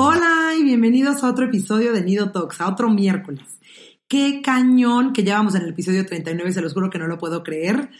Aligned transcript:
Hola 0.00 0.54
y 0.56 0.62
bienvenidos 0.62 1.24
a 1.24 1.28
otro 1.28 1.46
episodio 1.46 1.92
de 1.92 2.04
Nido 2.04 2.30
Talks, 2.30 2.60
a 2.60 2.68
otro 2.68 2.88
miércoles. 2.88 3.58
Qué 4.06 4.40
cañón 4.44 5.12
que 5.12 5.24
llevamos 5.24 5.56
en 5.56 5.62
el 5.62 5.70
episodio 5.70 6.06
39, 6.06 6.52
se 6.52 6.60
los 6.60 6.72
juro 6.72 6.88
que 6.88 7.00
no 7.00 7.08
lo 7.08 7.18
puedo 7.18 7.42
creer. 7.42 7.90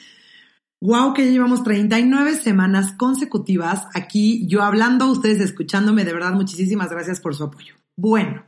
Wow, 0.80 1.12
que 1.12 1.24
ya 1.24 1.32
llevamos 1.32 1.64
39 1.64 2.36
semanas 2.36 2.92
consecutivas 2.92 3.88
aquí, 3.94 4.46
yo 4.46 4.62
hablando, 4.62 5.10
ustedes 5.10 5.40
escuchándome, 5.40 6.04
de 6.04 6.12
verdad, 6.12 6.34
muchísimas 6.34 6.88
gracias 6.88 7.20
por 7.20 7.34
su 7.34 7.42
apoyo. 7.42 7.74
Bueno, 7.96 8.44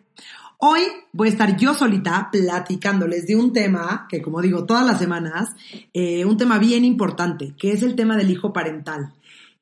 hoy 0.59 0.82
voy 1.12 1.27
a 1.27 1.32
estar 1.32 1.57
yo 1.57 1.74
solita 1.74 2.29
platicándoles 2.30 3.27
de 3.27 3.35
un 3.35 3.52
tema 3.52 4.07
que, 4.09 4.23
como 4.23 4.41
digo, 4.43 4.65
todas 4.65 4.87
las 4.87 5.01
semanas, 5.01 5.57
eh, 5.93 6.24
un 6.24 6.37
tema 6.37 6.60
bien 6.60 6.85
importante, 6.85 7.57
que 7.59 7.73
es 7.73 7.82
el 7.82 7.96
tema 7.96 8.16
del 8.16 8.30
hijo 8.30 8.52
parental. 8.52 9.12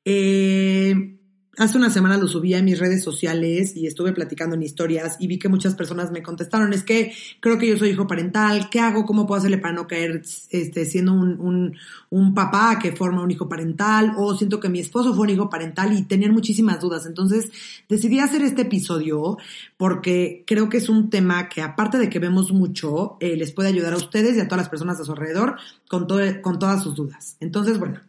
Eh, 0.05 1.18
Hace 1.59 1.77
una 1.77 1.89
semana 1.89 2.15
lo 2.15 2.25
subí 2.25 2.53
a 2.53 2.63
mis 2.63 2.79
redes 2.79 3.03
sociales 3.03 3.75
y 3.75 3.85
estuve 3.85 4.13
platicando 4.13 4.55
en 4.55 4.63
historias 4.63 5.17
y 5.19 5.27
vi 5.27 5.37
que 5.37 5.49
muchas 5.49 5.75
personas 5.75 6.09
me 6.09 6.23
contestaron, 6.23 6.71
es 6.71 6.83
que 6.83 7.11
creo 7.41 7.57
que 7.57 7.67
yo 7.67 7.77
soy 7.77 7.89
hijo 7.89 8.07
parental, 8.07 8.69
¿qué 8.69 8.79
hago? 8.79 9.05
¿Cómo 9.05 9.27
puedo 9.27 9.39
hacerle 9.39 9.57
para 9.57 9.73
no 9.73 9.85
caer 9.85 10.21
este, 10.51 10.85
siendo 10.85 11.11
un, 11.11 11.37
un, 11.37 11.75
un 12.11 12.33
papá 12.33 12.79
que 12.81 12.93
forma 12.93 13.21
un 13.21 13.31
hijo 13.31 13.49
parental? 13.49 14.13
O 14.15 14.37
siento 14.37 14.61
que 14.61 14.69
mi 14.69 14.79
esposo 14.79 15.13
fue 15.13 15.23
un 15.23 15.31
hijo 15.31 15.49
parental 15.49 15.91
y 15.91 16.03
tenían 16.03 16.31
muchísimas 16.31 16.79
dudas. 16.79 17.05
Entonces 17.05 17.51
decidí 17.89 18.19
hacer 18.19 18.41
este 18.41 18.61
episodio 18.61 19.37
porque 19.75 20.45
creo 20.47 20.69
que 20.69 20.77
es 20.77 20.87
un 20.87 21.09
tema 21.09 21.49
que 21.49 21.61
aparte 21.61 21.97
de 21.97 22.09
que 22.09 22.19
vemos 22.19 22.53
mucho, 22.53 23.17
eh, 23.19 23.35
les 23.35 23.51
puede 23.51 23.67
ayudar 23.67 23.91
a 23.91 23.97
ustedes 23.97 24.37
y 24.37 24.39
a 24.39 24.47
todas 24.47 24.63
las 24.63 24.69
personas 24.69 24.97
a 25.01 25.03
su 25.03 25.11
alrededor 25.11 25.57
con, 25.89 26.07
todo, 26.07 26.21
con 26.41 26.57
todas 26.57 26.81
sus 26.81 26.95
dudas. 26.95 27.35
Entonces, 27.41 27.77
bueno, 27.79 27.99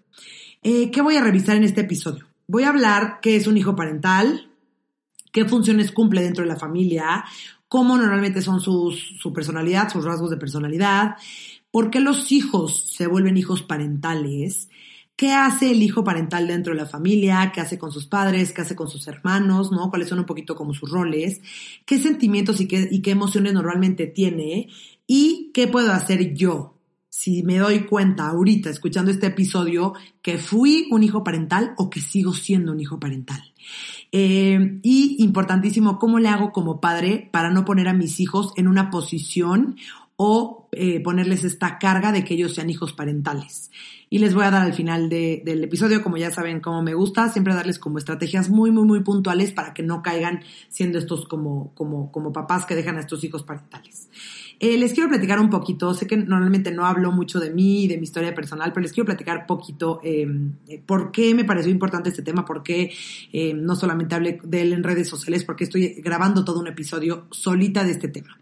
eh, 0.63 0.93
¿qué 0.93 1.03
voy 1.03 1.17
a 1.17 1.25
revisar 1.25 1.57
en 1.57 1.65
este 1.65 1.81
episodio? 1.81 2.30
Voy 2.53 2.65
a 2.65 2.71
hablar 2.71 3.21
qué 3.23 3.37
es 3.37 3.47
un 3.47 3.57
hijo 3.57 3.77
parental, 3.77 4.51
qué 5.31 5.45
funciones 5.45 5.93
cumple 5.93 6.21
dentro 6.21 6.43
de 6.43 6.49
la 6.49 6.57
familia, 6.57 7.25
cómo 7.69 7.97
normalmente 7.97 8.43
son 8.43 8.61
sus, 8.61 9.21
su 9.21 9.33
personalidad, 9.33 9.89
sus 9.89 10.05
rasgos 10.05 10.31
de 10.31 10.37
personalidad, 10.37 11.15
por 11.71 11.93
qué 11.93 12.01
los 12.01 12.33
hijos 12.33 12.93
se 12.97 13.07
vuelven 13.07 13.37
hijos 13.37 13.63
parentales, 13.63 14.69
qué 15.15 15.31
hace 15.31 15.71
el 15.71 15.81
hijo 15.81 16.03
parental 16.03 16.49
dentro 16.49 16.75
de 16.75 16.81
la 16.81 16.87
familia, 16.87 17.53
qué 17.55 17.61
hace 17.61 17.79
con 17.79 17.93
sus 17.93 18.07
padres, 18.09 18.51
qué 18.53 18.63
hace 18.63 18.75
con 18.75 18.89
sus 18.89 19.07
hermanos, 19.07 19.71
¿no? 19.71 19.89
Cuáles 19.89 20.09
son 20.09 20.19
un 20.19 20.27
poquito 20.27 20.57
como 20.57 20.75
sus 20.75 20.91
roles, 20.91 21.43
qué 21.87 22.01
sentimientos 22.01 22.61
y 22.61 22.67
qué, 22.67 22.89
y 22.91 23.01
qué 23.01 23.13
emociones 23.13 23.53
normalmente 23.53 24.09
tiene 24.09 24.67
y 25.07 25.53
qué 25.55 25.69
puedo 25.69 25.93
hacer 25.93 26.35
yo 26.35 26.80
si 27.21 27.43
me 27.43 27.59
doy 27.59 27.81
cuenta 27.81 28.29
ahorita 28.29 28.71
escuchando 28.71 29.11
este 29.11 29.27
episodio 29.27 29.93
que 30.23 30.39
fui 30.39 30.89
un 30.91 31.03
hijo 31.03 31.23
parental 31.23 31.75
o 31.77 31.91
que 31.91 32.01
sigo 32.01 32.33
siendo 32.33 32.73
un 32.73 32.81
hijo 32.81 32.99
parental. 32.99 33.43
Eh, 34.11 34.81
y 34.83 35.23
importantísimo, 35.23 35.99
¿cómo 35.99 36.19
le 36.19 36.31
hago 36.31 36.51
como 36.51 36.81
padre 36.81 37.29
para 37.31 37.51
no 37.51 37.67
poner 37.67 37.89
a 37.89 37.93
mis 37.93 38.21
hijos 38.21 38.55
en 38.57 38.69
una 38.69 38.89
posición 38.89 39.77
o 40.17 40.60
eh, 40.73 41.01
ponerles 41.01 41.45
esta 41.45 41.79
carga 41.79 42.13
de 42.13 42.25
que 42.25 42.35
ellos 42.35 42.55
sean 42.55 42.71
hijos 42.71 42.93
parentales? 42.93 43.71
Y 44.13 44.19
les 44.19 44.35
voy 44.35 44.45
a 44.45 44.51
dar 44.51 44.63
al 44.63 44.75
final 44.75 45.09
del 45.09 45.63
episodio, 45.63 46.03
como 46.03 46.17
ya 46.17 46.33
saben 46.33 46.59
cómo 46.59 46.83
me 46.83 46.95
gusta, 46.95 47.29
siempre 47.29 47.55
darles 47.55 47.79
como 47.79 47.99
estrategias 47.99 48.51
muy, 48.51 48.73
muy, 48.73 48.85
muy 48.85 49.05
puntuales 49.05 49.53
para 49.53 49.73
que 49.73 49.85
no 49.85 50.03
caigan 50.03 50.43
siendo 50.69 50.99
estos 50.99 51.29
como, 51.29 51.73
como, 51.77 52.11
como 52.11 52.33
papás 52.33 52.67
que 52.67 52.75
dejan 52.75 52.97
a 52.97 53.01
estos 53.01 53.23
hijos 53.23 53.45
parentales. 53.45 54.09
Eh, 54.63 54.77
les 54.77 54.93
quiero 54.93 55.09
platicar 55.09 55.41
un 55.41 55.49
poquito, 55.49 55.95
sé 55.95 56.07
que 56.07 56.19
normalmente 56.19 56.71
no 56.71 56.85
hablo 56.85 57.13
mucho 57.13 57.41
de 57.41 57.51
mí 57.51 57.85
y 57.85 57.89
de 57.89 57.97
mi 57.97 58.03
historia 58.03 58.35
personal, 58.35 58.73
pero 58.75 58.83
les 58.83 58.93
quiero 58.93 59.07
platicar 59.07 59.47
poquito 59.47 60.01
eh, 60.05 60.27
por 60.85 61.11
qué 61.13 61.35
me 61.35 61.45
pareció 61.45 61.71
importante 61.71 62.11
este 62.11 62.23
tema, 62.23 62.45
por 62.45 62.63
qué 62.63 62.93
eh, 63.33 63.55
no 63.55 63.75
solamente 63.75 64.17
hablé 64.17 64.39
de 64.43 64.61
él 64.61 64.75
en 64.75 64.83
redes 64.83 65.09
sociales, 65.09 65.45
porque 65.45 65.65
estoy 65.65 66.03
grabando 66.03 66.45
todo 66.45 66.61
un 66.61 66.67
episodio 66.67 67.27
solita 67.31 67.85
de 67.85 67.93
este 67.93 68.09
tema. 68.09 68.39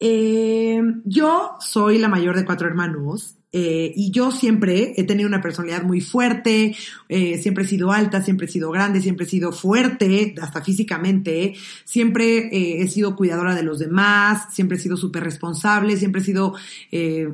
Yo 0.00 1.56
soy 1.60 1.98
la 1.98 2.08
mayor 2.08 2.36
de 2.36 2.44
cuatro 2.44 2.68
hermanos 2.68 3.38
eh, 3.56 3.92
y 3.94 4.10
yo 4.10 4.32
siempre 4.32 4.94
he 4.96 5.04
tenido 5.04 5.28
una 5.28 5.40
personalidad 5.40 5.84
muy 5.84 6.00
fuerte, 6.00 6.74
eh, 7.08 7.38
siempre 7.38 7.62
he 7.62 7.66
sido 7.68 7.92
alta, 7.92 8.20
siempre 8.20 8.46
he 8.46 8.48
sido 8.48 8.72
grande, 8.72 9.00
siempre 9.00 9.26
he 9.26 9.28
sido 9.28 9.52
fuerte, 9.52 10.34
hasta 10.42 10.60
físicamente, 10.60 11.54
siempre 11.84 12.48
eh, 12.48 12.82
he 12.82 12.88
sido 12.88 13.14
cuidadora 13.14 13.54
de 13.54 13.62
los 13.62 13.78
demás, 13.78 14.52
siempre 14.52 14.76
he 14.76 14.80
sido 14.80 14.96
súper 14.96 15.22
responsable, 15.22 15.96
siempre 15.96 16.20
he 16.20 16.24
sido 16.24 16.54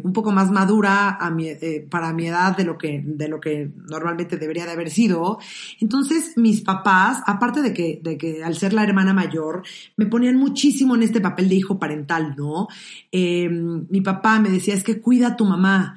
un 0.03 0.13
poco 0.13 0.31
más 0.31 0.51
madura 0.51 1.19
para 1.89 2.13
mi 2.13 2.27
edad 2.27 2.55
de 2.55 2.65
lo, 2.65 2.77
que, 2.77 3.03
de 3.03 3.29
lo 3.29 3.41
que 3.41 3.71
normalmente 3.89 4.37
debería 4.37 4.67
de 4.67 4.73
haber 4.73 4.91
sido. 4.91 5.39
Entonces 5.81 6.35
mis 6.37 6.61
papás, 6.61 7.23
aparte 7.27 7.63
de 7.63 7.73
que, 7.73 8.01
de 8.03 8.19
que 8.19 8.45
al 8.45 8.57
ser 8.57 8.75
la 8.75 8.85
hermana 8.85 9.15
mayor, 9.15 9.63
me 9.97 10.05
ponían 10.05 10.37
muchísimo 10.37 10.97
en 10.97 11.03
este 11.03 11.21
papel 11.21 11.49
de 11.49 11.55
hijo 11.55 11.79
parental, 11.79 12.35
¿no? 12.37 12.69
mi 13.13 14.01
papá 14.03 14.39
me 14.39 14.51
decía, 14.51 14.75
es 14.75 14.85
que 14.85 15.01
cuida 15.01 15.29
a 15.29 15.37
tu 15.37 15.45
mamá 15.47 15.97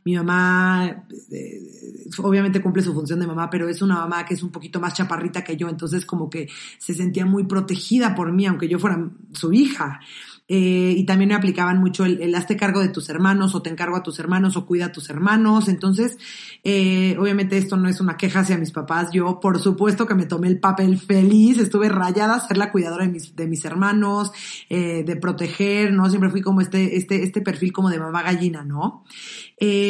mi 0.03 0.15
mamá 0.15 1.05
eh, 1.31 1.61
obviamente 2.19 2.61
cumple 2.61 2.83
su 2.83 2.93
función 2.93 3.19
de 3.19 3.27
mamá, 3.27 3.49
pero 3.49 3.69
es 3.69 3.81
una 3.81 3.95
mamá 3.95 4.25
que 4.25 4.33
es 4.33 4.43
un 4.43 4.51
poquito 4.51 4.79
más 4.79 4.93
chaparrita 4.93 5.43
que 5.43 5.57
yo, 5.57 5.69
entonces 5.69 6.05
como 6.05 6.29
que 6.29 6.49
se 6.77 6.93
sentía 6.93 7.25
muy 7.25 7.45
protegida 7.45 8.15
por 8.15 8.31
mí, 8.31 8.45
aunque 8.45 8.67
yo 8.67 8.79
fuera 8.79 9.09
su 9.33 9.53
hija. 9.53 9.99
Eh, 10.53 10.95
y 10.97 11.05
también 11.05 11.29
me 11.29 11.35
aplicaban 11.35 11.79
mucho 11.79 12.03
el, 12.03 12.21
el, 12.21 12.35
hazte 12.35 12.57
cargo 12.57 12.81
de 12.81 12.89
tus 12.89 13.07
hermanos 13.07 13.55
o 13.55 13.61
te 13.61 13.69
encargo 13.69 13.95
a 13.95 14.03
tus 14.03 14.19
hermanos 14.19 14.57
o 14.57 14.65
cuida 14.65 14.87
a 14.87 14.91
tus 14.91 15.09
hermanos. 15.09 15.69
Entonces, 15.69 16.17
eh, 16.65 17.15
obviamente 17.17 17.57
esto 17.57 17.77
no 17.77 17.87
es 17.87 18.01
una 18.01 18.17
queja 18.17 18.41
hacia 18.41 18.57
mis 18.57 18.71
papás. 18.71 19.11
Yo, 19.13 19.39
por 19.39 19.59
supuesto 19.59 20.05
que 20.05 20.13
me 20.13 20.25
tomé 20.25 20.49
el 20.49 20.59
papel 20.59 20.99
feliz, 20.99 21.57
estuve 21.57 21.87
rayada 21.87 22.35
a 22.35 22.45
ser 22.45 22.57
la 22.57 22.69
cuidadora 22.69 23.05
de 23.05 23.13
mis, 23.13 23.33
de 23.33 23.47
mis 23.47 23.63
hermanos, 23.63 24.33
eh, 24.69 25.05
de 25.05 25.15
proteger, 25.15 25.93
¿no? 25.93 26.09
Siempre 26.09 26.29
fui 26.29 26.41
como 26.41 26.59
este, 26.59 26.97
este, 26.97 27.23
este 27.23 27.39
perfil 27.39 27.71
como 27.71 27.89
de 27.89 27.99
mamá 27.99 28.21
gallina, 28.21 28.65
¿no? 28.65 29.05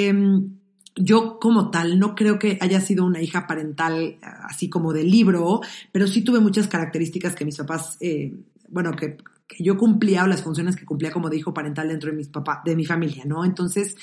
Em, 0.07 0.57
yo 0.95 1.39
como 1.39 1.71
tal 1.71 1.99
no 1.99 2.15
creo 2.15 2.37
que 2.37 2.57
haya 2.59 2.81
sido 2.81 3.05
una 3.05 3.21
hija 3.21 3.47
parental 3.47 4.17
así 4.21 4.69
como 4.69 4.93
de 4.93 5.03
libro, 5.03 5.61
pero 5.91 6.07
sí 6.07 6.21
tuve 6.21 6.39
muchas 6.39 6.67
características 6.67 7.35
que 7.35 7.45
mis 7.45 7.57
papás, 7.57 7.97
eh, 8.01 8.33
bueno, 8.67 8.91
que, 8.91 9.17
que 9.51 9.63
yo 9.63 9.77
cumplía 9.77 10.25
las 10.27 10.43
funciones 10.43 10.75
que 10.75 10.85
cumplía 10.85 11.11
como 11.11 11.29
de 11.29 11.37
hijo 11.37 11.53
parental 11.53 11.89
dentro 11.89 12.09
de 12.09 12.15
mis 12.15 12.29
papás, 12.29 12.59
de 12.63 12.75
mi 12.75 12.85
familia, 12.85 13.23
¿no? 13.25 13.43
Entonces, 13.43 13.95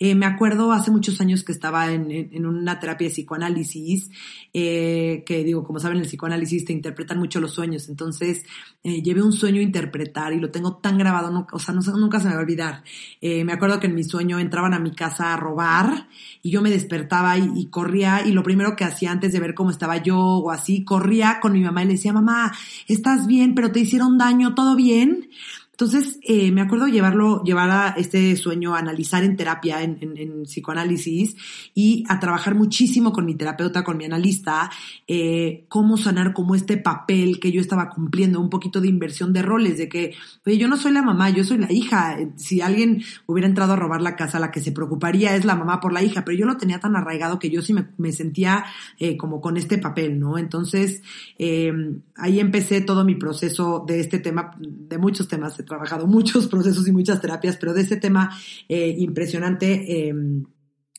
eh, 0.00 0.14
me 0.14 0.24
acuerdo 0.24 0.72
hace 0.72 0.90
muchos 0.90 1.20
años 1.20 1.44
que 1.44 1.52
estaba 1.52 1.92
en, 1.92 2.10
en, 2.10 2.46
una 2.46 2.80
terapia 2.80 3.08
de 3.08 3.12
psicoanálisis, 3.12 4.10
eh, 4.52 5.22
que 5.26 5.44
digo, 5.44 5.64
como 5.64 5.78
saben, 5.78 5.98
el 5.98 6.06
psicoanálisis 6.06 6.64
te 6.64 6.72
interpretan 6.72 7.18
mucho 7.18 7.40
los 7.40 7.52
sueños, 7.52 7.88
entonces 7.88 8.44
eh, 8.82 9.02
llevé 9.02 9.22
un 9.22 9.32
sueño 9.32 9.60
a 9.60 9.62
interpretar 9.62 10.32
y 10.32 10.40
lo 10.40 10.50
tengo 10.50 10.76
tan 10.76 10.96
grabado, 10.96 11.30
no, 11.30 11.46
o 11.52 11.58
sea, 11.58 11.74
nunca 11.74 12.18
se 12.18 12.28
me 12.28 12.34
va 12.34 12.40
a 12.40 12.42
olvidar. 12.42 12.82
Me 13.20 13.52
acuerdo 13.52 13.80
que 13.80 13.86
en 13.86 13.94
mi 13.94 14.04
sueño 14.04 14.38
entraban 14.38 14.74
a 14.74 14.78
mi 14.78 14.92
casa 14.92 15.32
a 15.32 15.36
robar 15.36 16.08
y 16.42 16.50
yo 16.50 16.62
me 16.62 16.70
despertaba 16.70 17.36
y 17.38 17.66
corría 17.66 18.26
y 18.26 18.32
lo 18.32 18.42
primero 18.42 18.76
que 18.76 18.84
hacía 18.84 19.10
antes 19.10 19.32
de 19.32 19.40
ver 19.40 19.54
cómo 19.54 19.70
estaba 19.70 19.96
yo 19.98 20.18
o 20.18 20.50
así, 20.50 20.84
corría 20.84 21.38
con 21.40 21.52
mi 21.52 21.60
mamá 21.60 21.82
y 21.82 21.86
le 21.86 21.92
decía, 21.92 22.12
mamá, 22.12 22.52
estás 22.86 23.26
bien, 23.26 23.54
pero 23.54 23.72
te 23.72 23.80
hicieron 23.80 24.18
daño, 24.18 24.54
todo 24.54 24.76
bien 24.76 24.93
again 24.94 25.28
entonces, 25.74 26.20
eh, 26.22 26.52
me 26.52 26.60
acuerdo 26.60 26.86
llevarlo, 26.86 27.42
llevar 27.42 27.68
a 27.68 27.88
este 27.96 28.36
sueño 28.36 28.76
a 28.76 28.78
analizar 28.78 29.24
en 29.24 29.36
terapia, 29.36 29.82
en, 29.82 29.98
en, 30.00 30.44
psicoanálisis 30.44 31.34
y 31.74 32.04
a 32.08 32.20
trabajar 32.20 32.54
muchísimo 32.54 33.12
con 33.12 33.26
mi 33.26 33.34
terapeuta, 33.34 33.82
con 33.82 33.96
mi 33.96 34.04
analista, 34.04 34.70
eh, 35.08 35.64
cómo 35.68 35.96
sanar 35.96 36.32
como 36.32 36.54
este 36.54 36.76
papel 36.76 37.40
que 37.40 37.50
yo 37.50 37.60
estaba 37.60 37.88
cumpliendo, 37.88 38.40
un 38.40 38.50
poquito 38.50 38.80
de 38.80 38.86
inversión 38.86 39.32
de 39.32 39.42
roles, 39.42 39.76
de 39.76 39.88
que, 39.88 40.14
oye, 40.46 40.58
yo 40.58 40.68
no 40.68 40.76
soy 40.76 40.92
la 40.92 41.02
mamá, 41.02 41.30
yo 41.30 41.42
soy 41.42 41.58
la 41.58 41.72
hija. 41.72 42.18
Si 42.36 42.60
alguien 42.60 43.02
hubiera 43.26 43.48
entrado 43.48 43.72
a 43.72 43.76
robar 43.76 44.00
la 44.00 44.14
casa, 44.14 44.38
la 44.38 44.52
que 44.52 44.60
se 44.60 44.70
preocuparía 44.70 45.34
es 45.34 45.44
la 45.44 45.56
mamá 45.56 45.80
por 45.80 45.92
la 45.92 46.04
hija, 46.04 46.24
pero 46.24 46.38
yo 46.38 46.46
lo 46.46 46.56
tenía 46.56 46.78
tan 46.78 46.94
arraigado 46.94 47.40
que 47.40 47.50
yo 47.50 47.62
sí 47.62 47.74
me, 47.74 47.88
me 47.98 48.12
sentía 48.12 48.64
eh, 49.00 49.16
como 49.16 49.40
con 49.40 49.56
este 49.56 49.78
papel, 49.78 50.20
¿no? 50.20 50.38
Entonces, 50.38 51.02
eh, 51.36 51.72
ahí 52.14 52.38
empecé 52.38 52.80
todo 52.80 53.04
mi 53.04 53.16
proceso 53.16 53.84
de 53.84 53.98
este 53.98 54.20
tema, 54.20 54.52
de 54.56 54.98
muchos 54.98 55.26
temas 55.26 55.63
trabajado 55.64 56.06
muchos 56.06 56.46
procesos 56.50 56.86
y 56.88 56.92
muchas 56.92 57.20
terapias, 57.20 57.56
pero 57.56 57.74
de 57.74 57.82
este 57.82 57.96
tema 57.96 58.36
eh, 58.68 58.94
impresionante 58.98 60.08
eh, 60.08 60.14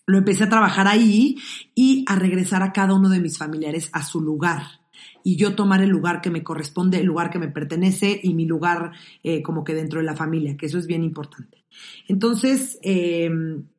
lo 0.08 0.18
empecé 0.18 0.44
a 0.44 0.50
trabajar 0.50 0.88
ahí 0.88 1.38
y 1.74 2.06
a 2.08 2.16
regresar 2.16 2.62
a 2.64 2.72
cada 2.72 2.94
uno 2.94 3.10
de 3.10 3.20
mis 3.20 3.38
familiares 3.38 3.90
a 3.94 4.04
su 4.04 4.22
lugar. 4.22 4.64
y 5.24 5.36
yo 5.36 5.56
tomar 5.56 5.82
el 5.82 5.90
lugar 5.90 6.22
que 6.22 6.30
me 6.30 6.44
corresponde, 6.44 7.00
el 7.00 7.06
lugar 7.06 7.30
que 7.30 7.40
me 7.40 7.50
pertenece 7.50 8.20
y 8.22 8.34
mi 8.34 8.46
lugar 8.46 8.92
eh, 9.24 9.42
como 9.42 9.64
que 9.64 9.74
dentro 9.74 10.00
de 10.00 10.06
la 10.06 10.16
familia, 10.16 10.56
que 10.56 10.68
eso 10.68 10.78
es 10.78 10.88
bien 10.88 11.04
importante. 11.04 11.65
Entonces, 12.08 12.78
eh, 12.84 13.30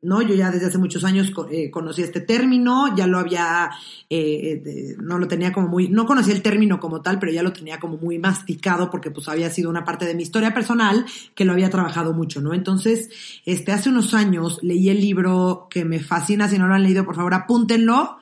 no, 0.01 0.21
yo 0.21 0.35
ya 0.35 0.51
desde 0.51 0.67
hace 0.67 0.77
muchos 0.77 1.03
años 1.03 1.31
eh, 1.49 1.71
conocí 1.71 2.01
este 2.01 2.19
término, 2.19 2.95
ya 2.95 3.07
lo 3.07 3.19
había, 3.19 3.71
eh, 4.09 4.95
no 5.01 5.17
lo 5.17 5.27
tenía 5.27 5.53
como 5.53 5.69
muy, 5.69 5.87
no 5.87 6.05
conocía 6.05 6.33
el 6.33 6.41
término 6.41 6.79
como 6.79 7.01
tal, 7.01 7.19
pero 7.19 7.31
ya 7.31 7.43
lo 7.43 7.53
tenía 7.53 7.79
como 7.79 7.97
muy 7.97 8.19
masticado 8.19 8.89
porque 8.89 9.11
pues 9.11 9.29
había 9.29 9.49
sido 9.49 9.69
una 9.69 9.85
parte 9.85 10.05
de 10.05 10.15
mi 10.15 10.23
historia 10.23 10.53
personal 10.53 11.05
que 11.35 11.45
lo 11.45 11.53
había 11.53 11.69
trabajado 11.69 12.13
mucho, 12.13 12.41
¿no? 12.41 12.53
Entonces, 12.53 13.09
este, 13.45 13.71
hace 13.71 13.89
unos 13.89 14.13
años 14.13 14.59
leí 14.61 14.89
el 14.89 14.99
libro 14.99 15.67
que 15.69 15.85
me 15.85 15.99
fascina, 15.99 16.49
si 16.49 16.57
no 16.57 16.67
lo 16.67 16.75
han 16.75 16.83
leído, 16.83 17.05
por 17.05 17.15
favor, 17.15 17.33
apúntenlo 17.33 18.17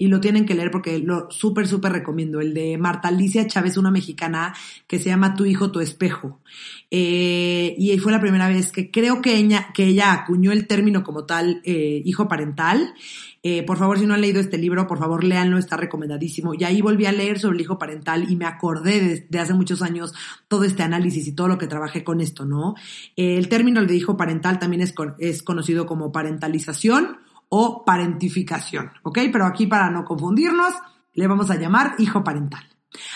y 0.00 0.06
lo 0.06 0.20
tienen 0.20 0.46
que 0.46 0.54
leer 0.54 0.70
porque 0.70 1.00
lo 1.00 1.28
súper, 1.28 1.66
súper 1.66 1.92
recomiendo. 1.92 2.40
El 2.40 2.54
de 2.54 2.78
Marta 2.78 3.08
Alicia 3.08 3.48
Chávez, 3.48 3.76
una 3.76 3.90
mexicana 3.90 4.54
que 4.86 5.00
se 5.00 5.06
llama 5.06 5.34
Tu 5.34 5.44
hijo, 5.44 5.72
tu 5.72 5.80
espejo. 5.80 6.40
Eh, 6.88 7.74
y 7.76 7.98
fue 7.98 8.12
la 8.12 8.20
primera 8.20 8.48
vez 8.48 8.70
que 8.70 8.92
creo 8.92 9.20
que 9.20 9.36
ella, 9.36 9.70
que 9.74 9.86
ella 9.86 10.12
acuñó 10.12 10.52
el 10.52 10.68
término 10.68 11.02
como 11.02 11.24
tal, 11.24 11.60
eh, 11.64 12.00
hijo 12.04 12.28
parental. 12.28 12.94
Eh, 13.42 13.64
por 13.64 13.76
favor, 13.76 13.98
si 13.98 14.06
no 14.06 14.14
han 14.14 14.20
leído 14.20 14.40
este 14.40 14.56
libro, 14.56 14.86
por 14.86 14.98
favor, 14.98 15.24
léanlo, 15.24 15.58
está 15.58 15.76
recomendadísimo. 15.76 16.54
Y 16.54 16.62
ahí 16.62 16.80
volví 16.80 17.06
a 17.06 17.12
leer 17.12 17.40
sobre 17.40 17.56
el 17.56 17.62
hijo 17.62 17.76
parental 17.76 18.30
y 18.30 18.36
me 18.36 18.46
acordé 18.46 19.26
de, 19.28 19.38
hace 19.40 19.54
muchos 19.54 19.82
años 19.82 20.14
todo 20.46 20.62
este 20.62 20.84
análisis 20.84 21.26
y 21.26 21.32
todo 21.32 21.48
lo 21.48 21.58
que 21.58 21.66
trabajé 21.66 22.04
con 22.04 22.20
esto, 22.20 22.44
¿no? 22.44 22.74
el 23.16 23.48
término 23.48 23.84
de 23.84 23.94
hijo 23.94 24.16
parental 24.16 24.58
también 24.58 24.82
es, 24.82 24.94
es 25.18 25.42
conocido 25.42 25.86
como 25.86 26.12
parentalización 26.12 27.18
o 27.48 27.84
parentificación, 27.84 28.90
¿ok? 29.02 29.18
Pero 29.32 29.46
aquí 29.46 29.66
para 29.66 29.90
no 29.90 30.04
confundirnos, 30.04 30.74
le 31.14 31.26
vamos 31.26 31.50
a 31.50 31.56
llamar 31.56 31.94
hijo 31.98 32.22
parental. 32.22 32.64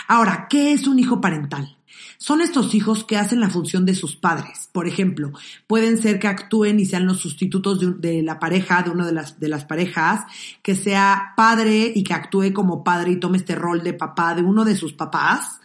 Ahora, 0.08 0.46
¿qué 0.48 0.72
es 0.72 0.86
un 0.86 0.98
hijo 0.98 1.20
parental? 1.20 1.76
Son 2.18 2.40
estos 2.40 2.74
hijos 2.74 3.04
que 3.04 3.16
hacen 3.16 3.40
la 3.40 3.50
función 3.50 3.84
de 3.84 3.94
sus 3.94 4.16
padres. 4.16 4.68
Por 4.72 4.86
ejemplo, 4.86 5.32
pueden 5.66 5.98
ser 5.98 6.18
que 6.20 6.28
actúen 6.28 6.78
y 6.78 6.86
sean 6.86 7.06
los 7.06 7.18
sustitutos 7.18 8.00
de, 8.00 8.22
la 8.22 8.38
pareja, 8.38 8.82
de 8.82 8.90
una 8.90 9.06
de 9.06 9.12
las, 9.12 9.40
de 9.40 9.48
las 9.48 9.64
parejas, 9.64 10.24
que 10.62 10.76
sea 10.76 11.32
padre 11.36 11.92
y 11.94 12.04
que 12.04 12.14
actúe 12.14 12.52
como 12.52 12.84
padre 12.84 13.12
y 13.12 13.20
tome 13.20 13.38
este 13.38 13.56
rol 13.56 13.82
de 13.82 13.94
papá 13.94 14.34
de 14.34 14.42
uno 14.42 14.64
de 14.64 14.76
sus 14.76 14.92
papás, 14.92 15.60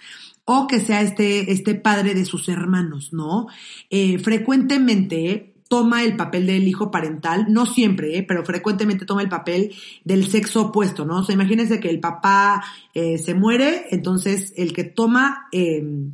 o 0.45 0.65
que 0.65 0.79
sea 0.79 1.01
este, 1.01 1.51
este 1.51 1.75
padre 1.75 2.13
de 2.15 2.25
sus 2.25 2.49
hermanos, 2.49 3.13
¿no? 3.13 3.47
Eh, 3.89 4.17
frecuentemente 4.17 5.56
toma 5.67 6.03
el 6.03 6.15
papel 6.15 6.45
del 6.47 6.67
hijo 6.67 6.91
parental, 6.91 7.47
no 7.49 7.65
siempre, 7.65 8.17
¿eh? 8.17 8.23
pero 8.23 8.45
frecuentemente 8.45 9.05
toma 9.05 9.21
el 9.21 9.29
papel 9.29 9.73
del 10.03 10.27
sexo 10.27 10.67
opuesto, 10.67 11.05
¿no? 11.05 11.19
O 11.19 11.23
sea, 11.23 11.35
imagínense 11.35 11.79
que 11.79 11.89
el 11.89 11.99
papá 11.99 12.63
eh, 12.93 13.17
se 13.17 13.33
muere, 13.33 13.85
entonces 13.91 14.53
el 14.57 14.73
que 14.73 14.83
toma 14.83 15.47
em, 15.51 16.13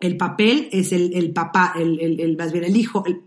el 0.00 0.16
papel 0.16 0.68
es 0.72 0.92
el, 0.92 1.14
el 1.14 1.32
papá, 1.32 1.72
el, 1.76 1.98
el, 2.20 2.36
más 2.36 2.52
bien 2.52 2.64
el 2.64 2.76
hijo, 2.76 3.04
el, 3.06 3.22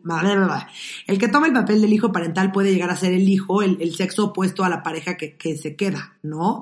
el 1.08 1.18
que 1.18 1.28
toma 1.28 1.48
el 1.48 1.54
papel 1.54 1.82
del 1.82 1.94
hijo 1.94 2.12
parental 2.12 2.52
puede 2.52 2.72
llegar 2.72 2.90
a 2.92 2.98
ser 2.98 3.14
el 3.14 3.28
hijo, 3.28 3.64
el, 3.64 3.96
sexo 3.96 4.26
opuesto 4.26 4.64
a 4.64 4.70
la 4.70 4.84
pareja 4.84 5.18
que, 5.18 5.38
que 5.38 5.58
se 5.58 5.76
queda, 5.76 6.18
¿no? 6.22 6.62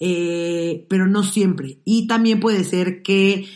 Eh, 0.00 0.86
pero 0.90 1.06
no 1.06 1.22
siempre. 1.22 1.78
Y 1.84 2.06
también 2.06 2.40
puede 2.40 2.64
ser 2.64 3.02
que 3.02 3.46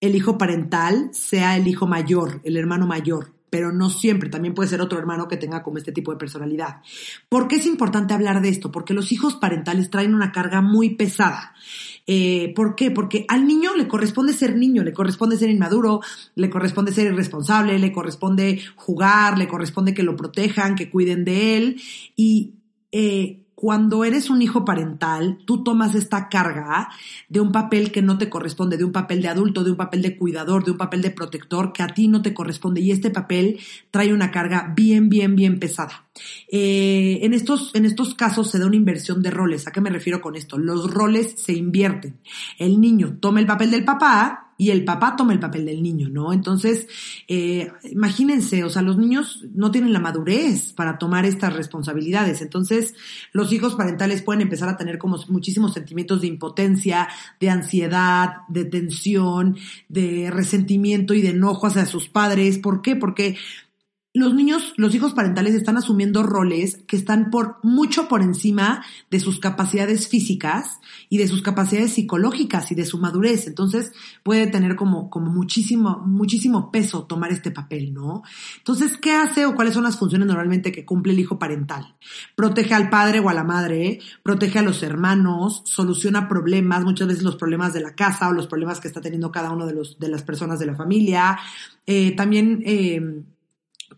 el 0.00 0.14
hijo 0.14 0.38
parental 0.38 1.10
sea 1.12 1.56
el 1.56 1.68
hijo 1.68 1.86
mayor, 1.86 2.40
el 2.44 2.56
hermano 2.56 2.86
mayor, 2.86 3.34
pero 3.50 3.72
no 3.72 3.90
siempre, 3.90 4.28
también 4.28 4.54
puede 4.54 4.68
ser 4.68 4.80
otro 4.80 4.98
hermano 4.98 5.28
que 5.28 5.36
tenga 5.36 5.62
como 5.62 5.78
este 5.78 5.92
tipo 5.92 6.12
de 6.12 6.18
personalidad. 6.18 6.82
¿Por 7.28 7.48
qué 7.48 7.56
es 7.56 7.66
importante 7.66 8.12
hablar 8.12 8.42
de 8.42 8.48
esto? 8.48 8.70
Porque 8.70 8.92
los 8.92 9.12
hijos 9.12 9.36
parentales 9.36 9.90
traen 9.90 10.14
una 10.14 10.32
carga 10.32 10.60
muy 10.60 10.90
pesada. 10.96 11.54
Eh, 12.06 12.52
¿Por 12.54 12.74
qué? 12.74 12.90
Porque 12.90 13.24
al 13.28 13.46
niño 13.46 13.74
le 13.74 13.88
corresponde 13.88 14.32
ser 14.32 14.56
niño, 14.56 14.84
le 14.84 14.92
corresponde 14.92 15.36
ser 15.36 15.48
inmaduro, 15.48 16.00
le 16.34 16.50
corresponde 16.50 16.92
ser 16.92 17.06
irresponsable, 17.06 17.78
le 17.78 17.92
corresponde 17.92 18.60
jugar, 18.74 19.38
le 19.38 19.48
corresponde 19.48 19.94
que 19.94 20.02
lo 20.02 20.16
protejan, 20.16 20.74
que 20.74 20.90
cuiden 20.90 21.24
de 21.24 21.56
él 21.56 21.80
y 22.14 22.54
eh, 22.92 23.45
cuando 23.56 24.04
eres 24.04 24.28
un 24.28 24.42
hijo 24.42 24.66
parental, 24.66 25.38
tú 25.46 25.64
tomas 25.64 25.94
esta 25.94 26.28
carga 26.28 26.90
de 27.30 27.40
un 27.40 27.52
papel 27.52 27.90
que 27.90 28.02
no 28.02 28.18
te 28.18 28.28
corresponde, 28.28 28.76
de 28.76 28.84
un 28.84 28.92
papel 28.92 29.22
de 29.22 29.28
adulto, 29.28 29.64
de 29.64 29.70
un 29.70 29.78
papel 29.78 30.02
de 30.02 30.14
cuidador, 30.14 30.62
de 30.62 30.72
un 30.72 30.76
papel 30.76 31.00
de 31.00 31.10
protector 31.10 31.72
que 31.72 31.82
a 31.82 31.86
ti 31.86 32.06
no 32.06 32.20
te 32.20 32.34
corresponde 32.34 32.82
y 32.82 32.90
este 32.90 33.08
papel 33.08 33.58
trae 33.90 34.12
una 34.12 34.30
carga 34.30 34.74
bien, 34.76 35.08
bien, 35.08 35.34
bien 35.34 35.58
pesada. 35.58 36.04
Eh, 36.52 37.20
en, 37.22 37.32
estos, 37.32 37.74
en 37.74 37.86
estos 37.86 38.14
casos 38.14 38.50
se 38.50 38.58
da 38.58 38.66
una 38.66 38.76
inversión 38.76 39.22
de 39.22 39.30
roles. 39.30 39.66
¿A 39.66 39.72
qué 39.72 39.80
me 39.80 39.88
refiero 39.88 40.20
con 40.20 40.36
esto? 40.36 40.58
Los 40.58 40.92
roles 40.92 41.36
se 41.38 41.54
invierten. 41.54 42.18
El 42.58 42.78
niño 42.78 43.16
toma 43.20 43.40
el 43.40 43.46
papel 43.46 43.70
del 43.70 43.86
papá 43.86 44.45
y 44.58 44.70
el 44.70 44.84
papá 44.84 45.16
toma 45.16 45.32
el 45.32 45.40
papel 45.40 45.66
del 45.66 45.82
niño, 45.82 46.08
¿no? 46.08 46.32
Entonces, 46.32 46.86
eh, 47.28 47.70
imagínense, 47.90 48.64
o 48.64 48.70
sea, 48.70 48.82
los 48.82 48.96
niños 48.96 49.44
no 49.54 49.70
tienen 49.70 49.92
la 49.92 50.00
madurez 50.00 50.72
para 50.72 50.98
tomar 50.98 51.26
estas 51.26 51.54
responsabilidades. 51.54 52.40
Entonces, 52.40 52.94
los 53.32 53.52
hijos 53.52 53.74
parentales 53.74 54.22
pueden 54.22 54.42
empezar 54.42 54.68
a 54.68 54.76
tener 54.76 54.98
como 54.98 55.18
muchísimos 55.28 55.74
sentimientos 55.74 56.20
de 56.20 56.28
impotencia, 56.28 57.08
de 57.38 57.50
ansiedad, 57.50 58.46
de 58.48 58.64
tensión, 58.64 59.56
de 59.88 60.30
resentimiento 60.30 61.14
y 61.14 61.22
de 61.22 61.30
enojo 61.30 61.66
hacia 61.66 61.86
sus 61.86 62.08
padres. 62.08 62.58
¿Por 62.58 62.80
qué? 62.80 62.96
Porque 62.96 63.36
los 64.18 64.34
niños, 64.34 64.72
los 64.76 64.94
hijos 64.94 65.12
parentales 65.12 65.54
están 65.54 65.76
asumiendo 65.76 66.22
roles 66.22 66.78
que 66.86 66.96
están 66.96 67.30
por 67.30 67.58
mucho 67.62 68.08
por 68.08 68.22
encima 68.22 68.82
de 69.10 69.20
sus 69.20 69.38
capacidades 69.38 70.08
físicas 70.08 70.80
y 71.10 71.18
de 71.18 71.28
sus 71.28 71.42
capacidades 71.42 71.92
psicológicas 71.92 72.72
y 72.72 72.74
de 72.74 72.86
su 72.86 72.98
madurez. 72.98 73.46
Entonces 73.46 73.92
puede 74.22 74.46
tener 74.46 74.74
como, 74.74 75.10
como 75.10 75.30
muchísimo, 75.30 76.02
muchísimo 76.06 76.70
peso 76.70 77.04
tomar 77.04 77.30
este 77.30 77.50
papel, 77.50 77.92
¿no? 77.92 78.22
Entonces, 78.56 78.96
¿qué 78.96 79.12
hace 79.12 79.44
o 79.44 79.54
cuáles 79.54 79.74
son 79.74 79.84
las 79.84 79.98
funciones 79.98 80.26
normalmente 80.26 80.72
que 80.72 80.86
cumple 80.86 81.12
el 81.12 81.20
hijo 81.20 81.38
parental? 81.38 81.94
Protege 82.34 82.72
al 82.72 82.88
padre 82.88 83.20
o 83.20 83.28
a 83.28 83.34
la 83.34 83.44
madre, 83.44 84.00
protege 84.22 84.60
a 84.60 84.62
los 84.62 84.82
hermanos, 84.82 85.62
soluciona 85.66 86.26
problemas, 86.26 86.84
muchas 86.84 87.08
veces 87.08 87.22
los 87.22 87.36
problemas 87.36 87.74
de 87.74 87.80
la 87.80 87.94
casa 87.94 88.28
o 88.28 88.32
los 88.32 88.46
problemas 88.46 88.80
que 88.80 88.88
está 88.88 89.02
teniendo 89.02 89.30
cada 89.30 89.50
uno 89.50 89.66
de 89.66 89.74
los, 89.74 89.98
de 89.98 90.08
las 90.08 90.22
personas 90.22 90.58
de 90.58 90.66
la 90.66 90.74
familia. 90.74 91.38
Eh, 91.86 92.16
también, 92.16 92.62
eh, 92.64 93.22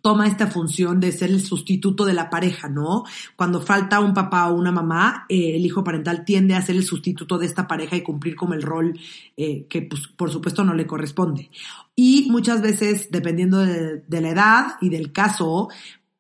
toma 0.01 0.27
esta 0.27 0.47
función 0.47 1.01
de 1.01 1.13
ser 1.13 1.31
el 1.31 1.41
sustituto 1.41 2.05
de 2.05 2.13
la 2.13 2.31
pareja, 2.31 2.69
¿no? 2.69 3.05
Cuando 3.37 3.61
falta 3.61 4.01
un 4.01 4.15
papá 4.15 4.49
o 4.49 4.55
una 4.55 4.73
mamá, 4.73 5.27
eh, 5.29 5.57
el 5.57 5.65
hijo 5.65 5.83
parental 5.83 6.25
tiende 6.25 6.55
a 6.55 6.63
ser 6.63 6.77
el 6.77 6.85
sustituto 6.85 7.39
de 7.39 7.47
esta 7.47 7.67
pareja 7.67 7.97
y 7.97 8.03
cumplir 8.03 8.37
como 8.37 8.55
el 8.55 8.63
rol 8.63 8.99
eh, 9.37 9.67
que, 9.69 9.83
pues, 9.83 10.07
por 10.09 10.31
supuesto, 10.31 10.65
no 10.65 10.75
le 10.75 10.87
corresponde. 10.87 11.51
Y 11.95 12.29
muchas 12.31 12.63
veces, 12.63 13.11
dependiendo 13.11 13.59
de, 13.59 14.21
la 14.21 14.29
edad 14.29 14.67
y 14.81 14.89
del 14.89 15.13
caso, 15.13 15.69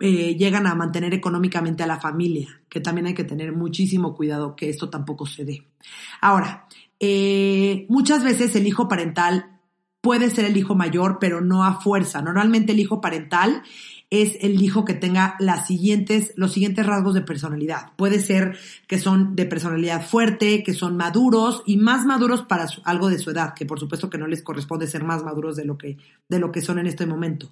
eh, 0.01 0.37
llegan 0.37 0.67
a 0.67 0.75
mantener 0.75 1.15
económicamente 1.15 1.83
a 1.83 1.87
la 1.87 2.01
familia, 2.01 2.49
que 2.69 2.81
también 2.81 3.07
hay 3.07 3.15
que 3.15 3.25
tener 3.25 3.53
muchísimo 3.53 4.15
cuidado 4.15 4.57
que 4.57 4.71
esto 4.71 4.89
tampoco 4.89 5.27
se 5.27 5.45
dé. 5.45 5.67
Ahora, 6.21 6.67
muchas 7.89 8.25
veces 8.25 8.57
el 8.57 8.67
hijo 8.67 8.89
parental 8.89 9.58
puede 10.01 10.31
ser 10.31 10.45
el 10.45 10.57
hijo 10.57 10.75
mayor, 10.75 11.19
pero 11.21 11.41
no 11.41 11.65
a 11.65 11.81
fuerza. 11.81 12.23
Normalmente 12.23 12.73
el 12.73 12.81
hijo 12.81 13.01
parental 13.01 13.63
es 14.11 14.39
el 14.41 14.63
hijo 14.63 14.87
que 14.87 14.95
tenga 14.95 15.37
las 15.39 15.67
siguientes, 15.67 16.33
los 16.37 16.53
siguientes 16.53 16.87
rasgos 16.87 17.13
de 17.15 17.21
personalidad. 17.21 17.93
Puede 17.97 18.21
ser 18.21 18.57
que 18.87 18.99
son 18.99 19.37
de 19.37 19.45
personalidad 19.45 20.07
fuerte, 20.07 20.63
que 20.63 20.73
son 20.73 20.97
maduros 20.97 21.63
y 21.67 21.77
más 21.77 22.07
maduros 22.07 22.43
para 22.43 22.67
algo 22.85 23.11
de 23.11 23.19
su 23.19 23.31
edad, 23.31 23.53
que 23.55 23.67
por 23.67 23.79
supuesto 23.79 24.09
que 24.09 24.17
no 24.17 24.27
les 24.27 24.43
corresponde 24.43 24.87
ser 24.87 25.05
más 25.05 25.23
maduros 25.25 25.57
de 25.57 25.67
lo 25.67 25.77
que, 25.77 25.99
de 26.29 26.39
lo 26.39 26.53
que 26.53 26.63
son 26.63 26.79
en 26.79 26.87
este 26.87 27.05
momento. 27.05 27.51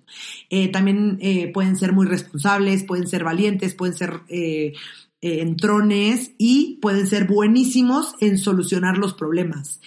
Eh, 0.49 0.69
también 0.69 1.19
eh, 1.21 1.53
pueden 1.53 1.77
ser 1.77 1.93
muy 1.93 2.07
responsables, 2.07 2.85
pueden 2.85 3.07
ser 3.07 3.23
valientes, 3.23 3.75
pueden 3.75 3.95
ser 3.95 4.21
eh, 4.29 4.73
entrones 5.21 6.33
y 6.39 6.79
pueden 6.81 7.07
ser 7.07 7.27
buenísimos 7.27 8.15
en 8.21 8.39
solucionar 8.39 8.97
los 8.97 9.13
problemas 9.13 9.81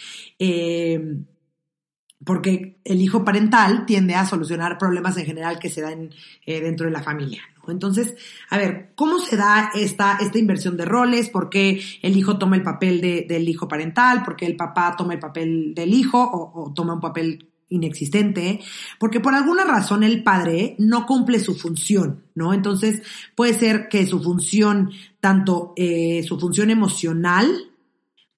porque 2.24 2.80
el 2.84 3.02
hijo 3.02 3.24
parental 3.24 3.86
tiende 3.86 4.16
a 4.16 4.26
solucionar 4.26 4.78
problemas 4.78 5.18
en 5.18 5.26
general 5.26 5.58
que 5.60 5.70
se 5.70 5.82
dan 5.82 6.10
eh, 6.46 6.62
dentro 6.62 6.86
de 6.86 6.92
la 6.92 7.02
familia. 7.02 7.42
Entonces, 7.68 8.16
a 8.50 8.58
ver, 8.58 8.92
¿cómo 8.96 9.20
se 9.20 9.38
da 9.38 9.72
esta, 9.76 10.18
esta 10.20 10.40
inversión 10.40 10.76
de 10.78 10.86
roles? 10.86 11.30
¿Por 11.30 11.50
qué 11.50 11.82
el 12.02 12.18
hijo 12.18 12.38
toma 12.38 12.56
el 12.56 12.64
papel 12.64 13.00
del 13.02 13.48
hijo 13.48 13.68
parental? 13.68 14.24
¿Por 14.24 14.36
qué 14.36 14.46
el 14.46 14.56
papá 14.56 14.96
toma 14.98 15.14
el 15.14 15.20
papel 15.20 15.74
del 15.76 15.94
hijo 15.94 16.20
o, 16.22 16.74
toma 16.74 16.96
un 16.96 17.02
papel 17.02 17.48
inexistente? 17.70 18.60
Porque 19.00 19.20
por 19.20 19.34
alguna 19.36 19.64
razón 19.64 20.04
el 20.04 20.24
padre 20.24 20.76
no 20.80 21.06
cumple 21.06 21.40
su 21.40 21.56
función, 21.56 22.24
¿no? 22.36 22.54
Entonces, 22.54 23.02
puede 23.36 23.54
ser 23.54 23.88
que 23.88 24.06
su 24.06 24.22
función, 24.22 24.92
tanto 25.20 25.74
eh, 25.76 26.24
su 26.28 26.40
función 26.40 26.70
emocional, 26.72 27.48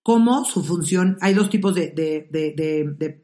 como 0.04 0.46
su 0.46 0.64
función, 0.64 1.18
hay 1.22 1.34
dos 1.36 1.50
tipos 1.50 1.76
de, 1.76 1.92
de, 1.92 2.28
de, 2.32 2.96
de, 2.98 3.21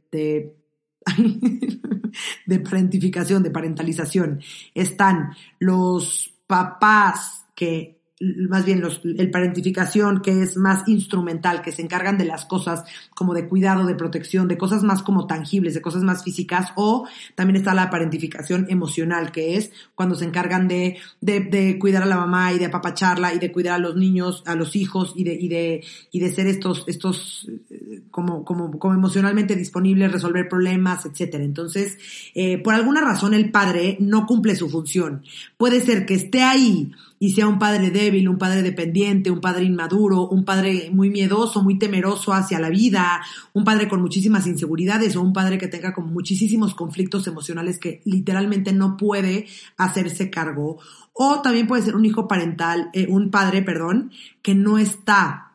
de 2.45 2.59
parentificación, 2.59 3.43
de 3.43 3.51
parentalización. 3.51 4.41
Están 4.73 5.35
los 5.59 6.33
papás 6.47 7.45
que 7.55 7.96
más 8.19 8.65
bien 8.65 8.81
los, 8.81 9.01
el 9.03 9.29
parentificación, 9.29 10.21
que 10.21 10.41
es 10.41 10.57
más 10.57 10.87
instrumental, 10.87 11.61
que 11.61 11.71
se 11.71 11.83
encargan 11.83 12.17
de 12.17 12.25
las 12.25 12.45
cosas 12.45 12.83
como 13.13 13.35
de 13.35 13.47
cuidado, 13.47 13.85
de 13.85 13.93
protección, 13.93 14.47
de 14.47 14.57
cosas 14.57 14.83
más 14.83 15.03
como 15.03 15.27
tangibles, 15.27 15.75
de 15.75 15.81
cosas 15.81 16.01
más 16.03 16.23
físicas, 16.23 16.71
o 16.75 17.07
también 17.35 17.57
está 17.57 17.75
la 17.75 17.91
parentificación 17.91 18.65
emocional, 18.69 19.31
que 19.31 19.57
es 19.57 19.71
cuando 19.93 20.15
se 20.15 20.25
encargan 20.25 20.67
de, 20.67 20.97
de, 21.21 21.77
cuidar 21.79 22.03
a 22.03 22.07
la 22.07 22.17
mamá 22.17 22.53
y 22.53 22.59
de 22.59 22.65
apapacharla 22.65 23.35
y 23.35 23.39
de 23.39 23.51
cuidar 23.51 23.75
a 23.75 23.79
los 23.79 23.95
niños, 23.95 24.41
a 24.47 24.55
los 24.55 24.75
hijos 24.75 25.13
y 25.15 25.23
de, 25.23 25.33
y 25.35 25.47
de, 25.47 25.83
y 26.11 26.19
de 26.19 26.31
ser 26.31 26.47
estos, 26.47 26.85
estos, 26.87 27.47
eh, 27.69 28.01
como, 28.09 28.43
como, 28.43 28.79
como 28.79 28.95
emocionalmente 28.95 29.55
disponibles, 29.55 30.11
resolver 30.11 30.49
problemas, 30.49 31.05
etcétera. 31.05 31.43
Entonces, 31.43 31.97
eh, 32.33 32.57
por 32.57 32.73
alguna 32.73 33.01
razón 33.01 33.35
el 33.35 33.51
padre 33.51 33.97
no 33.99 34.25
cumple 34.25 34.55
su 34.55 34.69
función. 34.69 35.23
Puede 35.57 35.81
ser 35.81 36.07
que 36.07 36.15
esté 36.15 36.41
ahí 36.41 36.91
y 37.19 37.31
sea 37.31 37.47
un 37.47 37.57
padre 37.57 37.89
débil, 37.89 38.29
un 38.29 38.37
padre 38.37 38.61
dependiente, 38.61 39.31
un 39.31 39.41
padre 39.41 39.63
inmaduro, 39.63 40.27
un 40.27 40.45
padre 40.45 40.89
muy 40.91 41.09
miedoso, 41.09 41.63
muy 41.63 41.79
temeroso 41.79 42.33
hacia 42.33 42.59
la 42.59 42.69
vida, 42.69 43.21
un 43.53 43.63
padre 43.63 43.87
con 43.87 44.01
muchísimas 44.01 44.45
inseguridades 44.45 45.15
o 45.15 45.21
un 45.21 45.33
padre 45.33 45.57
que 45.57 45.67
tenga 45.67 45.93
como 45.93 46.07
muchísimos 46.07 46.75
conflictos 46.75 47.25
emocionales 47.27 47.79
que 47.79 48.01
literalmente 48.05 48.73
no 48.73 48.97
puede 48.97 49.47
hacerse 49.77 50.29
cargo. 50.29 50.77
O 51.13 51.41
también 51.41 51.67
puede 51.67 51.83
ser 51.83 51.95
un 51.95 52.05
hijo 52.05 52.27
parental, 52.27 52.89
eh, 52.93 53.07
un 53.09 53.31
padre, 53.31 53.63
perdón, 53.63 54.11
que 54.41 54.53
no 54.53 54.77
está 54.77 55.53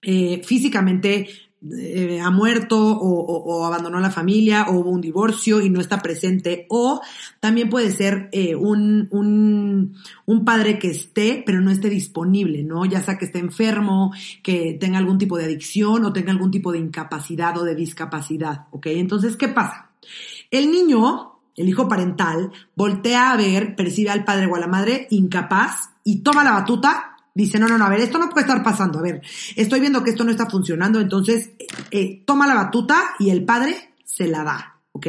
eh, 0.00 0.42
físicamente 0.44 1.28
eh, 1.70 2.20
ha 2.20 2.30
muerto 2.30 2.76
o, 2.76 3.64
abandonó 3.64 4.00
la 4.00 4.10
familia 4.10 4.66
o 4.68 4.80
hubo 4.80 4.90
un 4.90 5.00
divorcio 5.00 5.60
y 5.60 5.70
no 5.70 5.80
está 5.80 6.00
presente 6.00 6.66
o 6.68 7.00
también 7.38 7.68
puede 7.68 7.92
ser 7.92 8.28
eh, 8.32 8.56
un, 8.56 9.06
un, 9.12 9.94
un, 10.26 10.44
padre 10.44 10.80
que 10.80 10.90
esté 10.90 11.42
pero 11.46 11.60
no 11.60 11.70
esté 11.70 11.88
disponible, 11.88 12.64
¿no? 12.64 12.84
Ya 12.84 13.00
sea 13.00 13.16
que 13.16 13.26
esté 13.26 13.38
enfermo, 13.38 14.12
que 14.42 14.76
tenga 14.80 14.98
algún 14.98 15.18
tipo 15.18 15.38
de 15.38 15.44
adicción 15.44 16.04
o 16.04 16.12
tenga 16.12 16.32
algún 16.32 16.50
tipo 16.50 16.72
de 16.72 16.78
incapacidad 16.78 17.56
o 17.56 17.62
de 17.62 17.76
discapacidad, 17.76 18.66
¿ok? 18.72 18.86
Entonces, 18.86 19.36
¿qué 19.36 19.46
pasa? 19.46 19.92
El 20.50 20.72
niño, 20.72 21.38
el 21.54 21.68
hijo 21.68 21.86
parental, 21.86 22.50
voltea 22.74 23.30
a 23.30 23.36
ver, 23.36 23.76
percibe 23.76 24.10
al 24.10 24.24
padre 24.24 24.46
o 24.46 24.56
a 24.56 24.60
la 24.60 24.66
madre 24.66 25.06
incapaz 25.10 25.90
y 26.02 26.22
toma 26.22 26.42
la 26.42 26.52
batuta 26.52 27.11
dice, 27.34 27.58
no, 27.58 27.68
no, 27.68 27.78
no, 27.78 27.84
a 27.84 27.90
ver, 27.90 28.00
esto 28.00 28.18
no 28.18 28.28
puede 28.28 28.46
estar 28.46 28.62
pasando, 28.62 28.98
a 28.98 29.02
ver, 29.02 29.22
estoy 29.56 29.80
viendo 29.80 30.02
que 30.02 30.10
esto 30.10 30.24
no 30.24 30.30
está 30.30 30.48
funcionando, 30.48 31.00
entonces 31.00 31.52
eh, 31.90 32.22
toma 32.26 32.46
la 32.46 32.54
batuta 32.54 33.14
y 33.18 33.30
el 33.30 33.44
padre 33.44 33.94
se 34.04 34.28
la 34.28 34.44
da. 34.44 34.68
¿Ok? 34.94 35.06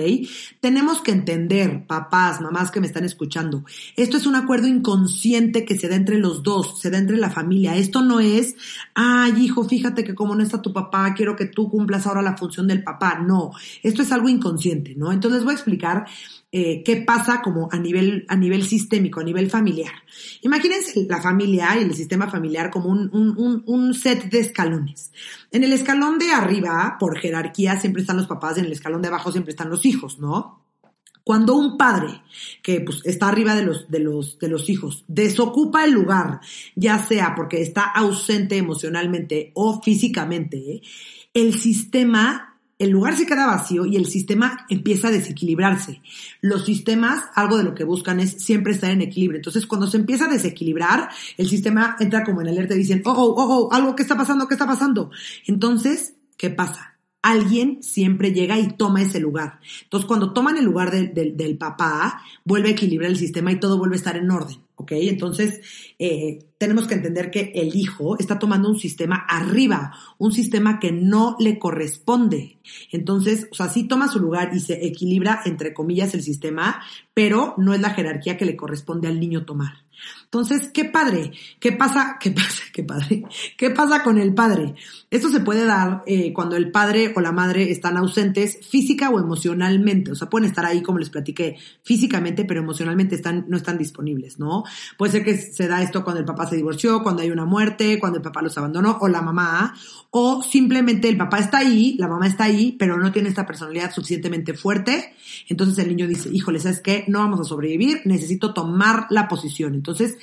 Tenemos 0.61 1.01
que 1.01 1.11
entender, 1.11 1.85
papás, 1.85 2.39
mamás 2.39 2.71
que 2.71 2.79
me 2.79 2.87
están 2.87 3.03
escuchando, 3.03 3.65
esto 3.97 4.15
es 4.15 4.25
un 4.25 4.35
acuerdo 4.35 4.65
inconsciente 4.67 5.65
que 5.65 5.77
se 5.77 5.89
da 5.89 5.97
entre 5.97 6.19
los 6.19 6.41
dos, 6.41 6.79
se 6.79 6.89
da 6.89 6.97
entre 6.97 7.17
la 7.17 7.29
familia. 7.29 7.75
Esto 7.75 8.01
no 8.01 8.21
es, 8.21 8.55
ay, 8.95 9.33
hijo, 9.43 9.65
fíjate 9.65 10.05
que 10.05 10.15
como 10.15 10.35
no 10.35 10.41
está 10.41 10.61
tu 10.61 10.71
papá, 10.71 11.13
quiero 11.13 11.35
que 11.35 11.47
tú 11.47 11.69
cumplas 11.69 12.07
ahora 12.07 12.21
la 12.21 12.37
función 12.37 12.65
del 12.65 12.81
papá. 12.81 13.19
No, 13.19 13.51
esto 13.81 14.03
es 14.03 14.13
algo 14.13 14.29
inconsciente, 14.29 14.95
¿no? 14.95 15.11
Entonces 15.11 15.43
voy 15.43 15.51
a 15.51 15.55
explicar 15.55 16.05
eh, 16.55 16.83
qué 16.83 16.97
pasa 16.97 17.41
como 17.41 17.67
a 17.71 17.79
nivel, 17.79 18.27
a 18.29 18.35
nivel 18.35 18.61
sistémico, 18.61 19.19
a 19.19 19.23
nivel 19.23 19.49
familiar. 19.49 19.91
Imagínense 20.43 21.07
la 21.09 21.19
familia 21.19 21.75
y 21.75 21.81
el 21.81 21.95
sistema 21.95 22.29
familiar 22.29 22.69
como 22.69 22.89
un, 22.89 23.09
un, 23.11 23.63
un, 23.65 23.93
set 23.95 24.29
de 24.29 24.41
escalones. 24.41 25.11
En 25.49 25.63
el 25.63 25.73
escalón 25.73 26.19
de 26.19 26.29
arriba, 26.31 26.97
por 26.99 27.17
jerarquía, 27.17 27.79
siempre 27.79 28.03
están 28.03 28.17
los 28.17 28.27
papás, 28.27 28.59
en 28.59 28.65
el 28.65 28.71
escalón 28.71 29.01
de 29.01 29.07
abajo 29.07 29.31
siempre 29.31 29.49
están 29.49 29.71
los 29.71 29.83
hijos, 29.83 30.19
¿no? 30.19 30.63
Cuando 31.23 31.55
un 31.55 31.75
padre 31.75 32.21
que 32.61 32.81
pues, 32.81 33.01
está 33.03 33.29
arriba 33.29 33.55
de 33.55 33.63
los, 33.63 33.89
de, 33.89 33.99
los, 33.99 34.37
de 34.37 34.47
los 34.47 34.69
hijos 34.69 35.05
desocupa 35.07 35.85
el 35.85 35.93
lugar, 35.93 36.39
ya 36.75 37.03
sea 37.03 37.33
porque 37.35 37.63
está 37.63 37.81
ausente 37.81 38.57
emocionalmente 38.57 39.53
o 39.55 39.81
físicamente, 39.81 40.83
el 41.33 41.59
sistema 41.59 42.52
el 42.83 42.89
lugar 42.89 43.17
se 43.17 43.25
queda 43.25 43.47
vacío 43.47 43.85
y 43.85 43.95
el 43.95 44.05
sistema 44.05 44.65
empieza 44.69 45.07
a 45.07 45.11
desequilibrarse. 45.11 46.01
Los 46.41 46.65
sistemas, 46.65 47.23
algo 47.35 47.57
de 47.57 47.63
lo 47.63 47.75
que 47.75 47.83
buscan 47.83 48.19
es 48.19 48.31
siempre 48.43 48.73
estar 48.73 48.91
en 48.91 49.01
equilibrio. 49.01 49.37
Entonces, 49.37 49.65
cuando 49.65 49.87
se 49.87 49.97
empieza 49.97 50.25
a 50.25 50.29
desequilibrar, 50.29 51.09
el 51.37 51.47
sistema 51.47 51.95
entra 51.99 52.23
como 52.23 52.41
en 52.41 52.49
alerta 52.49 52.75
y 52.75 52.79
dicen, 52.79 53.01
oh, 53.05 53.11
oh, 53.11 53.33
oh, 53.35 53.67
oh, 53.67 53.73
algo, 53.73 53.95
¿qué 53.95 54.03
está 54.03 54.17
pasando? 54.17 54.47
¿Qué 54.47 54.55
está 54.55 54.67
pasando? 54.67 55.11
Entonces, 55.47 56.15
¿qué 56.37 56.49
pasa? 56.49 56.92
Alguien 57.23 57.81
siempre 57.81 58.33
llega 58.33 58.59
y 58.59 58.67
toma 58.73 59.01
ese 59.01 59.19
lugar. 59.19 59.59
Entonces, 59.83 60.05
cuando 60.07 60.33
toman 60.33 60.57
el 60.57 60.65
lugar 60.65 60.91
del 60.91 61.57
papá, 61.57 62.21
vuelve 62.45 62.69
a 62.69 62.73
equilibrar 62.73 63.09
el 63.09 63.17
sistema 63.17 63.51
y 63.51 63.59
todo 63.59 63.79
vuelve 63.79 63.95
a 63.95 63.97
estar 63.97 64.17
en 64.17 64.29
orden. 64.29 64.57
¿Ok? 64.75 64.91
Entonces, 64.93 65.61
eh, 65.97 66.39
tenemos 66.57 66.87
que 66.87 66.95
entender 66.95 67.31
que 67.31 67.53
el 67.55 67.75
hijo 67.75 68.17
está 68.17 68.37
tomando 68.39 68.69
un 68.69 68.79
sistema 68.79 69.25
arriba, 69.29 69.93
un 70.17 70.33
sistema 70.33 70.79
que 70.79 70.91
no 70.91 71.37
le 71.39 71.57
corresponde. 71.57 72.59
Entonces, 72.91 73.47
o 73.51 73.55
sea, 73.55 73.69
sí 73.69 73.87
toma 73.87 74.09
su 74.09 74.19
lugar 74.19 74.51
y 74.53 74.59
se 74.59 74.85
equilibra, 74.85 75.41
entre 75.45 75.73
comillas, 75.73 76.13
el 76.15 76.23
sistema, 76.23 76.81
pero 77.13 77.53
no 77.57 77.73
es 77.73 77.79
la 77.79 77.91
jerarquía 77.91 78.35
que 78.35 78.45
le 78.45 78.57
corresponde 78.57 79.07
al 79.07 79.19
niño 79.19 79.45
tomar. 79.45 79.85
Entonces, 80.33 80.71
qué 80.73 80.85
padre, 80.85 81.31
qué 81.59 81.73
pasa, 81.73 82.17
qué 82.19 82.31
pasa, 82.31 82.63
qué 82.73 82.81
padre, 82.81 83.23
qué 83.55 83.69
pasa 83.69 84.01
con 84.01 84.17
el 84.17 84.33
padre. 84.33 84.73
Esto 85.11 85.29
se 85.29 85.41
puede 85.41 85.63
dar 85.63 86.01
eh, 86.07 86.33
cuando 86.33 86.55
el 86.55 86.71
padre 86.71 87.13
o 87.15 87.21
la 87.21 87.31
madre 87.31 87.69
están 87.69 87.97
ausentes 87.97 88.57
física 88.67 89.11
o 89.11 89.19
emocionalmente, 89.19 90.11
o 90.11 90.15
sea, 90.15 90.31
pueden 90.31 90.49
estar 90.49 90.65
ahí, 90.65 90.81
como 90.81 90.97
les 90.97 91.11
platiqué, 91.11 91.57
físicamente, 91.83 92.45
pero 92.45 92.61
emocionalmente 92.61 93.13
están, 93.13 93.45
no 93.47 93.57
están 93.57 93.77
disponibles, 93.77 94.39
¿no? 94.39 94.63
Puede 94.97 95.11
ser 95.11 95.23
que 95.23 95.37
se 95.37 95.67
da 95.67 95.83
esto 95.83 96.03
cuando 96.03 96.21
el 96.21 96.25
papá 96.25 96.49
se 96.49 96.55
divorció, 96.55 97.03
cuando 97.03 97.21
hay 97.21 97.29
una 97.29 97.45
muerte, 97.45 97.99
cuando 97.99 98.17
el 98.17 98.23
papá 98.23 98.41
los 98.41 98.57
abandonó, 98.57 98.97
o 99.01 99.07
la 99.07 99.21
mamá, 99.21 99.75
o 100.09 100.41
simplemente 100.41 101.09
el 101.09 101.17
papá 101.17 101.37
está 101.37 101.59
ahí, 101.59 101.95
la 101.99 102.07
mamá 102.07 102.25
está 102.25 102.45
ahí, 102.45 102.75
pero 102.79 102.97
no 102.97 103.11
tiene 103.11 103.29
esta 103.29 103.45
personalidad 103.45 103.93
suficientemente 103.93 104.55
fuerte, 104.55 105.13
entonces 105.47 105.77
el 105.77 105.89
niño 105.89 106.07
dice, 106.07 106.29
híjole, 106.33 106.57
¿sabes 106.57 106.79
qué? 106.79 107.05
No 107.07 107.19
vamos 107.19 107.39
a 107.39 107.43
sobrevivir, 107.43 108.01
necesito 108.05 108.51
tomar 108.51 109.05
la 109.11 109.27
posición. 109.27 109.75
Entonces, 109.75 110.17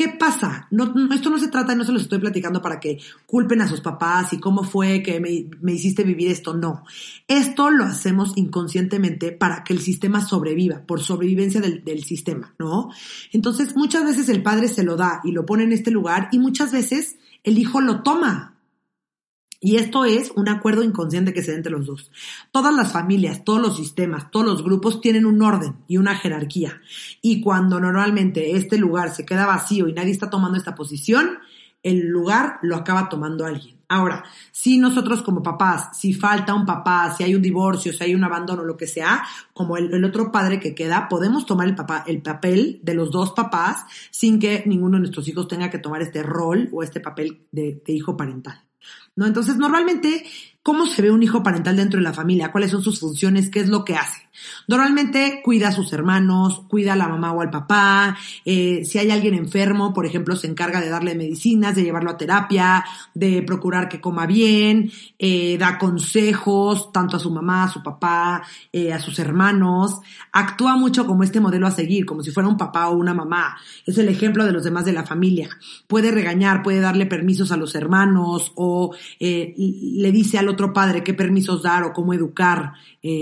¿Qué 0.00 0.08
pasa? 0.08 0.66
Esto 1.12 1.28
no 1.28 1.38
se 1.38 1.48
trata, 1.48 1.74
no 1.74 1.84
se 1.84 1.92
los 1.92 2.00
estoy 2.00 2.20
platicando 2.20 2.62
para 2.62 2.80
que 2.80 2.98
culpen 3.26 3.60
a 3.60 3.68
sus 3.68 3.82
papás 3.82 4.32
y 4.32 4.40
cómo 4.40 4.64
fue 4.64 5.02
que 5.02 5.20
me, 5.20 5.72
hiciste 5.72 6.04
vivir 6.04 6.30
esto. 6.30 6.54
No. 6.54 6.84
Esto 7.28 7.70
lo 7.70 7.84
hacemos 7.84 8.32
inconscientemente 8.36 9.30
para 9.30 9.62
que 9.62 9.74
el 9.74 9.80
sistema 9.80 10.24
sobreviva, 10.24 10.86
por 10.86 11.02
sobrevivencia 11.02 11.60
del, 11.60 11.84
del 11.84 12.02
sistema, 12.02 12.54
¿no? 12.58 12.90
Entonces, 13.32 13.76
muchas 13.76 14.04
veces 14.04 14.30
el 14.30 14.42
padre 14.42 14.68
se 14.68 14.84
lo 14.84 14.96
da 14.96 15.20
y 15.22 15.32
lo 15.32 15.44
pone 15.44 15.64
en 15.64 15.72
este 15.72 15.90
lugar 15.90 16.30
y 16.32 16.38
muchas 16.38 16.72
veces 16.72 17.18
el 17.44 17.58
hijo 17.58 17.82
lo 17.82 18.02
toma 18.02 18.54
y 19.62 19.76
esto 19.76 20.06
es 20.06 20.32
un 20.34 20.48
acuerdo 20.48 20.82
inconsciente 20.82 21.34
que 21.34 21.42
se 21.42 21.50
da 21.50 21.58
entre 21.58 21.72
los 21.72 21.86
dos. 21.86 22.10
Todas 22.50 22.74
las 22.74 22.92
familias, 22.92 23.44
todos 23.44 23.60
los 23.60 23.76
sistemas, 23.76 24.30
todos 24.30 24.46
los 24.46 24.64
grupos 24.64 25.02
tienen 25.02 25.26
un 25.26 25.42
orden 25.42 25.76
y 25.86 25.98
una 25.98 26.16
jerarquía. 26.16 26.80
Y 27.20 27.42
cuando 27.42 27.78
normalmente 27.78 28.56
este 28.56 28.78
lugar 28.78 29.14
se 29.14 29.26
queda 29.26 29.44
vacío 29.44 29.86
y 29.86 29.92
nadie 29.92 30.12
está 30.12 30.30
tomando 30.30 30.56
esta 30.56 30.74
posición, 30.74 31.38
el 31.82 32.08
lugar 32.08 32.58
lo 32.62 32.74
acaba 32.74 33.10
tomando 33.10 33.44
alguien. 33.44 33.76
Ahora, 33.86 34.24
si 34.50 34.78
nosotros 34.78 35.20
como 35.20 35.42
papás, 35.42 35.98
si 35.98 36.14
falta 36.14 36.54
un 36.54 36.64
papá, 36.64 37.12
si 37.14 37.24
hay 37.24 37.34
un 37.34 37.42
divorcio, 37.42 37.92
si 37.92 38.02
hay 38.02 38.14
un 38.14 38.24
abandono, 38.24 38.64
lo 38.64 38.76
que 38.76 38.86
sea, 38.86 39.24
como 39.52 39.76
el, 39.76 40.02
otro 40.04 40.32
padre 40.32 40.58
que 40.58 40.74
queda, 40.74 41.08
podemos 41.08 41.44
tomar 41.44 41.66
el, 41.66 41.74
papá, 41.74 42.04
el 42.06 42.22
papel 42.22 42.80
de 42.82 42.94
los 42.94 43.10
dos 43.10 43.32
papás 43.32 43.84
sin 44.10 44.38
que 44.38 44.62
ninguno 44.64 44.96
de 44.96 45.00
nuestros 45.00 45.28
hijos 45.28 45.48
tenga 45.48 45.68
que 45.68 45.78
tomar 45.78 46.00
este 46.00 46.22
rol 46.22 46.70
o 46.72 46.82
este 46.82 47.00
papel 47.00 47.46
de 47.50 47.82
hijo 47.88 48.16
parental. 48.16 48.69
¿No? 49.16 49.26
Entonces, 49.26 49.56
normalmente, 49.56 50.24
¿cómo 50.62 50.86
se 50.86 51.02
ve 51.02 51.10
un 51.10 51.22
hijo 51.22 51.42
parental 51.42 51.76
dentro 51.76 51.98
de 51.98 52.04
la 52.04 52.12
familia? 52.12 52.52
¿Cuáles 52.52 52.70
son 52.70 52.82
sus 52.82 53.00
funciones? 53.00 53.50
¿Qué 53.50 53.60
es 53.60 53.68
lo 53.68 53.84
que 53.84 53.96
hace? 53.96 54.29
Normalmente 54.66 55.40
cuida 55.42 55.68
a 55.68 55.72
sus 55.72 55.92
hermanos, 55.92 56.62
cuida 56.68 56.92
a 56.92 56.96
la 56.96 57.08
mamá 57.08 57.32
o 57.32 57.40
al 57.40 57.50
papá, 57.50 58.16
eh, 58.44 58.84
si 58.84 58.98
hay 58.98 59.10
alguien 59.10 59.34
enfermo, 59.34 59.92
por 59.92 60.06
ejemplo, 60.06 60.36
se 60.36 60.46
encarga 60.46 60.80
de 60.80 60.88
darle 60.88 61.14
medicinas, 61.14 61.74
de 61.74 61.82
llevarlo 61.82 62.10
a 62.10 62.16
terapia, 62.16 62.84
de 63.14 63.42
procurar 63.42 63.88
que 63.88 64.00
coma 64.00 64.26
bien, 64.26 64.90
eh, 65.18 65.56
da 65.58 65.78
consejos 65.78 66.92
tanto 66.92 67.16
a 67.16 67.20
su 67.20 67.30
mamá, 67.30 67.64
a 67.64 67.68
su 67.68 67.82
papá, 67.82 68.42
eh, 68.72 68.92
a 68.92 69.00
sus 69.00 69.18
hermanos, 69.18 69.98
actúa 70.32 70.76
mucho 70.76 71.06
como 71.06 71.24
este 71.24 71.40
modelo 71.40 71.66
a 71.66 71.70
seguir, 71.70 72.06
como 72.06 72.22
si 72.22 72.30
fuera 72.30 72.48
un 72.48 72.56
papá 72.56 72.88
o 72.88 72.96
una 72.96 73.14
mamá, 73.14 73.56
es 73.86 73.98
el 73.98 74.08
ejemplo 74.08 74.44
de 74.44 74.52
los 74.52 74.64
demás 74.64 74.84
de 74.84 74.92
la 74.92 75.04
familia, 75.04 75.48
puede 75.86 76.10
regañar, 76.10 76.62
puede 76.62 76.80
darle 76.80 77.06
permisos 77.06 77.52
a 77.52 77.56
los 77.56 77.74
hermanos 77.74 78.52
o 78.54 78.94
le 79.18 80.12
dice 80.12 80.38
al 80.38 80.48
otro 80.48 80.72
padre 80.72 81.02
qué 81.02 81.14
permisos 81.14 81.62
dar 81.62 81.84
o 81.84 81.92
cómo 81.92 82.14
educar 82.14 82.72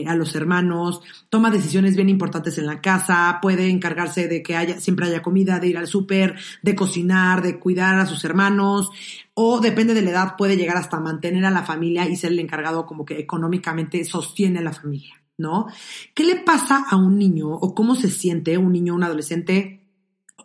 a 0.07 0.17
los 0.17 0.35
hermanos, 0.35 1.01
toma 1.29 1.51
decisiones 1.51 1.95
bien 1.95 2.09
importantes 2.09 2.59
en 2.59 2.67
la 2.67 2.81
casa, 2.81 3.39
puede 3.41 3.69
encargarse 3.71 4.27
de 4.27 4.43
que 4.43 4.57
haya, 4.57 4.81
siempre 4.81 5.07
haya 5.07 5.23
comida, 5.23 5.61
de 5.61 5.69
ir 5.69 5.79
al 5.79 5.87
súper, 5.87 6.35
de 6.63 6.75
cocinar, 6.75 7.43
de 7.43 7.61
cuidar 7.61 7.99
a 7.99 8.07
sus 8.07 8.25
hermanos, 8.25 8.91
o 9.35 9.61
depende 9.61 9.95
de 9.95 10.03
la 10.03 10.11
edad, 10.11 10.37
puede 10.37 10.57
llegar 10.57 10.77
hasta 10.77 10.99
mantener 10.99 11.45
a 11.45 11.51
la 11.51 11.63
familia 11.63 12.09
y 12.09 12.17
ser 12.17 12.33
el 12.33 12.41
encargado 12.41 12.87
como 12.87 13.05
que 13.05 13.21
económicamente 13.21 14.05
sostiene 14.05 14.59
a 14.59 14.63
la 14.63 14.73
familia, 14.73 15.23
¿no? 15.37 15.67
¿Qué 16.13 16.25
le 16.25 16.37
pasa 16.37 16.85
a 16.91 16.97
un 16.97 17.17
niño 17.17 17.49
o 17.49 17.75
cómo 17.75 17.95
se 17.95 18.11
siente 18.11 18.59
un 18.59 18.73
niño 18.73 18.95
un 18.95 19.05
adolescente 19.05 19.78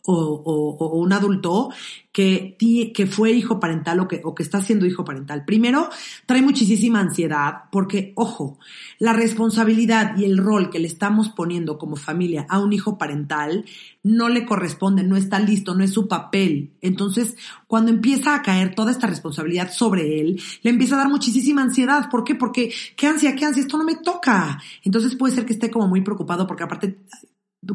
o, 0.06 0.92
un 0.94 1.14
adulto 1.14 1.70
que, 2.12 2.58
que 2.94 3.08
fue 3.08 3.32
hijo 3.32 3.60
parental 3.60 4.02
o 4.02 4.08
que, 4.08 4.22
o 4.24 4.36
que 4.36 4.44
está 4.44 4.62
siendo 4.62 4.86
hijo 4.86 5.04
parental. 5.06 5.46
Primero, 5.46 5.90
trae 6.26 6.42
muchísima 6.42 7.00
ansiedad 7.00 7.64
porque, 7.72 8.14
ojo, 8.16 8.60
la 9.00 9.14
responsabilidad 9.14 10.16
y 10.18 10.26
el 10.26 10.38
rol 10.38 10.70
que 10.70 10.80
le 10.80 10.88
estamos 10.88 11.30
poniendo 11.30 11.78
como 11.78 11.96
familia 11.96 12.46
a 12.50 12.60
un 12.60 12.74
hijo 12.74 12.98
parental 12.98 13.66
no 14.04 14.30
le 14.30 14.46
corresponde, 14.46 15.04
no 15.04 15.16
está 15.16 15.40
listo, 15.40 15.74
no 15.74 15.84
es 15.84 15.94
su 15.94 16.08
papel. 16.08 16.74
Entonces, 16.82 17.36
cuando 17.68 17.90
empieza 17.90 18.36
a 18.36 18.42
caer 18.42 18.76
toda 18.76 18.92
esta 18.92 19.08
responsabilidad 19.08 19.72
sobre 19.72 20.20
él, 20.20 20.42
le 20.62 20.70
empieza 20.70 20.96
a 20.96 21.00
dar 21.00 21.10
muchísima 21.10 21.62
ansiedad. 21.62 22.10
¿Por 22.12 22.24
qué? 22.26 22.36
Porque, 22.36 22.72
¿qué 22.98 23.08
ansia, 23.08 23.36
qué 23.36 23.46
ansia? 23.46 23.62
Esto 23.62 23.78
no 23.78 23.86
me 23.86 23.96
toca. 23.96 24.62
Entonces 24.84 25.16
puede 25.16 25.34
ser 25.34 25.46
que 25.46 25.54
esté 25.54 25.72
como 25.72 25.88
muy 25.88 26.02
preocupado 26.02 26.46
porque 26.46 26.64
aparte 26.64 27.00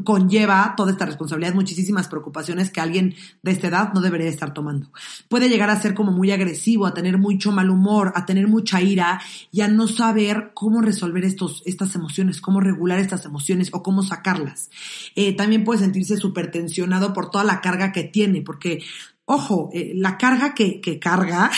conlleva 0.05 0.75
toda 0.77 0.93
esta 0.93 1.07
responsabilidad, 1.07 1.55
muchísimas 1.55 2.09
preocupaciones 2.09 2.71
que 2.71 2.81
alguien 2.81 3.15
de 3.43 3.51
esta 3.51 3.69
edad 3.69 3.93
no 3.93 4.01
debería 4.01 4.29
estar 4.29 4.55
tomando. 4.55 4.91
Puede 5.29 5.49
llegar 5.49 5.71
a 5.71 5.81
ser 5.81 5.95
como 5.95 6.13
muy 6.13 6.31
agresivo, 6.31 6.87
a 6.87 6.95
tener 6.95 7.19
mucho 7.19 7.53
mal 7.53 7.71
humor, 7.71 8.13
a 8.15 8.27
tener 8.27 8.49
mucha 8.49 8.81
ira 8.81 9.21
y 9.51 9.61
a 9.61 9.69
no 9.69 9.89
saber 9.89 10.51
cómo 10.55 10.81
resolver 10.81 11.25
estos, 11.25 11.63
estas 11.67 11.95
emociones, 11.95 12.41
cómo 12.41 12.61
regular 12.61 12.99
estas 12.99 13.25
emociones 13.25 13.71
o 13.73 13.83
cómo 13.83 14.03
sacarlas. 14.03 14.71
Eh, 15.15 15.35
también 15.35 15.65
puede 15.65 15.81
sentirse 15.81 16.17
súper 16.17 16.51
tensionado 16.51 17.13
por 17.13 17.31
toda 17.31 17.45
la 17.45 17.61
carga 17.61 17.93
que 17.93 18.05
tiene, 18.05 18.43
porque, 18.43 18.83
ojo, 19.25 19.71
eh, 19.73 19.93
la 19.95 20.19
carga 20.19 20.55
que, 20.55 20.81
que 20.81 20.99
carga, 20.99 21.51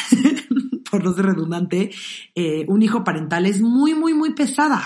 por 0.90 1.04
no 1.04 1.12
ser 1.14 1.26
redundante, 1.26 1.90
eh, 2.34 2.64
un 2.68 2.82
hijo 2.82 3.04
parental 3.04 3.46
es 3.46 3.60
muy, 3.60 3.94
muy, 3.94 4.14
muy 4.14 4.34
pesada. 4.34 4.82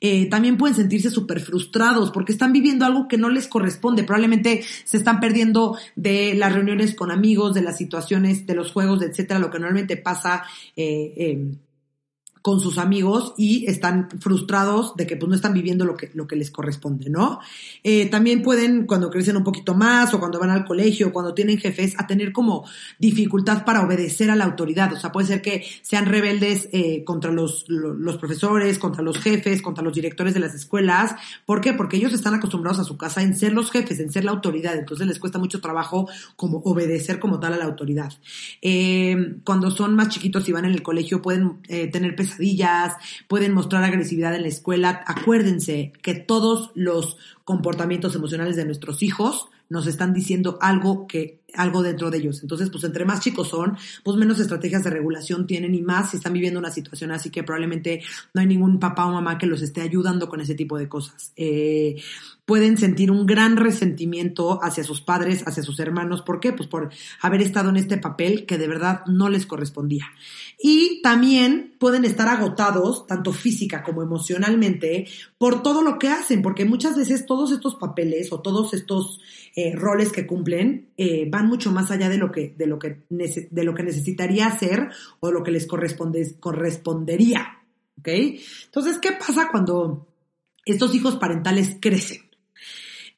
Eh, 0.00 0.28
también 0.28 0.56
pueden 0.56 0.76
sentirse 0.76 1.10
súper 1.10 1.40
frustrados 1.40 2.10
porque 2.10 2.32
están 2.32 2.52
viviendo 2.52 2.84
algo 2.86 3.08
que 3.08 3.18
no 3.18 3.28
les 3.28 3.48
corresponde. 3.48 4.04
Probablemente 4.04 4.62
se 4.84 4.96
están 4.96 5.20
perdiendo 5.20 5.76
de 5.96 6.34
las 6.34 6.52
reuniones 6.52 6.94
con 6.94 7.10
amigos, 7.10 7.54
de 7.54 7.62
las 7.62 7.76
situaciones, 7.76 8.46
de 8.46 8.54
los 8.54 8.72
juegos, 8.72 9.02
etcétera, 9.02 9.40
lo 9.40 9.50
que 9.50 9.58
normalmente 9.58 9.96
pasa 9.96 10.44
eh, 10.76 11.52
con 12.48 12.60
sus 12.60 12.78
amigos 12.78 13.34
y 13.36 13.68
están 13.68 14.08
frustrados 14.20 14.96
de 14.96 15.06
que 15.06 15.18
pues 15.18 15.28
no 15.28 15.36
están 15.36 15.52
viviendo 15.52 15.84
lo 15.84 15.98
que, 15.98 16.10
lo 16.14 16.26
que 16.26 16.34
les 16.34 16.50
corresponde, 16.50 17.10
¿no? 17.10 17.40
Eh, 17.84 18.06
también 18.06 18.40
pueden, 18.40 18.86
cuando 18.86 19.10
crecen 19.10 19.36
un 19.36 19.44
poquito 19.44 19.74
más 19.74 20.14
o 20.14 20.18
cuando 20.18 20.40
van 20.40 20.48
al 20.48 20.64
colegio, 20.64 21.12
cuando 21.12 21.34
tienen 21.34 21.58
jefes, 21.58 21.94
a 21.98 22.06
tener 22.06 22.32
como 22.32 22.66
dificultad 22.98 23.66
para 23.66 23.84
obedecer 23.84 24.30
a 24.30 24.34
la 24.34 24.46
autoridad. 24.46 24.90
O 24.94 24.96
sea, 24.98 25.12
puede 25.12 25.26
ser 25.26 25.42
que 25.42 25.62
sean 25.82 26.06
rebeldes 26.06 26.70
eh, 26.72 27.04
contra 27.04 27.30
los, 27.32 27.66
los 27.68 28.16
profesores, 28.16 28.78
contra 28.78 29.02
los 29.02 29.18
jefes, 29.18 29.60
contra 29.60 29.84
los 29.84 29.92
directores 29.92 30.32
de 30.32 30.40
las 30.40 30.54
escuelas. 30.54 31.16
¿Por 31.44 31.60
qué? 31.60 31.74
Porque 31.74 31.98
ellos 31.98 32.14
están 32.14 32.32
acostumbrados 32.32 32.80
a 32.80 32.84
su 32.84 32.96
casa 32.96 33.20
en 33.22 33.36
ser 33.36 33.52
los 33.52 33.70
jefes, 33.70 34.00
en 34.00 34.10
ser 34.10 34.24
la 34.24 34.30
autoridad. 34.30 34.74
Entonces 34.74 35.06
les 35.06 35.18
cuesta 35.18 35.38
mucho 35.38 35.60
trabajo 35.60 36.08
como 36.34 36.62
obedecer 36.64 37.20
como 37.20 37.40
tal 37.40 37.52
a 37.52 37.58
la 37.58 37.66
autoridad. 37.66 38.10
Eh, 38.62 39.36
cuando 39.44 39.70
son 39.70 39.94
más 39.94 40.08
chiquitos 40.08 40.48
y 40.48 40.52
van 40.52 40.64
en 40.64 40.72
el 40.72 40.82
colegio 40.82 41.20
pueden 41.20 41.58
tener 41.92 42.16
pesadillas 42.16 42.37
pueden 43.28 43.52
mostrar 43.52 43.84
agresividad 43.84 44.34
en 44.34 44.42
la 44.42 44.48
escuela. 44.48 45.02
Acuérdense 45.06 45.92
que 46.02 46.14
todos 46.14 46.70
los 46.74 47.16
comportamientos 47.44 48.14
emocionales 48.14 48.56
de 48.56 48.64
nuestros 48.64 49.02
hijos 49.02 49.48
nos 49.68 49.86
están 49.86 50.14
diciendo 50.14 50.58
algo 50.60 51.06
que 51.06 51.40
algo 51.54 51.82
dentro 51.82 52.10
de 52.10 52.18
ellos. 52.18 52.42
Entonces, 52.42 52.70
pues 52.70 52.84
entre 52.84 53.04
más 53.04 53.20
chicos 53.20 53.48
son, 53.48 53.76
pues 54.04 54.16
menos 54.16 54.38
estrategias 54.38 54.84
de 54.84 54.90
regulación 54.90 55.46
tienen 55.46 55.74
y 55.74 55.82
más 55.82 56.10
si 56.10 56.16
están 56.16 56.32
viviendo 56.32 56.60
una 56.60 56.70
situación 56.70 57.10
así 57.10 57.30
que 57.30 57.42
probablemente 57.42 58.02
no 58.34 58.40
hay 58.40 58.46
ningún 58.46 58.78
papá 58.78 59.06
o 59.06 59.12
mamá 59.12 59.38
que 59.38 59.46
los 59.46 59.62
esté 59.62 59.80
ayudando 59.80 60.28
con 60.28 60.40
ese 60.40 60.54
tipo 60.54 60.78
de 60.78 60.88
cosas. 60.88 61.32
Eh, 61.36 61.96
pueden 62.48 62.78
sentir 62.78 63.10
un 63.10 63.26
gran 63.26 63.58
resentimiento 63.58 64.58
hacia 64.62 64.82
sus 64.82 65.02
padres, 65.02 65.46
hacia 65.46 65.62
sus 65.62 65.78
hermanos. 65.80 66.22
¿Por 66.22 66.40
qué? 66.40 66.54
Pues 66.54 66.66
por 66.66 66.88
haber 67.20 67.42
estado 67.42 67.68
en 67.68 67.76
este 67.76 67.98
papel 67.98 68.46
que 68.46 68.56
de 68.56 68.66
verdad 68.66 69.02
no 69.06 69.28
les 69.28 69.44
correspondía. 69.44 70.06
Y 70.58 71.02
también 71.02 71.74
pueden 71.78 72.06
estar 72.06 72.26
agotados, 72.26 73.06
tanto 73.06 73.32
física 73.32 73.82
como 73.82 74.02
emocionalmente, 74.02 75.06
por 75.36 75.62
todo 75.62 75.82
lo 75.82 75.98
que 75.98 76.08
hacen, 76.08 76.40
porque 76.40 76.64
muchas 76.64 76.96
veces 76.96 77.26
todos 77.26 77.52
estos 77.52 77.74
papeles 77.74 78.32
o 78.32 78.40
todos 78.40 78.72
estos 78.72 79.20
eh, 79.54 79.74
roles 79.76 80.10
que 80.10 80.26
cumplen 80.26 80.88
eh, 80.96 81.28
van 81.30 81.37
mucho 81.42 81.70
más 81.70 81.90
allá 81.90 82.08
de 82.08 82.18
lo 82.18 82.30
que, 82.30 82.54
de 82.56 82.66
lo 82.66 82.78
que, 82.78 83.02
de 83.08 83.64
lo 83.64 83.74
que 83.74 83.82
necesitaría 83.82 84.46
hacer 84.46 84.88
o 85.20 85.30
lo 85.30 85.42
que 85.42 85.50
les 85.50 85.66
corresponde, 85.66 86.34
correspondería. 86.40 87.58
¿Ok? 87.98 88.08
Entonces, 88.66 88.98
¿qué 88.98 89.12
pasa 89.12 89.48
cuando 89.50 90.06
estos 90.64 90.94
hijos 90.94 91.16
parentales 91.16 91.76
crecen? 91.80 92.22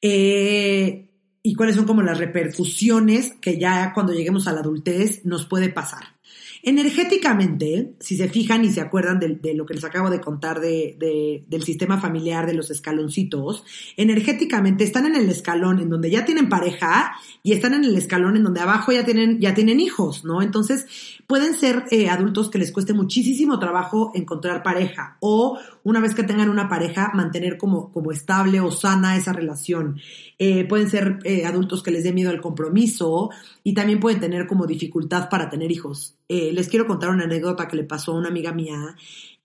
Eh, 0.00 1.06
y 1.42 1.54
cuáles 1.54 1.76
son 1.76 1.86
como 1.86 2.02
las 2.02 2.18
repercusiones 2.18 3.34
que 3.40 3.58
ya 3.58 3.92
cuando 3.94 4.12
lleguemos 4.12 4.46
a 4.46 4.52
la 4.52 4.60
adultez 4.60 5.24
nos 5.24 5.46
puede 5.46 5.70
pasar. 5.70 6.19
Energéticamente, 6.62 7.94
si 8.00 8.16
se 8.16 8.28
fijan 8.28 8.64
y 8.64 8.70
se 8.70 8.80
acuerdan 8.80 9.18
de, 9.18 9.54
lo 9.54 9.64
que 9.64 9.74
les 9.74 9.84
acabo 9.84 10.10
de 10.10 10.20
contar 10.20 10.60
de, 10.60 11.44
del 11.46 11.62
sistema 11.62 11.98
familiar, 11.98 12.46
de 12.46 12.54
los 12.54 12.70
escaloncitos, 12.70 13.64
energéticamente 13.96 14.84
están 14.84 15.06
en 15.06 15.16
el 15.16 15.28
escalón 15.28 15.80
en 15.80 15.88
donde 15.88 16.10
ya 16.10 16.24
tienen 16.24 16.48
pareja 16.48 17.12
y 17.42 17.52
están 17.52 17.74
en 17.74 17.84
el 17.84 17.96
escalón 17.96 18.36
en 18.36 18.44
donde 18.44 18.60
abajo 18.60 18.92
ya 18.92 19.04
tienen, 19.04 19.40
ya 19.40 19.54
tienen 19.54 19.80
hijos, 19.80 20.24
¿no? 20.24 20.42
Entonces, 20.42 20.86
pueden 21.26 21.54
ser 21.54 21.84
eh, 21.90 22.08
adultos 22.08 22.50
que 22.50 22.58
les 22.58 22.72
cueste 22.72 22.92
muchísimo 22.92 23.58
trabajo 23.58 24.12
encontrar 24.14 24.62
pareja 24.62 25.16
o 25.20 25.58
una 25.82 26.00
vez 26.00 26.14
que 26.14 26.22
tengan 26.22 26.50
una 26.50 26.68
pareja, 26.68 27.10
mantener 27.14 27.56
como, 27.56 27.90
como 27.92 28.12
estable 28.12 28.60
o 28.60 28.70
sana 28.70 29.16
esa 29.16 29.32
relación. 29.32 29.98
Eh, 30.38 30.64
pueden 30.64 30.90
ser 30.90 31.18
eh, 31.24 31.46
adultos 31.46 31.82
que 31.82 31.90
les 31.90 32.04
dé 32.04 32.12
miedo 32.12 32.30
al 32.30 32.40
compromiso 32.40 33.30
y 33.62 33.74
también 33.74 34.00
pueden 34.00 34.20
tener 34.20 34.46
como 34.46 34.66
dificultad 34.66 35.28
para 35.28 35.48
tener 35.48 35.70
hijos. 35.70 36.16
Les 36.52 36.68
quiero 36.68 36.86
contar 36.86 37.10
una 37.10 37.24
anécdota 37.24 37.68
que 37.68 37.76
le 37.76 37.84
pasó 37.84 38.12
a 38.12 38.18
una 38.18 38.28
amiga 38.28 38.52
mía. 38.52 38.96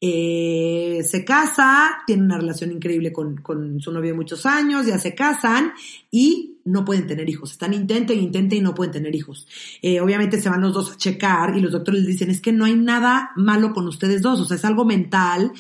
Eh, 0.02 1.02
se 1.04 1.24
casa, 1.24 2.04
tiene 2.06 2.24
una 2.24 2.38
relación 2.38 2.72
increíble 2.72 3.14
con, 3.14 3.38
con, 3.38 3.80
su 3.80 3.92
novio 3.92 4.12
de 4.12 4.18
muchos 4.18 4.46
años, 4.46 4.86
ya 4.86 5.00
se 5.00 5.16
casan 5.16 5.72
y 6.12 6.60
no 6.66 6.84
pueden 6.84 7.08
tener 7.08 7.30
hijos. 7.30 7.54
Están 7.54 7.74
intenten, 7.74 8.20
intenten 8.20 8.60
y 8.60 8.62
no 8.62 8.76
pueden 8.76 8.92
tener 8.92 9.16
hijos. 9.16 9.48
Eh, 9.82 10.02
obviamente 10.02 10.42
se 10.42 10.50
van 10.50 10.62
los 10.62 10.74
dos 10.74 10.92
a 10.92 10.98
checar 10.98 11.58
y 11.58 11.62
los 11.62 11.72
doctores 11.72 12.02
les 12.02 12.10
dicen, 12.10 12.30
es 12.30 12.42
que 12.42 12.52
no 12.52 12.66
hay 12.66 12.76
nada 12.76 13.32
malo 13.38 13.74
con 13.74 13.88
ustedes 13.88 14.22
dos, 14.22 14.42
o 14.42 14.46
sea, 14.46 14.58
es 14.58 14.66
algo 14.66 14.84
mental, 14.84 15.54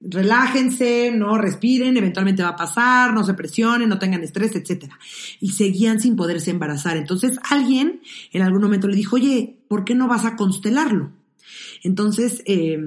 relájense, 0.00 1.10
no 1.12 1.38
respiren, 1.38 1.96
eventualmente 1.96 2.42
va 2.42 2.50
a 2.50 2.56
pasar, 2.56 3.14
no 3.14 3.24
se 3.24 3.34
presionen, 3.34 3.88
no 3.88 3.98
tengan 3.98 4.22
estrés, 4.22 4.54
etcétera. 4.54 4.98
Y 5.40 5.52
seguían 5.52 5.98
sin 5.98 6.14
poderse 6.14 6.50
embarazar. 6.50 6.96
Entonces 6.96 7.38
alguien 7.50 8.02
en 8.32 8.42
algún 8.42 8.62
momento 8.62 8.86
le 8.86 8.96
dijo, 8.96 9.16
oye, 9.16 9.56
¿por 9.74 9.84
qué 9.84 9.96
no 9.96 10.06
vas 10.06 10.24
a 10.24 10.36
constelarlo? 10.36 11.10
Entonces, 11.82 12.44
eh, 12.46 12.78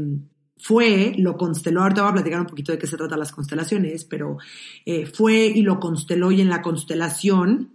fue, 0.58 1.16
lo 1.18 1.36
consteló, 1.36 1.82
ahorita 1.82 2.02
voy 2.02 2.12
a 2.12 2.14
platicar 2.14 2.40
un 2.40 2.48
poquito 2.48 2.72
de 2.72 2.78
qué 2.78 2.88
se 2.88 2.96
tratan 2.96 3.20
las 3.20 3.34
constelaciones, 3.34 4.06
pero 4.06 4.38
eh, 4.86 5.06
fue 5.06 5.48
y 5.48 5.64
lo 5.64 5.82
consteló 5.82 6.32
y 6.32 6.40
en 6.40 6.48
la 6.48 6.62
constelación, 6.62 7.74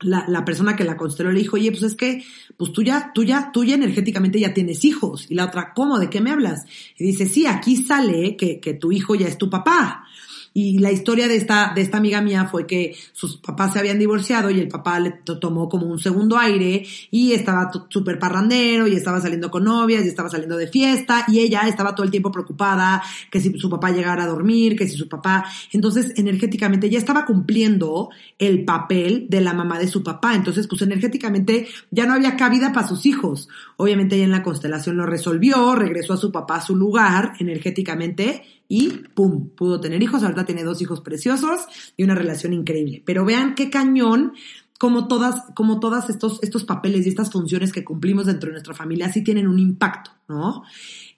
la, 0.00 0.24
la, 0.26 0.44
persona 0.44 0.74
que 0.74 0.82
la 0.82 0.96
consteló 0.96 1.30
le 1.30 1.38
dijo, 1.38 1.58
oye, 1.58 1.70
pues 1.70 1.84
es 1.84 1.94
que, 1.94 2.24
pues 2.56 2.72
tú 2.72 2.82
ya, 2.82 3.12
tú 3.14 3.22
ya, 3.22 3.52
tú 3.52 3.62
ya 3.62 3.76
energéticamente 3.76 4.40
ya 4.40 4.52
tienes 4.52 4.84
hijos. 4.84 5.30
Y 5.30 5.36
la 5.36 5.44
otra, 5.44 5.72
¿cómo? 5.72 6.00
¿De 6.00 6.10
qué 6.10 6.20
me 6.20 6.32
hablas? 6.32 6.64
Y 6.98 7.04
dice, 7.04 7.26
sí, 7.26 7.46
aquí 7.46 7.76
sale 7.76 8.36
que, 8.36 8.58
que 8.58 8.74
tu 8.74 8.90
hijo 8.90 9.14
ya 9.14 9.28
es 9.28 9.38
tu 9.38 9.48
papá. 9.48 10.08
Y 10.52 10.78
la 10.78 10.90
historia 10.90 11.28
de 11.28 11.36
esta, 11.36 11.72
de 11.74 11.80
esta 11.80 11.98
amiga 11.98 12.20
mía 12.20 12.48
fue 12.50 12.66
que 12.66 12.96
sus 13.12 13.36
papás 13.36 13.72
se 13.72 13.78
habían 13.78 13.98
divorciado 13.98 14.50
y 14.50 14.58
el 14.58 14.68
papá 14.68 14.98
le 14.98 15.12
tomó 15.40 15.68
como 15.68 15.86
un 15.86 15.98
segundo 15.98 16.36
aire 16.38 16.84
y 17.10 17.32
estaba 17.32 17.70
súper 17.88 18.18
parrandero 18.18 18.88
y 18.88 18.94
estaba 18.94 19.20
saliendo 19.20 19.50
con 19.50 19.64
novias 19.64 20.04
y 20.04 20.08
estaba 20.08 20.28
saliendo 20.28 20.56
de 20.56 20.66
fiesta 20.66 21.24
y 21.28 21.38
ella 21.38 21.62
estaba 21.68 21.94
todo 21.94 22.04
el 22.04 22.10
tiempo 22.10 22.32
preocupada 22.32 23.02
que 23.30 23.40
si 23.40 23.56
su 23.58 23.70
papá 23.70 23.90
llegara 23.90 24.24
a 24.24 24.26
dormir, 24.26 24.76
que 24.76 24.88
si 24.88 24.96
su 24.96 25.08
papá, 25.08 25.44
entonces 25.72 26.12
energéticamente 26.16 26.90
ya 26.90 26.98
estaba 26.98 27.24
cumpliendo 27.24 28.10
el 28.38 28.64
papel 28.64 29.26
de 29.28 29.40
la 29.40 29.54
mamá 29.54 29.78
de 29.78 29.88
su 29.88 30.02
papá. 30.02 30.34
Entonces, 30.34 30.66
pues 30.66 30.82
energéticamente 30.82 31.68
ya 31.90 32.06
no 32.06 32.14
había 32.14 32.36
cabida 32.36 32.72
para 32.72 32.88
sus 32.88 33.06
hijos. 33.06 33.48
Obviamente 33.76 34.16
ella 34.16 34.24
en 34.24 34.30
la 34.32 34.42
constelación 34.42 34.96
lo 34.96 35.06
resolvió, 35.06 35.74
regresó 35.74 36.14
a 36.14 36.16
su 36.16 36.32
papá 36.32 36.56
a 36.56 36.60
su 36.60 36.76
lugar 36.76 37.34
energéticamente 37.38 38.59
y 38.70 39.02
¡pum! 39.14 39.50
pudo 39.50 39.80
tener 39.80 40.00
hijos. 40.00 40.22
Ahorita 40.22 40.46
tiene 40.46 40.62
dos 40.62 40.80
hijos 40.80 41.00
preciosos 41.00 41.62
y 41.96 42.04
una 42.04 42.14
relación 42.14 42.52
increíble. 42.52 43.02
Pero 43.04 43.24
vean 43.24 43.56
qué 43.56 43.68
cañón 43.68 44.32
como 44.78 45.08
todas, 45.08 45.42
como 45.56 45.80
todas 45.80 46.08
estos, 46.08 46.40
estos 46.42 46.64
papeles 46.64 47.04
y 47.04 47.08
estas 47.08 47.32
funciones 47.32 47.72
que 47.72 47.84
cumplimos 47.84 48.26
dentro 48.26 48.46
de 48.46 48.52
nuestra 48.52 48.72
familia 48.72 49.12
sí 49.12 49.24
tienen 49.24 49.48
un 49.48 49.58
impacto, 49.58 50.12
¿no? 50.28 50.62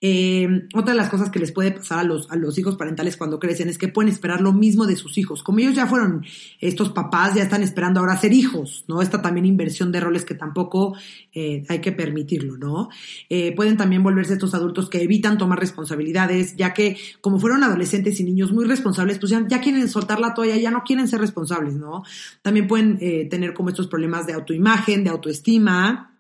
Eh, 0.04 0.66
otra 0.74 0.94
de 0.94 0.98
las 0.98 1.08
cosas 1.08 1.30
que 1.30 1.38
les 1.38 1.52
puede 1.52 1.70
pasar 1.70 2.00
a 2.00 2.02
los, 2.02 2.28
a 2.28 2.34
los 2.34 2.58
hijos 2.58 2.76
parentales 2.76 3.16
cuando 3.16 3.38
crecen 3.38 3.68
es 3.68 3.78
que 3.78 3.86
pueden 3.86 4.10
esperar 4.10 4.40
lo 4.40 4.52
mismo 4.52 4.84
de 4.84 4.96
sus 4.96 5.16
hijos. 5.16 5.44
Como 5.44 5.60
ellos 5.60 5.76
ya 5.76 5.86
fueron 5.86 6.24
estos 6.60 6.90
papás, 6.90 7.36
ya 7.36 7.44
están 7.44 7.62
esperando 7.62 8.00
ahora 8.00 8.16
ser 8.16 8.32
hijos, 8.32 8.84
¿no? 8.88 9.00
Esta 9.00 9.22
también 9.22 9.46
inversión 9.46 9.92
de 9.92 10.00
roles 10.00 10.24
que 10.24 10.34
tampoco 10.34 10.96
eh, 11.32 11.64
hay 11.68 11.80
que 11.80 11.92
permitirlo, 11.92 12.56
¿no? 12.56 12.88
Eh, 13.28 13.54
pueden 13.54 13.76
también 13.76 14.02
volverse 14.02 14.32
estos 14.32 14.54
adultos 14.54 14.90
que 14.90 15.02
evitan 15.02 15.38
tomar 15.38 15.60
responsabilidades, 15.60 16.56
ya 16.56 16.74
que 16.74 16.96
como 17.20 17.38
fueron 17.38 17.62
adolescentes 17.62 18.18
y 18.18 18.24
niños 18.24 18.50
muy 18.52 18.64
responsables, 18.64 19.20
pues 19.20 19.30
ya, 19.30 19.46
ya 19.46 19.60
quieren 19.60 19.88
soltar 19.88 20.18
la 20.18 20.34
toalla, 20.34 20.56
ya 20.56 20.72
no 20.72 20.82
quieren 20.82 21.06
ser 21.06 21.20
responsables, 21.20 21.74
¿no? 21.74 22.02
También 22.42 22.66
pueden 22.66 22.98
tener 23.28 23.54
como 23.54 23.68
estos 23.68 23.86
problemas 23.86 24.26
de 24.26 24.32
autoimagen, 24.32 25.04
de 25.04 25.10
autoestima, 25.10 26.11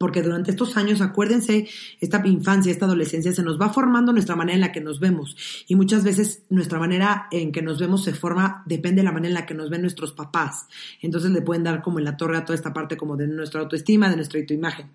porque 0.00 0.22
durante 0.22 0.50
estos 0.50 0.78
años, 0.78 1.02
acuérdense, 1.02 1.68
esta 2.00 2.26
infancia, 2.26 2.72
esta 2.72 2.86
adolescencia 2.86 3.34
se 3.34 3.42
nos 3.42 3.60
va 3.60 3.68
formando 3.68 4.14
nuestra 4.14 4.34
manera 4.34 4.54
en 4.54 4.62
la 4.62 4.72
que 4.72 4.80
nos 4.80 4.98
vemos 4.98 5.36
y 5.68 5.74
muchas 5.74 6.04
veces 6.04 6.46
nuestra 6.48 6.78
manera 6.78 7.28
en 7.30 7.52
que 7.52 7.60
nos 7.60 7.78
vemos 7.78 8.02
se 8.02 8.14
forma, 8.14 8.62
depende 8.64 9.02
de 9.02 9.04
la 9.04 9.12
manera 9.12 9.28
en 9.28 9.34
la 9.34 9.44
que 9.44 9.52
nos 9.52 9.68
ven 9.68 9.82
nuestros 9.82 10.12
papás. 10.12 10.68
Entonces 11.02 11.30
le 11.32 11.42
pueden 11.42 11.64
dar 11.64 11.82
como 11.82 11.98
en 11.98 12.06
la 12.06 12.16
torre 12.16 12.38
a 12.38 12.46
toda 12.46 12.54
esta 12.54 12.72
parte 12.72 12.96
como 12.96 13.14
de 13.14 13.26
nuestra 13.26 13.60
autoestima, 13.60 14.08
de 14.08 14.16
nuestra 14.16 14.40
autoimagen. 14.40 14.90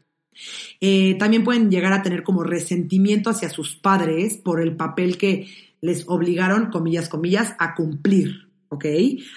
Eh, 0.81 1.15
también 1.19 1.43
pueden 1.43 1.69
llegar 1.69 1.93
a 1.93 2.01
tener 2.01 2.23
como 2.23 2.43
resentimiento 2.43 3.29
hacia 3.29 3.49
sus 3.49 3.75
padres 3.75 4.37
por 4.37 4.59
el 4.59 4.75
papel 4.75 5.19
que 5.19 5.47
les 5.81 6.05
obligaron, 6.07 6.71
comillas, 6.71 7.09
comillas, 7.09 7.53
a 7.59 7.75
cumplir. 7.75 8.44
¿Ok? 8.69 8.85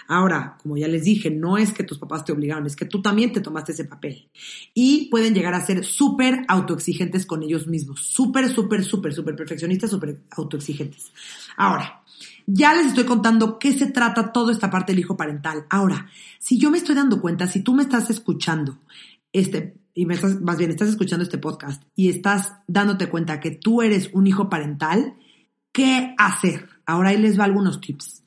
Ahora, 0.07 0.57
como 0.63 0.77
ya 0.77 0.89
les 0.89 1.05
dije, 1.05 1.31
no 1.31 1.59
es 1.59 1.73
que 1.73 1.85
tus 1.85 1.99
papás 1.99 2.25
te 2.25 2.33
obligaron, 2.33 2.67
es 2.67 2.77
que 2.77 2.85
tú 2.85 3.03
también 3.03 3.33
te 3.33 3.41
tomaste 3.41 3.73
ese 3.73 3.85
papel. 3.85 4.29
Y 4.75 5.09
pueden 5.11 5.35
llegar 5.35 5.55
a 5.55 5.65
ser 5.65 5.85
súper 5.85 6.45
autoexigentes 6.49 7.27
con 7.27 7.43
ellos 7.43 7.67
mismos, 7.67 8.01
súper, 8.01 8.49
súper, 8.49 8.85
súper, 8.85 9.13
súper 9.13 9.37
perfeccionistas, 9.37 9.91
súper 9.91 10.21
autoexigentes. 10.31 11.13
Ahora, 11.57 12.03
ya 12.47 12.75
les 12.75 12.87
estoy 12.87 13.05
contando 13.05 13.59
qué 13.59 13.73
se 13.73 13.91
trata 13.91 14.33
toda 14.33 14.53
esta 14.53 14.71
parte 14.71 14.93
del 14.93 15.01
hijo 15.01 15.17
parental. 15.17 15.67
Ahora, 15.69 16.09
si 16.39 16.59
yo 16.59 16.71
me 16.71 16.79
estoy 16.79 16.95
dando 16.95 17.21
cuenta, 17.21 17.47
si 17.47 17.63
tú 17.63 17.75
me 17.75 17.83
estás 17.83 18.11
escuchando, 18.11 18.79
este, 19.33 19.75
y 19.95 20.07
me 20.07 20.15
estás, 20.15 20.41
más 20.41 20.57
bien, 20.57 20.71
estás 20.71 20.89
escuchando 20.89 21.25
este 21.25 21.39
podcast 21.39 21.83
y 21.95 22.09
estás 22.09 22.55
dándote 22.67 23.09
cuenta 23.09 23.41
que 23.41 23.51
tú 23.51 23.83
eres 23.83 24.11
un 24.13 24.27
hijo 24.27 24.49
parental, 24.49 25.15
¿qué 25.73 26.15
hacer? 26.17 26.69
Ahora 26.87 27.11
ahí 27.11 27.19
les 27.19 27.39
va 27.39 27.45
algunos 27.45 27.81
tips. 27.81 28.23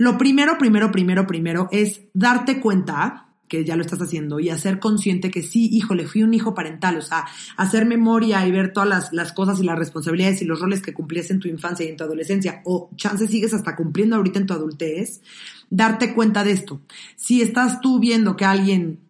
Lo 0.00 0.16
primero, 0.16 0.56
primero, 0.56 0.90
primero, 0.90 1.26
primero 1.26 1.68
es 1.70 2.00
darte 2.14 2.58
cuenta 2.58 3.34
que 3.48 3.66
ya 3.66 3.76
lo 3.76 3.82
estás 3.82 4.00
haciendo 4.00 4.40
y 4.40 4.48
hacer 4.48 4.78
consciente 4.78 5.30
que 5.30 5.42
sí, 5.42 5.68
híjole, 5.70 6.06
fui 6.06 6.22
un 6.22 6.32
hijo 6.32 6.54
parental, 6.54 6.96
o 6.96 7.02
sea, 7.02 7.26
hacer 7.58 7.84
memoria 7.84 8.46
y 8.46 8.50
ver 8.50 8.72
todas 8.72 9.12
las, 9.12 9.32
cosas 9.34 9.60
y 9.60 9.64
las 9.64 9.78
responsabilidades 9.78 10.40
y 10.40 10.46
los 10.46 10.58
roles 10.58 10.80
que 10.80 10.94
cumplías 10.94 11.30
en 11.30 11.38
tu 11.38 11.48
infancia 11.48 11.84
y 11.84 11.90
en 11.90 11.98
tu 11.98 12.04
adolescencia, 12.04 12.62
o 12.64 12.88
chance 12.96 13.28
sigues 13.28 13.52
hasta 13.52 13.76
cumpliendo 13.76 14.16
ahorita 14.16 14.38
en 14.38 14.46
tu 14.46 14.54
adultez, 14.54 15.20
darte 15.68 16.14
cuenta 16.14 16.44
de 16.44 16.52
esto. 16.52 16.80
Si 17.16 17.42
estás 17.42 17.82
tú 17.82 18.00
viendo 18.00 18.36
que 18.36 18.46
alguien 18.46 19.00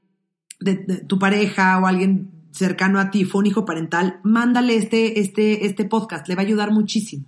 de, 0.59 0.75
tu 1.07 1.21
pareja 1.21 1.79
o 1.79 1.87
alguien 1.87 2.33
cercano 2.51 2.99
a 2.99 3.13
ti 3.13 3.25
fue 3.25 3.39
un 3.39 3.47
hijo 3.47 3.65
parental, 3.65 4.19
mándale 4.25 4.75
este, 4.75 5.21
este, 5.21 5.67
este 5.67 5.85
podcast, 5.85 6.27
le 6.27 6.35
va 6.35 6.43
a 6.43 6.47
ayudar 6.47 6.73
muchísimo. 6.73 7.27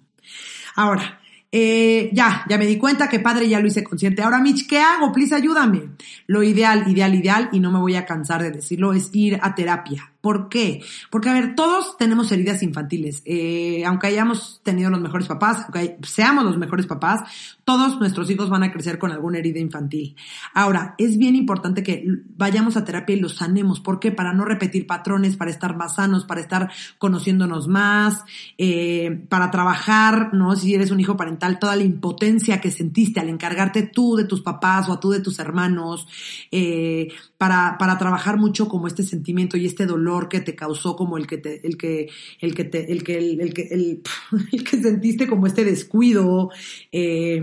Ahora, 0.75 1.21
eh, 1.55 2.09
ya, 2.15 2.47
ya 2.49 2.57
me 2.57 2.65
di 2.65 2.79
cuenta 2.79 3.11
que 3.11 3.21
padre 3.21 3.47
ya 3.47 3.61
lo 3.61 3.67
hice 3.67 3.85
consciente. 3.85 4.23
Ahora, 4.23 4.41
Mitch, 4.41 4.67
¿qué 4.67 4.81
hago? 4.81 5.13
Please, 5.13 5.35
ayúdame. 5.35 5.91
Lo 6.27 6.43
ideal, 6.43 6.91
ideal, 6.91 7.15
ideal, 7.15 7.51
y 7.53 7.61
no 7.61 7.71
me 7.71 7.79
voy 7.79 7.95
a 7.95 8.07
cansar 8.07 8.43
de 8.43 8.51
decirlo, 8.51 8.95
es 8.95 9.11
ir 9.13 9.39
a 9.43 9.55
terapia. 9.55 10.13
¿Por 10.23 10.49
qué? 10.49 10.83
Porque, 11.11 11.29
a 11.29 11.35
ver, 11.35 11.55
todos 11.55 11.99
tenemos 11.99 12.33
heridas 12.33 12.63
infantiles. 12.63 13.23
Eh, 13.27 13.85
aunque 13.85 14.07
hayamos 14.07 14.63
tenido 14.63 14.89
los 14.89 15.01
mejores 15.01 15.29
papás, 15.29 15.65
aunque 15.65 15.99
seamos 16.05 16.45
los 16.45 16.57
mejores 16.57 16.87
papás, 16.87 17.21
todos 17.65 17.99
nuestros 17.99 18.31
hijos 18.31 18.51
van 18.51 18.63
a 18.65 18.73
crecer 18.73 18.99
con 18.99 19.13
alguna 19.13 19.39
herida 19.39 19.61
infantil. 19.61 20.17
Ahora, 20.55 20.95
es 20.99 21.17
bien 21.17 21.37
importante 21.37 21.83
que 21.83 22.05
vayamos 22.37 22.77
a 22.77 22.85
terapia 22.85 23.17
y 23.17 23.21
los 23.21 23.37
sanemos. 23.37 23.81
¿Por 23.81 24.01
qué? 24.01 24.11
Para 24.11 24.33
no 24.33 24.45
repetir 24.45 24.87
patrones, 24.87 25.37
para 25.37 25.51
estar 25.51 25.77
más 25.77 25.97
sanos, 25.97 26.25
para 26.25 26.41
estar 26.41 26.71
conociéndonos 26.99 27.69
más, 27.69 28.25
eh, 28.59 29.25
para 29.29 29.51
trabajar, 29.51 30.35
¿no? 30.35 30.57
Si 30.57 30.75
eres 30.75 30.91
un 30.91 31.01
hijo 31.01 31.17
parental, 31.17 31.59
toda 31.59 31.77
la 31.77 31.85
impotencia 31.85 32.61
que 32.61 32.71
sentiste 32.71 33.21
al 33.21 33.29
encargarte 33.29 33.83
tú 33.83 34.17
de 34.17 34.25
tus 34.25 34.43
papás 34.43 34.89
o 34.89 34.93
a 34.93 35.01
tú 35.01 35.11
de 35.11 35.21
tus 35.21 35.39
hermanos, 35.39 36.09
eh, 36.51 37.09
para, 37.39 37.77
para 37.79 37.99
trabajar 37.99 38.39
mucho 38.39 38.69
como 38.69 38.87
este 38.87 39.03
sentimiento 39.03 39.57
y 39.57 39.67
este 39.67 39.87
dolor 39.87 40.29
que 40.29 40.41
te 40.41 40.55
causó 40.55 40.97
como 40.97 41.17
el 41.19 41.27
que 41.27 41.39
te, 41.39 41.67
el 41.67 41.77
que, 41.77 42.09
el 42.41 42.55
que 42.55 42.65
te, 42.65 42.93
el 42.93 43.03
que, 43.03 43.19
el, 43.19 43.55
que, 43.55 43.63
el, 44.53 44.65
que 44.65 44.83
sentiste 44.83 45.27
como 45.27 45.47
este 45.47 45.65
descuido, 45.65 46.51
eh, 46.91 47.43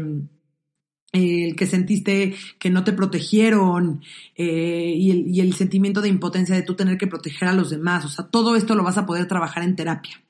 el 1.11 1.55
que 1.55 1.65
sentiste 1.65 2.35
que 2.59 2.69
no 2.69 2.83
te 2.83 2.93
protegieron 2.93 4.01
eh, 4.35 4.93
y, 4.95 5.11
el, 5.11 5.27
y 5.27 5.41
el 5.41 5.53
sentimiento 5.53 6.01
de 6.01 6.09
impotencia 6.09 6.55
de 6.55 6.61
tú 6.61 6.75
tener 6.75 6.97
que 6.97 7.07
proteger 7.07 7.47
a 7.47 7.53
los 7.53 7.69
demás. 7.69 8.05
O 8.05 8.09
sea, 8.09 8.27
todo 8.27 8.55
esto 8.55 8.75
lo 8.75 8.83
vas 8.83 8.97
a 8.97 9.05
poder 9.05 9.27
trabajar 9.27 9.63
en 9.63 9.75
terapia. 9.75 10.21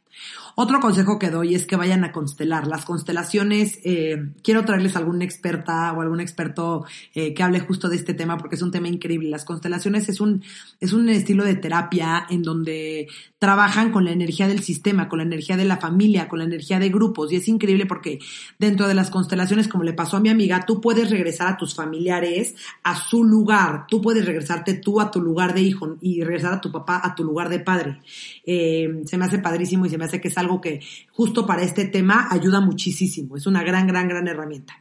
Otro 0.55 0.79
consejo 0.79 1.19
que 1.19 1.29
doy 1.29 1.55
es 1.55 1.65
que 1.65 1.75
vayan 1.75 2.03
a 2.03 2.11
constelar. 2.11 2.67
Las 2.67 2.85
constelaciones, 2.85 3.79
eh, 3.83 4.31
quiero 4.43 4.65
traerles 4.65 4.95
alguna 4.95 5.25
experta 5.25 5.93
o 5.93 6.01
algún 6.01 6.19
experto 6.19 6.85
eh, 7.13 7.33
que 7.33 7.43
hable 7.43 7.59
justo 7.59 7.89
de 7.89 7.95
este 7.95 8.13
tema 8.13 8.37
porque 8.37 8.55
es 8.55 8.61
un 8.61 8.71
tema 8.71 8.87
increíble. 8.87 9.29
Las 9.29 9.45
constelaciones 9.45 10.09
es 10.09 10.21
un, 10.21 10.43
es 10.79 10.93
un 10.93 11.09
estilo 11.09 11.43
de 11.43 11.55
terapia 11.55 12.25
en 12.29 12.43
donde 12.43 13.07
trabajan 13.37 13.91
con 13.91 14.05
la 14.05 14.11
energía 14.11 14.47
del 14.47 14.61
sistema, 14.61 15.07
con 15.07 15.19
la 15.19 15.25
energía 15.25 15.57
de 15.57 15.65
la 15.65 15.77
familia, 15.77 16.27
con 16.27 16.39
la 16.39 16.45
energía 16.45 16.79
de 16.79 16.89
grupos 16.89 17.31
y 17.31 17.37
es 17.37 17.47
increíble 17.47 17.85
porque 17.85 18.19
dentro 18.57 18.87
de 18.87 18.93
las 18.93 19.09
constelaciones, 19.09 19.67
como 19.67 19.83
le 19.83 19.93
pasó 19.93 20.17
a 20.17 20.19
mi 20.19 20.29
amiga, 20.29 20.65
tú 20.65 20.81
puedes 20.81 21.09
regresar 21.09 21.47
a 21.47 21.57
tus 21.57 21.75
familiares 21.75 22.55
a 22.83 22.95
su 22.95 23.23
lugar. 23.23 23.85
Tú 23.87 24.01
puedes 24.01 24.25
regresarte 24.25 24.75
tú 24.75 24.99
a 24.99 25.11
tu 25.11 25.21
lugar 25.21 25.53
de 25.53 25.61
hijo 25.61 25.97
y 26.01 26.23
regresar 26.23 26.53
a 26.53 26.61
tu 26.61 26.71
papá 26.71 27.01
a 27.03 27.15
tu 27.15 27.23
lugar 27.23 27.49
de 27.49 27.59
padre. 27.59 27.99
Eh, 28.45 29.01
se 29.05 29.17
me 29.17 29.25
hace 29.25 29.39
padrísimo 29.39 29.85
y 29.85 29.89
se 29.89 29.97
me 29.97 30.05
hace 30.05 30.19
que 30.19 30.27
es 30.27 30.37
algo 30.39 30.61
que 30.61 30.81
justo 31.11 31.45
para 31.45 31.63
este 31.63 31.85
tema 31.85 32.27
ayuda 32.31 32.61
muchísimo. 32.61 33.37
Es 33.37 33.45
una 33.45 33.63
gran, 33.63 33.87
gran, 33.87 34.07
gran 34.07 34.27
herramienta. 34.27 34.73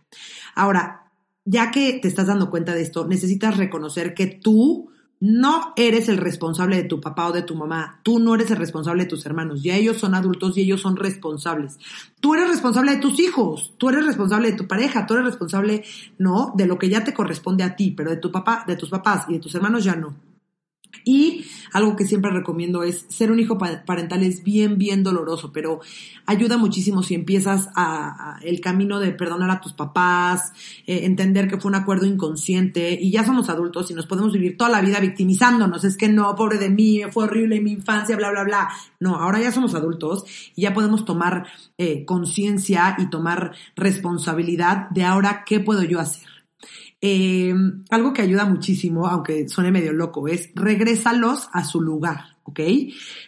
Ahora, 0.55 1.12
ya 1.44 1.71
que 1.71 1.99
te 2.01 2.09
estás 2.09 2.27
dando 2.27 2.51
cuenta 2.51 2.75
de 2.75 2.83
esto, 2.83 3.07
necesitas 3.07 3.57
reconocer 3.57 4.14
que 4.14 4.27
tú 4.27 4.90
no 5.21 5.73
eres 5.77 6.09
el 6.09 6.16
responsable 6.16 6.77
de 6.77 6.85
tu 6.85 7.01
papá 7.01 7.29
o 7.29 7.33
de 7.33 7.42
tu 7.42 7.57
mamá. 7.57 8.01
Tú 8.05 8.18
no 8.18 8.35
eres 8.35 8.51
el 8.51 8.57
responsable 8.57 9.05
de 9.05 9.09
tus 9.09 9.27
hermanos. 9.27 9.62
Ya 9.62 9.75
ellos 9.75 9.99
son 9.99 10.14
adultos 10.14 10.57
y 10.57 10.62
ellos 10.62 10.81
son 10.81 10.97
responsables. 10.97 11.79
Tú 12.21 12.35
eres 12.35 12.49
responsable 12.49 12.92
de 12.92 12.99
tus 12.99 13.18
hijos. 13.18 13.75
Tú 13.79 13.88
eres 13.88 14.07
responsable 14.07 14.53
de 14.53 14.57
tu 14.57 14.68
pareja. 14.68 15.07
Tú 15.07 15.14
eres 15.14 15.27
responsable, 15.27 15.85
no, 16.18 16.53
de 16.57 16.66
lo 16.66 16.79
que 16.79 16.88
ya 16.88 17.03
te 17.03 17.14
corresponde 17.14 17.64
a 17.64 17.75
ti, 17.75 17.90
pero 17.90 18.11
de 18.11 18.18
tu 18.18 18.31
papá, 18.31 18.64
de 18.66 18.77
tus 18.77 18.90
papás 18.90 19.25
y 19.29 19.35
de 19.35 19.40
tus 19.40 19.55
hermanos 19.55 19.83
ya 19.83 19.97
no. 19.97 20.28
Y 21.05 21.44
algo 21.72 21.96
que 21.96 22.07
siempre 22.07 22.31
recomiendo 22.31 22.83
es 22.83 23.07
ser 23.09 23.31
un 23.31 23.40
hijo 23.40 23.57
parental 23.59 24.22
es 24.22 24.42
bien, 24.42 24.79
bien 24.79 25.03
doloroso, 25.03 25.53
pero 25.53 25.81
ayuda 26.27 26.59
muchísimo 26.59 27.03
si 27.03 27.14
empiezas 27.14 27.68
a, 27.74 28.38
el 28.42 28.61
camino 28.61 29.01
de 29.01 29.12
perdonar 29.12 29.51
a 29.51 29.61
tus 29.61 29.72
papás, 29.72 30.53
eh, 30.87 31.05
entender 31.05 31.48
que 31.48 31.59
fue 31.59 31.70
un 31.70 31.77
acuerdo 31.77 32.07
inconsciente 32.07 32.98
y 33.01 33.11
ya 33.11 33.24
somos 33.24 33.48
adultos 33.48 33.90
y 33.90 33.94
nos 33.94 34.07
podemos 34.07 34.33
vivir 34.33 34.57
toda 34.57 34.70
la 34.70 34.81
vida 34.81 35.01
victimizándonos. 35.01 35.85
Es 35.85 35.96
que 35.96 36.09
no, 36.09 36.35
pobre 36.35 36.59
de 36.59 36.70
mí, 36.70 37.01
fue 37.11 37.24
horrible 37.24 37.61
mi 37.61 37.72
infancia, 37.72 38.16
bla, 38.16 38.31
bla, 38.31 38.44
bla. 38.44 38.68
No, 39.01 39.16
ahora 39.16 39.40
ya 39.40 39.53
somos 39.53 39.74
adultos 39.74 40.24
y 40.55 40.62
ya 40.62 40.74
podemos 40.74 41.05
tomar 41.05 41.46
eh, 41.79 42.05
conciencia 42.05 42.96
y 42.98 43.09
tomar 43.09 43.53
responsabilidad 43.77 44.90
de 44.90 45.05
ahora 45.05 45.44
qué 45.46 45.61
puedo 45.61 45.83
yo 45.85 46.01
hacer. 46.01 46.38
Eh, 47.01 47.55
algo 47.91 48.13
que 48.13 48.23
ayuda 48.23 48.45
muchísimo, 48.45 49.07
aunque 49.07 49.49
suene 49.49 49.71
medio 49.71 49.93
loco, 49.93 50.27
es 50.29 50.51
regrésalos 50.55 51.49
a 51.53 51.65
su 51.65 51.81
lugar. 51.81 52.38
¿Ok? 52.49 52.61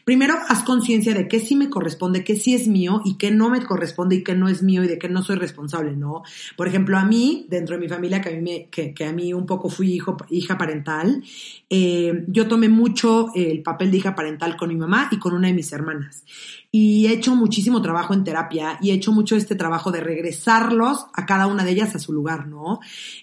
Primero, 0.04 0.34
haz 0.48 0.64
conciencia 0.64 1.14
de 1.14 1.28
qué 1.28 1.40
sí 1.40 1.56
me 1.56 1.68
corresponde, 1.68 2.24
qué 2.24 2.36
sí 2.36 2.54
es 2.54 2.66
mío 2.66 3.02
y 3.04 3.16
qué 3.18 3.30
no 3.30 3.50
me 3.50 3.62
corresponde 3.62 4.16
y 4.16 4.24
qué 4.24 4.34
no 4.34 4.48
es 4.48 4.62
mío 4.62 4.82
y 4.82 4.88
de 4.88 4.98
qué 4.98 5.08
no 5.08 5.22
soy 5.22 5.36
responsable, 5.36 5.94
¿no? 5.94 6.22
Por 6.56 6.68
ejemplo, 6.68 6.98
a 6.98 7.04
mí, 7.04 7.46
dentro 7.48 7.76
de 7.76 7.82
mi 7.82 7.88
familia, 7.88 8.20
que 8.20 8.30
a 8.30 8.40
mí, 8.40 8.66
que, 8.70 9.04
a 9.04 9.12
mí 9.12 9.32
un 9.32 9.46
poco 9.46 9.68
fui 9.68 9.92
hijo, 9.92 10.16
hija 10.30 10.56
parental, 10.56 11.22
eh, 11.68 12.24
yo 12.28 12.48
tomé 12.48 12.68
mucho 12.68 13.28
el 13.34 13.62
papel 13.62 13.90
de 13.90 13.98
hija 13.98 14.14
parental 14.14 14.56
con 14.56 14.70
mi 14.70 14.76
mamá 14.76 15.08
y 15.12 15.18
con 15.18 15.34
una 15.34 15.48
de 15.48 15.54
mis 15.54 15.72
hermanas. 15.72 16.24
Y 16.72 17.06
he 17.06 17.12
hecho 17.12 17.34
muchísimo 17.34 17.82
trabajo 17.82 18.14
en 18.14 18.22
terapia 18.22 18.78
y 18.80 18.90
he 18.90 18.94
hecho 18.94 19.10
mucho 19.10 19.34
este 19.34 19.56
trabajo 19.56 19.90
de 19.90 20.00
regresarlos 20.00 21.06
a 21.14 21.26
cada 21.26 21.48
una 21.48 21.64
de 21.64 21.72
ellas 21.72 21.96
a 21.96 21.98
su 21.98 22.12
lugar, 22.12 22.46
¿no? 22.46 22.78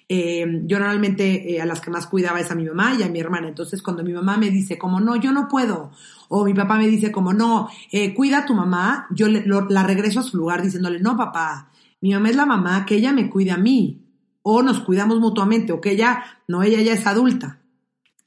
Eh, 0.09 0.45
yo 0.65 0.79
normalmente 0.79 1.55
eh, 1.55 1.61
a 1.61 1.65
las 1.65 1.79
que 1.79 1.89
más 1.89 2.07
cuidaba 2.07 2.41
es 2.41 2.51
a 2.51 2.55
mi 2.55 2.65
mamá 2.65 2.95
y 2.99 3.03
a 3.03 3.09
mi 3.09 3.21
hermana. 3.21 3.47
Entonces, 3.47 3.81
cuando 3.81 4.03
mi 4.03 4.11
mamá 4.11 4.37
me 4.37 4.49
dice, 4.49 4.77
como 4.77 4.99
no, 4.99 5.15
yo 5.15 5.31
no 5.31 5.47
puedo, 5.47 5.86
o 6.29 6.45
mi 6.45 6.53
papá 6.53 6.77
me 6.77 6.87
dice 6.87 7.11
como, 7.11 7.33
no, 7.33 7.69
eh, 7.91 8.13
cuida 8.13 8.39
a 8.39 8.45
tu 8.45 8.53
mamá, 8.53 9.07
yo 9.11 9.27
la 9.27 9.83
regreso 9.83 10.19
a 10.19 10.23
su 10.23 10.37
lugar 10.37 10.61
diciéndole, 10.61 10.99
no, 10.99 11.15
papá, 11.17 11.69
mi 12.01 12.13
mamá 12.13 12.29
es 12.29 12.35
la 12.35 12.45
mamá, 12.45 12.85
que 12.85 12.95
ella 12.95 13.13
me 13.13 13.29
cuide 13.29 13.51
a 13.51 13.57
mí. 13.57 14.03
O 14.43 14.61
nos 14.61 14.79
cuidamos 14.79 15.19
mutuamente, 15.19 15.73
o 15.73 15.81
que 15.81 15.91
ella, 15.91 16.23
no, 16.47 16.63
ella 16.63 16.81
ya 16.81 16.93
es 16.93 17.05
adulta. 17.05 17.59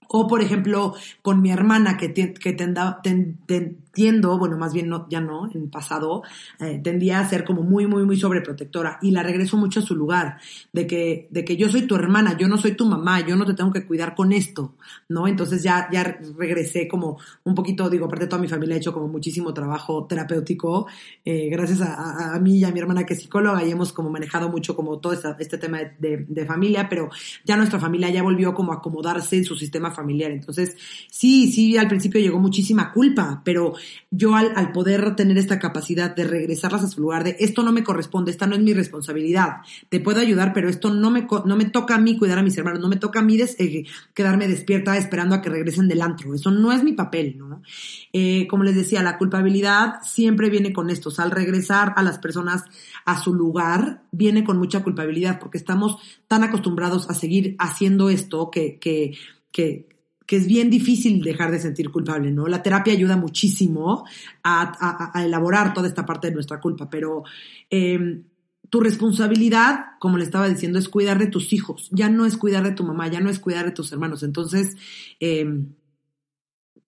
O, 0.08 0.26
por 0.26 0.42
ejemplo, 0.42 0.94
con 1.22 1.40
mi 1.40 1.50
hermana 1.50 1.96
que, 1.96 2.12
que 2.12 2.52
tiendo, 3.92 4.38
bueno, 4.38 4.56
más 4.56 4.72
bien 4.72 4.88
no, 4.88 5.06
ya 5.08 5.20
no, 5.20 5.50
en 5.52 5.70
pasado, 5.70 6.22
eh, 6.58 6.80
tendía 6.82 7.20
a 7.20 7.28
ser 7.28 7.44
como 7.44 7.62
muy, 7.62 7.86
muy, 7.86 8.04
muy 8.04 8.16
sobreprotectora 8.16 8.98
y 9.02 9.10
la 9.10 9.22
regreso 9.22 9.56
mucho 9.56 9.80
a 9.80 9.82
su 9.82 9.94
lugar, 9.94 10.38
de 10.72 10.86
que, 10.86 11.28
de 11.30 11.44
que 11.44 11.56
yo 11.56 11.68
soy 11.68 11.82
tu 11.82 11.94
hermana, 11.94 12.36
yo 12.36 12.48
no 12.48 12.56
soy 12.58 12.72
tu 12.72 12.86
mamá, 12.86 13.20
yo 13.26 13.36
no 13.36 13.44
te 13.44 13.54
tengo 13.54 13.72
que 13.72 13.86
cuidar 13.86 14.14
con 14.14 14.32
esto, 14.32 14.74
¿no? 15.08 15.26
Entonces 15.26 15.62
ya, 15.62 15.88
ya 15.92 16.18
regresé 16.36 16.88
como 16.88 17.18
un 17.44 17.54
poquito, 17.54 17.90
digo, 17.90 18.06
aparte 18.06 18.24
de 18.24 18.28
toda 18.28 18.42
mi 18.42 18.48
familia 18.48 18.76
ha 18.76 18.78
hecho 18.78 18.92
como 18.92 19.08
muchísimo 19.08 19.52
trabajo 19.52 20.06
terapéutico, 20.06 20.86
eh, 21.24 21.48
gracias 21.50 21.80
a, 21.80 22.34
a, 22.34 22.40
mí 22.40 22.58
y 22.58 22.64
a 22.64 22.70
mi 22.70 22.80
hermana 22.80 23.04
que 23.04 23.14
es 23.14 23.20
psicóloga 23.20 23.64
y 23.64 23.70
hemos 23.70 23.92
como 23.92 24.10
manejado 24.10 24.48
mucho 24.48 24.76
como 24.76 24.98
todo 24.98 25.12
este, 25.12 25.58
tema 25.58 25.78
de, 25.98 26.24
de, 26.28 26.46
familia, 26.46 26.88
pero 26.88 27.10
ya 27.44 27.56
nuestra 27.56 27.78
familia 27.78 28.10
ya 28.10 28.22
volvió 28.22 28.54
como 28.54 28.72
a 28.72 28.76
acomodarse 28.76 29.36
en 29.36 29.44
su 29.44 29.56
sistema 29.56 29.90
familiar. 29.90 30.30
Entonces, 30.30 30.76
sí, 31.10 31.50
sí, 31.52 31.76
al 31.76 31.88
principio 31.88 32.20
llegó 32.20 32.38
muchísima 32.38 32.92
culpa, 32.92 33.42
pero 33.44 33.74
yo 34.10 34.34
al, 34.34 34.52
al 34.56 34.72
poder 34.72 35.16
tener 35.16 35.38
esta 35.38 35.58
capacidad 35.58 36.14
de 36.14 36.24
regresarlas 36.24 36.84
a 36.84 36.88
su 36.88 37.00
lugar, 37.00 37.24
de 37.24 37.36
esto 37.38 37.62
no 37.62 37.72
me 37.72 37.84
corresponde, 37.84 38.30
esta 38.30 38.46
no 38.46 38.54
es 38.54 38.62
mi 38.62 38.72
responsabilidad, 38.72 39.58
te 39.88 40.00
puedo 40.00 40.20
ayudar, 40.20 40.52
pero 40.52 40.68
esto 40.68 40.90
no 40.92 41.10
me, 41.10 41.26
no 41.44 41.56
me 41.56 41.66
toca 41.66 41.94
a 41.94 41.98
mí 41.98 42.18
cuidar 42.18 42.38
a 42.38 42.42
mis 42.42 42.56
hermanos, 42.58 42.80
no 42.80 42.88
me 42.88 42.96
toca 42.96 43.20
a 43.20 43.22
mí 43.22 43.38
eh, 43.40 43.84
quedarme 44.14 44.48
despierta 44.48 44.96
esperando 44.96 45.34
a 45.34 45.42
que 45.42 45.50
regresen 45.50 45.88
del 45.88 46.02
antro, 46.02 46.34
eso 46.34 46.50
no 46.50 46.72
es 46.72 46.82
mi 46.82 46.92
papel, 46.92 47.36
¿no? 47.38 47.62
Eh, 48.12 48.46
como 48.48 48.64
les 48.64 48.74
decía, 48.74 49.02
la 49.02 49.18
culpabilidad 49.18 49.94
siempre 50.02 50.50
viene 50.50 50.72
con 50.72 50.90
esto, 50.90 51.10
al 51.18 51.30
regresar 51.30 51.92
a 51.96 52.02
las 52.02 52.18
personas 52.18 52.64
a 53.04 53.20
su 53.20 53.34
lugar, 53.34 54.02
viene 54.12 54.44
con 54.44 54.58
mucha 54.58 54.82
culpabilidad, 54.82 55.38
porque 55.38 55.58
estamos 55.58 55.98
tan 56.28 56.44
acostumbrados 56.44 57.08
a 57.10 57.14
seguir 57.14 57.56
haciendo 57.58 58.10
esto 58.10 58.50
que, 58.50 58.78
que, 58.78 59.16
que, 59.52 59.88
que 60.30 60.36
es 60.36 60.46
bien 60.46 60.70
difícil 60.70 61.22
dejar 61.22 61.50
de 61.50 61.58
sentir 61.58 61.90
culpable, 61.90 62.30
¿no? 62.30 62.46
La 62.46 62.62
terapia 62.62 62.92
ayuda 62.92 63.16
muchísimo 63.16 64.04
a, 64.44 65.10
elaborar 65.24 65.74
toda 65.74 65.88
esta 65.88 66.06
parte 66.06 66.28
de 66.28 66.34
nuestra 66.34 66.60
culpa, 66.60 66.88
pero 66.88 67.24
em, 67.68 68.22
tu 68.68 68.78
responsabilidad, 68.78 69.86
como 69.98 70.18
le 70.18 70.22
estaba 70.22 70.48
diciendo, 70.48 70.78
es 70.78 70.88
cuidar 70.88 71.18
de 71.18 71.26
tus 71.26 71.52
hijos, 71.52 71.88
ya 71.90 72.08
no 72.08 72.26
es 72.26 72.36
cuidar 72.36 72.62
de 72.62 72.70
tu 72.70 72.84
mamá, 72.84 73.08
ya 73.08 73.18
no 73.18 73.28
es 73.28 73.40
cuidar 73.40 73.64
de 73.64 73.72
tus 73.72 73.90
hermanos. 73.90 74.22
Entonces, 74.22 74.76
eh, 75.18 75.64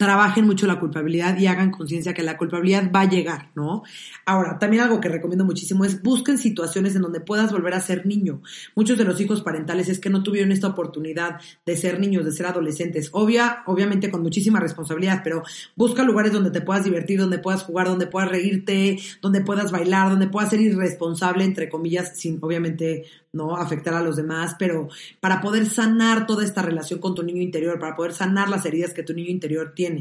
trabajen 0.02 0.46
mucho 0.46 0.66
la 0.66 0.80
culpabilidad 0.80 1.38
y 1.38 1.46
hagan 1.46 1.70
conciencia 1.70 2.12
que 2.12 2.24
la 2.24 2.36
culpabilidad 2.36 2.90
va 2.90 3.02
a 3.02 3.08
llegar, 3.08 3.50
¿no? 3.54 3.84
Ahora, 4.26 4.58
también 4.58 4.82
algo 4.82 5.00
que 5.00 5.08
recomiendo 5.08 5.44
muchísimo 5.44 5.84
es 5.84 6.02
busquen 6.02 6.38
situaciones 6.38 6.96
en 6.96 7.02
donde 7.02 7.20
puedas 7.20 7.52
volver 7.52 7.74
a 7.74 7.80
ser 7.80 8.04
niño. 8.04 8.42
Muchos 8.74 8.98
de 8.98 9.04
los 9.04 9.20
hijos 9.20 9.42
parentales 9.42 9.88
es 9.88 10.00
que 10.00 10.10
no 10.10 10.24
tuvieron 10.24 10.50
esta 10.50 10.66
oportunidad 10.66 11.40
de 11.64 11.76
ser 11.76 12.00
niños, 12.00 12.24
de 12.24 12.32
ser 12.32 12.46
adolescentes. 12.46 13.10
Obvia, 13.12 13.62
obviamente 13.66 14.10
con 14.10 14.22
muchísima 14.22 14.58
responsabilidad, 14.58 15.20
pero 15.22 15.44
busca 15.76 16.02
lugares 16.02 16.32
donde 16.32 16.50
te 16.50 16.60
puedas 16.60 16.84
divertir, 16.84 17.20
donde 17.20 17.38
puedas 17.38 17.62
jugar, 17.62 17.86
donde 17.86 18.08
puedas 18.08 18.28
reírte, 18.28 18.98
donde 19.20 19.42
puedas 19.42 19.70
bailar, 19.70 20.10
donde 20.10 20.26
puedas 20.26 20.50
ser 20.50 20.60
irresponsable, 20.60 21.44
entre 21.44 21.68
comillas, 21.68 22.18
sin 22.18 22.38
obviamente 22.40 23.04
no 23.32 23.56
afectar 23.56 23.94
a 23.94 24.02
los 24.02 24.16
demás, 24.16 24.56
pero 24.58 24.88
para 25.20 25.40
poder 25.40 25.66
sanar 25.66 26.26
toda 26.26 26.44
esta 26.44 26.60
relación 26.62 27.00
con 27.00 27.14
tu 27.14 27.22
niño 27.22 27.40
interior, 27.40 27.78
para 27.78 27.96
poder 27.96 28.12
sanar 28.12 28.48
las 28.48 28.66
heridas 28.66 28.92
que 28.92 29.02
tu 29.02 29.14
niño 29.14 29.30
interior 29.30 29.72
tiene. 29.74 29.91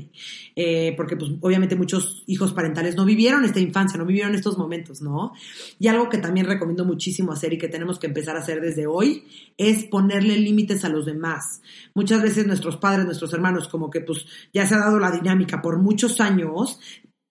Eh, 0.55 0.93
porque 0.97 1.15
pues 1.15 1.31
obviamente 1.41 1.75
muchos 1.75 2.23
hijos 2.27 2.53
parentales 2.53 2.95
no 2.95 3.05
vivieron 3.05 3.45
esta 3.45 3.59
infancia, 3.59 3.97
no 3.97 4.05
vivieron 4.05 4.35
estos 4.35 4.57
momentos, 4.57 5.01
¿no? 5.01 5.33
Y 5.79 5.87
algo 5.87 6.09
que 6.09 6.17
también 6.17 6.45
recomiendo 6.45 6.85
muchísimo 6.85 7.31
hacer 7.31 7.53
y 7.53 7.57
que 7.57 7.67
tenemos 7.67 7.99
que 7.99 8.07
empezar 8.07 8.35
a 8.35 8.39
hacer 8.39 8.61
desde 8.61 8.87
hoy 8.87 9.23
es 9.57 9.85
ponerle 9.85 10.37
límites 10.37 10.85
a 10.85 10.89
los 10.89 11.05
demás. 11.05 11.61
Muchas 11.93 12.21
veces 12.21 12.47
nuestros 12.47 12.77
padres, 12.77 13.05
nuestros 13.05 13.33
hermanos, 13.33 13.67
como 13.67 13.89
que 13.89 14.01
pues 14.01 14.25
ya 14.53 14.65
se 14.65 14.75
ha 14.75 14.79
dado 14.79 14.99
la 14.99 15.11
dinámica 15.11 15.61
por 15.61 15.79
muchos 15.79 16.19
años, 16.19 16.79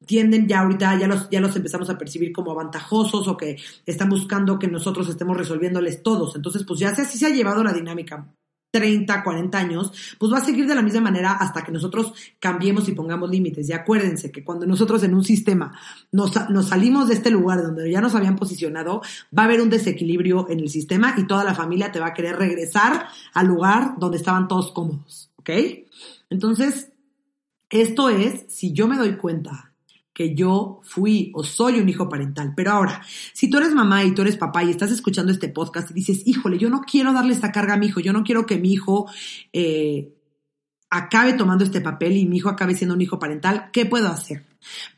tienden 0.06 0.48
ya 0.48 0.60
ahorita, 0.60 0.98
ya 0.98 1.06
los, 1.06 1.28
ya 1.30 1.40
los 1.40 1.54
empezamos 1.56 1.90
a 1.90 1.98
percibir 1.98 2.32
como 2.32 2.52
avantajosos 2.52 3.28
o 3.28 3.36
que 3.36 3.56
están 3.86 4.08
buscando 4.08 4.58
que 4.58 4.68
nosotros 4.68 5.08
estemos 5.08 5.36
resolviéndoles 5.36 6.02
todos. 6.02 6.34
Entonces, 6.36 6.64
pues 6.66 6.80
ya 6.80 6.90
así 6.90 7.18
se 7.18 7.26
ha 7.26 7.30
llevado 7.30 7.62
la 7.62 7.72
dinámica 7.72 8.34
30, 8.70 9.22
40 9.22 9.58
años, 9.58 9.92
pues 10.18 10.32
va 10.32 10.38
a 10.38 10.44
seguir 10.44 10.66
de 10.66 10.74
la 10.74 10.82
misma 10.82 11.00
manera 11.00 11.32
hasta 11.32 11.62
que 11.62 11.72
nosotros 11.72 12.12
cambiemos 12.38 12.88
y 12.88 12.92
pongamos 12.92 13.30
límites. 13.30 13.68
Y 13.68 13.72
acuérdense 13.72 14.30
que 14.30 14.44
cuando 14.44 14.66
nosotros 14.66 15.02
en 15.02 15.14
un 15.14 15.24
sistema 15.24 15.78
nos, 16.12 16.32
nos, 16.50 16.68
salimos 16.68 17.08
de 17.08 17.14
este 17.14 17.30
lugar 17.30 17.62
donde 17.62 17.90
ya 17.90 18.00
nos 18.00 18.14
habían 18.14 18.36
posicionado, 18.36 19.02
va 19.36 19.42
a 19.42 19.46
haber 19.46 19.60
un 19.60 19.70
desequilibrio 19.70 20.48
en 20.48 20.60
el 20.60 20.70
sistema 20.70 21.14
y 21.16 21.26
toda 21.26 21.44
la 21.44 21.54
familia 21.54 21.92
te 21.92 22.00
va 22.00 22.08
a 22.08 22.14
querer 22.14 22.36
regresar 22.36 23.06
al 23.34 23.46
lugar 23.46 23.94
donde 23.98 24.18
estaban 24.18 24.48
todos 24.48 24.72
cómodos. 24.72 25.30
¿Ok? 25.36 25.50
Entonces, 26.28 26.92
esto 27.70 28.08
es, 28.10 28.44
si 28.48 28.72
yo 28.72 28.86
me 28.86 28.96
doy 28.96 29.16
cuenta 29.16 29.69
que 30.20 30.34
yo 30.34 30.82
fui 30.82 31.32
o 31.34 31.42
soy 31.42 31.80
un 31.80 31.88
hijo 31.88 32.06
parental. 32.06 32.52
Pero 32.54 32.72
ahora, 32.72 33.00
si 33.32 33.48
tú 33.48 33.56
eres 33.56 33.72
mamá 33.72 34.04
y 34.04 34.12
tú 34.12 34.20
eres 34.20 34.36
papá 34.36 34.62
y 34.62 34.68
estás 34.68 34.90
escuchando 34.90 35.32
este 35.32 35.48
podcast 35.48 35.92
y 35.92 35.94
dices, 35.94 36.26
híjole, 36.26 36.58
yo 36.58 36.68
no 36.68 36.82
quiero 36.82 37.14
darle 37.14 37.32
esta 37.32 37.50
carga 37.50 37.72
a 37.72 37.76
mi 37.78 37.86
hijo, 37.86 38.00
yo 38.00 38.12
no 38.12 38.22
quiero 38.22 38.44
que 38.44 38.58
mi 38.58 38.70
hijo 38.70 39.10
eh, 39.54 40.12
acabe 40.90 41.32
tomando 41.32 41.64
este 41.64 41.80
papel 41.80 42.18
y 42.18 42.26
mi 42.26 42.36
hijo 42.36 42.50
acabe 42.50 42.74
siendo 42.74 42.94
un 42.94 43.00
hijo 43.00 43.18
parental, 43.18 43.70
¿qué 43.72 43.86
puedo 43.86 44.08
hacer? 44.08 44.44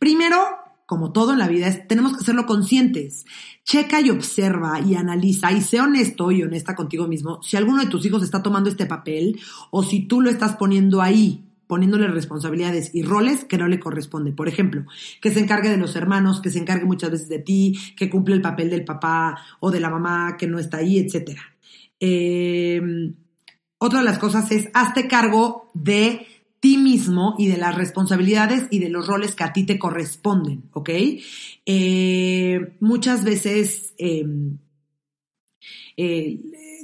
Primero, 0.01 0.39
como 0.87 1.13
todo 1.13 1.35
en 1.35 1.39
la 1.39 1.47
vida, 1.47 1.71
tenemos 1.87 2.15
que 2.15 2.23
hacerlo 2.23 2.45
conscientes. 2.45 3.25
Checa 3.63 4.01
y 4.01 4.11
observa 4.11 4.81
y 4.81 4.97
analiza 4.97 5.53
y 5.53 5.61
sé 5.61 5.81
honesto 5.81 6.33
y 6.33 6.43
honesta 6.43 6.75
contigo 6.75 7.07
mismo 7.07 7.41
si 7.45 7.57
alguno 7.57 7.79
de 7.79 7.89
tus 7.89 8.05
hijos 8.05 8.25
está 8.25 8.43
tomando 8.43 8.69
este 8.69 8.87
papel 8.87 9.39
o 9.71 9.85
si 9.85 10.01
tú 10.01 10.21
lo 10.21 10.31
estás 10.31 10.57
poniendo 10.57 11.01
ahí 11.01 11.52
poniéndole 11.73 12.07
responsabilidades 12.09 12.95
y 12.95 13.03
roles 13.03 13.47
que 13.47 13.57
no 13.57 13.67
le 13.67 13.81
corresponde. 13.81 14.31
Por 14.33 14.47
ejemplo, 14.47 14.85
que 15.23 15.31
se 15.31 15.41
encargue 15.41 15.71
de 15.71 15.79
los 15.79 15.97
hermanos, 15.97 16.43
que 16.43 16.51
se 16.51 16.59
encargue 16.59 16.85
muchas 16.85 17.11
veces 17.11 17.31
de 17.31 17.39
ti, 17.39 17.79
que 17.97 18.11
cumple 18.11 18.35
el 18.35 18.43
papel 18.43 18.69
del 18.69 18.85
papá 18.85 19.43
o 19.59 19.71
de 19.71 19.81
la 19.81 19.89
mamá 19.89 20.37
que 20.37 20.47
no 20.47 20.59
está 20.59 20.77
ahí, 20.77 20.99
etc. 20.99 21.31
Em, 21.99 23.15
otra 23.79 24.01
de 24.01 24.05
las 24.05 24.19
cosas 24.19 24.53
es, 24.53 24.69
hazte 24.75 25.09
cargo 25.09 25.71
de 25.73 26.27
ti 26.61 26.77
mismo 26.77 27.37
y 27.39 27.49
de 27.49 27.57
las 27.57 27.75
responsabilidades 27.75 28.67
y 28.71 28.79
de 28.79 28.91
los 28.91 29.07
roles 29.07 29.35
que 29.35 29.45
a 29.45 29.55
ti 29.55 29.65
te 29.65 29.79
corresponden, 29.79 30.65
¿ok? 30.75 30.91
Eh, 31.65 32.77
muchas 32.81 33.25
veces 33.25 33.95
em, 33.97 34.59
eh, 35.97 36.39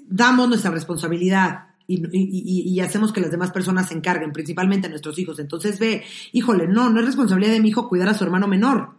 damos 0.06 0.48
nuestra 0.48 0.70
responsabilidad 0.70 1.67
y, 1.90 2.74
y, 2.74 2.80
hacemos 2.80 3.12
que 3.12 3.22
las 3.22 3.30
demás 3.30 3.50
personas 3.50 3.88
se 3.88 3.94
encarguen, 3.94 4.30
principalmente 4.30 4.90
nuestros 4.90 5.18
hijos. 5.18 5.38
Entonces 5.38 5.78
ve, 5.78 6.04
híjole, 6.32 6.68
no, 6.68 6.90
no 6.90 7.00
es 7.00 7.06
responsabilidad 7.06 7.52
de 7.52 7.60
mi 7.60 7.70
hijo 7.70 7.88
cuidar 7.88 8.10
a 8.10 8.14
su 8.14 8.24
hermano 8.24 8.46
menor. 8.46 8.90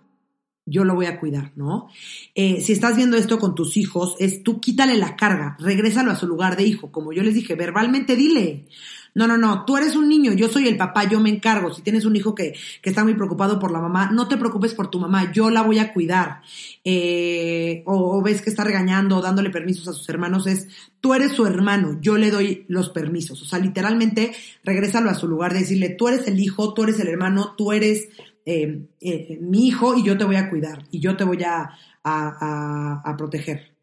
Yo 0.65 0.83
lo 0.83 0.95
voy 0.95 1.05
a 1.05 1.19
cuidar, 1.19 1.51
¿no? 1.55 1.87
Eh, 2.33 2.61
si 2.61 2.73
estás 2.73 2.95
viendo 2.95 3.15
esto 3.15 3.37
con 3.37 3.53
tus 3.53 3.77
hijos, 3.77 4.15
es 4.19 4.43
tú 4.43 4.59
quítale 4.59 4.97
la 4.97 5.15
carga, 5.15 5.55
regrésalo 5.59 6.11
a 6.11 6.15
su 6.15 6.27
lugar 6.27 6.57
de 6.57 6.63
hijo. 6.63 6.91
Como 6.91 7.13
yo 7.13 7.21
les 7.21 7.35
dije, 7.35 7.53
verbalmente 7.53 8.15
dile, 8.15 8.67
no, 9.15 9.27
no, 9.27 9.37
no, 9.37 9.65
tú 9.65 9.77
eres 9.77 9.95
un 9.95 10.07
niño, 10.07 10.33
yo 10.33 10.49
soy 10.49 10.67
el 10.67 10.77
papá, 10.77 11.05
yo 11.05 11.19
me 11.19 11.29
encargo. 11.29 11.73
Si 11.73 11.81
tienes 11.81 12.05
un 12.05 12.15
hijo 12.15 12.35
que, 12.35 12.53
que 12.81 12.89
está 12.89 13.03
muy 13.03 13.15
preocupado 13.15 13.59
por 13.59 13.71
la 13.71 13.79
mamá, 13.79 14.11
no 14.11 14.27
te 14.27 14.37
preocupes 14.37 14.73
por 14.73 14.89
tu 14.89 14.99
mamá, 14.99 15.31
yo 15.31 15.49
la 15.49 15.61
voy 15.61 15.79
a 15.79 15.93
cuidar. 15.93 16.41
Eh, 16.83 17.83
o, 17.85 18.21
ves 18.21 18.41
que 18.41 18.49
está 18.49 18.63
regañando 18.63 19.17
o 19.17 19.21
dándole 19.21 19.49
permisos 19.49 19.87
a 19.87 19.93
sus 19.93 20.07
hermanos, 20.09 20.47
es, 20.47 20.67
tú 21.01 21.13
eres 21.13 21.33
su 21.33 21.45
hermano, 21.45 21.99
yo 22.01 22.17
le 22.17 22.31
doy 22.31 22.65
los 22.67 22.89
permisos. 22.89 23.41
O 23.41 23.45
sea, 23.45 23.59
literalmente, 23.59 24.33
regrésalo 24.63 25.09
a 25.09 25.15
su 25.15 25.27
lugar 25.27 25.53
de 25.53 25.59
decirle, 25.59 25.89
tú 25.89 26.07
eres 26.07 26.27
el 26.27 26.39
hijo, 26.39 26.73
tú 26.73 26.83
eres 26.83 26.99
el 26.99 27.07
hermano, 27.07 27.55
tú 27.57 27.71
eres 27.71 28.09
eh, 28.45 28.85
eh, 29.01 29.37
mi 29.41 29.67
hijo 29.67 29.95
y 29.97 30.03
yo 30.03 30.17
te 30.17 30.23
voy 30.23 30.35
a 30.35 30.49
cuidar 30.49 30.85
y 30.91 30.99
yo 30.99 31.15
te 31.17 31.23
voy 31.23 31.43
a, 31.43 31.71
a, 32.03 33.15
proteger. 33.17 33.73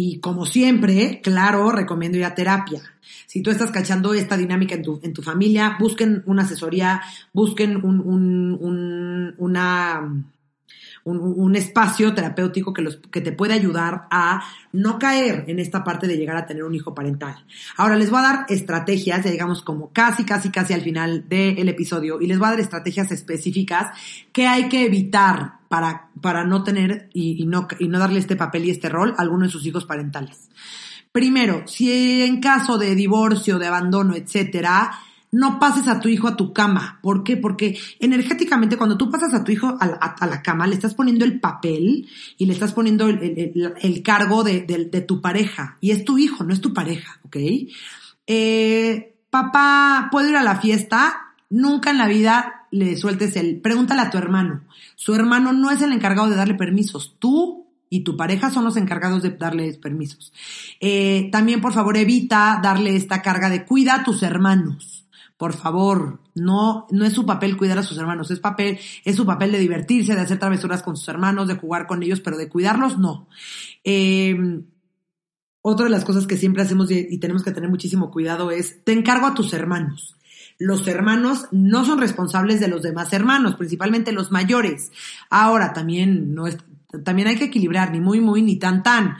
Y 0.00 0.20
como 0.20 0.46
siempre, 0.46 1.20
claro, 1.20 1.72
recomiendo 1.72 2.16
ir 2.16 2.24
a 2.24 2.32
terapia. 2.32 2.80
Si 3.26 3.42
tú 3.42 3.50
estás 3.50 3.72
cachando 3.72 4.14
esta 4.14 4.36
dinámica 4.36 4.76
en 4.76 4.82
tu, 4.82 5.00
en 5.02 5.12
tu 5.12 5.22
familia, 5.22 5.76
busquen 5.80 6.22
una 6.26 6.42
asesoría, 6.42 7.02
busquen 7.32 7.84
un, 7.84 7.98
un, 8.02 8.56
un, 8.60 9.34
una, 9.38 10.24
un, 11.10 11.56
espacio 11.56 12.14
terapéutico 12.14 12.72
que, 12.72 12.82
los, 12.82 12.96
que 12.96 13.20
te 13.20 13.32
puede 13.32 13.54
ayudar 13.54 14.06
a 14.10 14.42
no 14.72 14.98
caer 14.98 15.44
en 15.48 15.58
esta 15.58 15.82
parte 15.82 16.06
de 16.06 16.16
llegar 16.16 16.36
a 16.36 16.46
tener 16.46 16.64
un 16.64 16.74
hijo 16.74 16.94
parental. 16.94 17.44
Ahora 17.76 17.96
les 17.96 18.10
voy 18.10 18.20
a 18.20 18.22
dar 18.22 18.46
estrategias, 18.48 19.24
ya 19.24 19.30
digamos 19.30 19.62
como 19.62 19.92
casi, 19.92 20.24
casi, 20.24 20.50
casi 20.50 20.74
al 20.74 20.82
final 20.82 21.28
del 21.28 21.68
episodio, 21.68 22.20
y 22.20 22.26
les 22.26 22.38
voy 22.38 22.48
a 22.48 22.50
dar 22.50 22.60
estrategias 22.60 23.10
específicas 23.10 23.96
que 24.32 24.46
hay 24.46 24.68
que 24.68 24.84
evitar 24.84 25.58
para, 25.68 26.08
para 26.20 26.44
no 26.44 26.62
tener 26.64 27.08
y, 27.12 27.42
y 27.42 27.46
no, 27.46 27.66
y 27.78 27.88
no 27.88 27.98
darle 27.98 28.20
este 28.20 28.36
papel 28.36 28.66
y 28.66 28.70
este 28.70 28.88
rol 28.88 29.14
a 29.16 29.22
alguno 29.22 29.44
de 29.44 29.50
sus 29.50 29.66
hijos 29.66 29.84
parentales. 29.84 30.48
Primero, 31.12 31.66
si 31.66 32.22
en 32.22 32.40
caso 32.40 32.78
de 32.78 32.94
divorcio, 32.94 33.58
de 33.58 33.66
abandono, 33.66 34.14
etcétera, 34.14 34.92
no 35.30 35.58
pases 35.58 35.88
a 35.88 36.00
tu 36.00 36.08
hijo 36.08 36.28
a 36.28 36.36
tu 36.36 36.52
cama. 36.52 36.98
¿Por 37.02 37.22
qué? 37.22 37.36
Porque 37.36 37.78
energéticamente 37.98 38.76
cuando 38.76 38.96
tú 38.96 39.10
pasas 39.10 39.34
a 39.34 39.44
tu 39.44 39.52
hijo 39.52 39.76
a 39.78 40.26
la, 40.26 40.42
cama, 40.42 40.66
le 40.66 40.74
estás 40.74 40.94
poniendo 40.94 41.24
el 41.24 41.40
papel 41.40 42.08
y 42.36 42.46
le 42.46 42.52
estás 42.52 42.72
poniendo 42.72 43.08
el, 43.08 44.02
cargo 44.02 44.44
de, 44.44 45.04
tu 45.06 45.20
pareja. 45.20 45.76
Y 45.80 45.90
es 45.90 46.04
tu 46.04 46.18
hijo, 46.18 46.44
no 46.44 46.52
es 46.52 46.60
tu 46.60 46.72
pareja, 46.72 47.20
¿ok? 47.24 47.36
Eh, 48.26 49.16
papá, 49.30 50.08
¿puedo 50.10 50.28
ir 50.28 50.36
a 50.36 50.42
la 50.42 50.60
fiesta? 50.60 51.34
Nunca 51.50 51.90
en 51.90 51.98
la 51.98 52.06
vida 52.06 52.66
le 52.70 52.96
sueltes 52.96 53.36
el, 53.36 53.60
pregúntale 53.60 54.02
a 54.02 54.10
tu 54.10 54.18
hermano. 54.18 54.64
Su 54.96 55.14
hermano 55.14 55.52
no 55.52 55.70
es 55.70 55.82
el 55.82 55.92
encargado 55.92 56.28
de 56.28 56.36
darle 56.36 56.54
permisos. 56.54 57.16
Tú 57.18 57.66
y 57.90 58.00
tu 58.00 58.16
pareja 58.16 58.50
son 58.50 58.64
los 58.64 58.76
encargados 58.76 59.22
de 59.22 59.30
darles 59.30 59.78
permisos. 59.78 60.32
Eh, 60.80 61.28
también, 61.32 61.60
por 61.60 61.72
favor, 61.72 61.96
evita 61.96 62.60
darle 62.62 62.96
esta 62.96 63.22
carga 63.22 63.48
de 63.48 63.64
cuida 63.64 63.96
a 63.96 64.04
tus 64.04 64.22
hermanos. 64.22 65.07
Por 65.38 65.54
favor, 65.54 66.20
no, 66.34 66.86
no 66.90 67.04
es 67.06 67.14
su 67.14 67.24
papel 67.24 67.56
cuidar 67.56 67.78
a 67.78 67.82
sus 67.82 67.96
hermanos, 67.96 68.30
es 68.30 68.40
papel, 68.40 68.78
es 69.04 69.16
su 69.16 69.24
papel 69.24 69.52
de 69.52 69.58
divertirse, 69.58 70.14
de 70.14 70.20
hacer 70.20 70.38
travesuras 70.38 70.82
con 70.82 70.96
sus 70.96 71.08
hermanos, 71.08 71.48
de 71.48 71.54
jugar 71.54 71.86
con 71.86 72.02
ellos, 72.02 72.20
pero 72.20 72.36
de 72.36 72.48
cuidarlos, 72.48 72.98
no. 72.98 73.28
Eh, 73.84 74.36
otra 75.62 75.84
de 75.84 75.90
las 75.90 76.04
cosas 76.04 76.26
que 76.26 76.36
siempre 76.36 76.62
hacemos 76.62 76.90
y 76.90 77.18
tenemos 77.18 77.42
que 77.42 77.52
tener 77.52 77.70
muchísimo 77.70 78.10
cuidado 78.10 78.50
es, 78.50 78.84
te 78.84 78.92
encargo 78.92 79.26
a 79.26 79.34
tus 79.34 79.52
hermanos. 79.52 80.18
Los 80.58 80.88
hermanos 80.88 81.46
no 81.52 81.84
son 81.84 82.00
responsables 82.00 82.58
de 82.58 82.66
los 82.66 82.82
demás 82.82 83.12
hermanos, 83.12 83.54
principalmente 83.54 84.10
los 84.10 84.32
mayores. 84.32 84.90
Ahora, 85.30 85.72
también 85.72 86.34
no 86.34 86.48
es, 86.48 86.58
también 87.04 87.28
hay 87.28 87.36
que 87.36 87.44
equilibrar, 87.44 87.92
ni 87.92 88.00
muy, 88.00 88.20
muy, 88.20 88.42
ni 88.42 88.56
tan, 88.56 88.82
tan. 88.82 89.18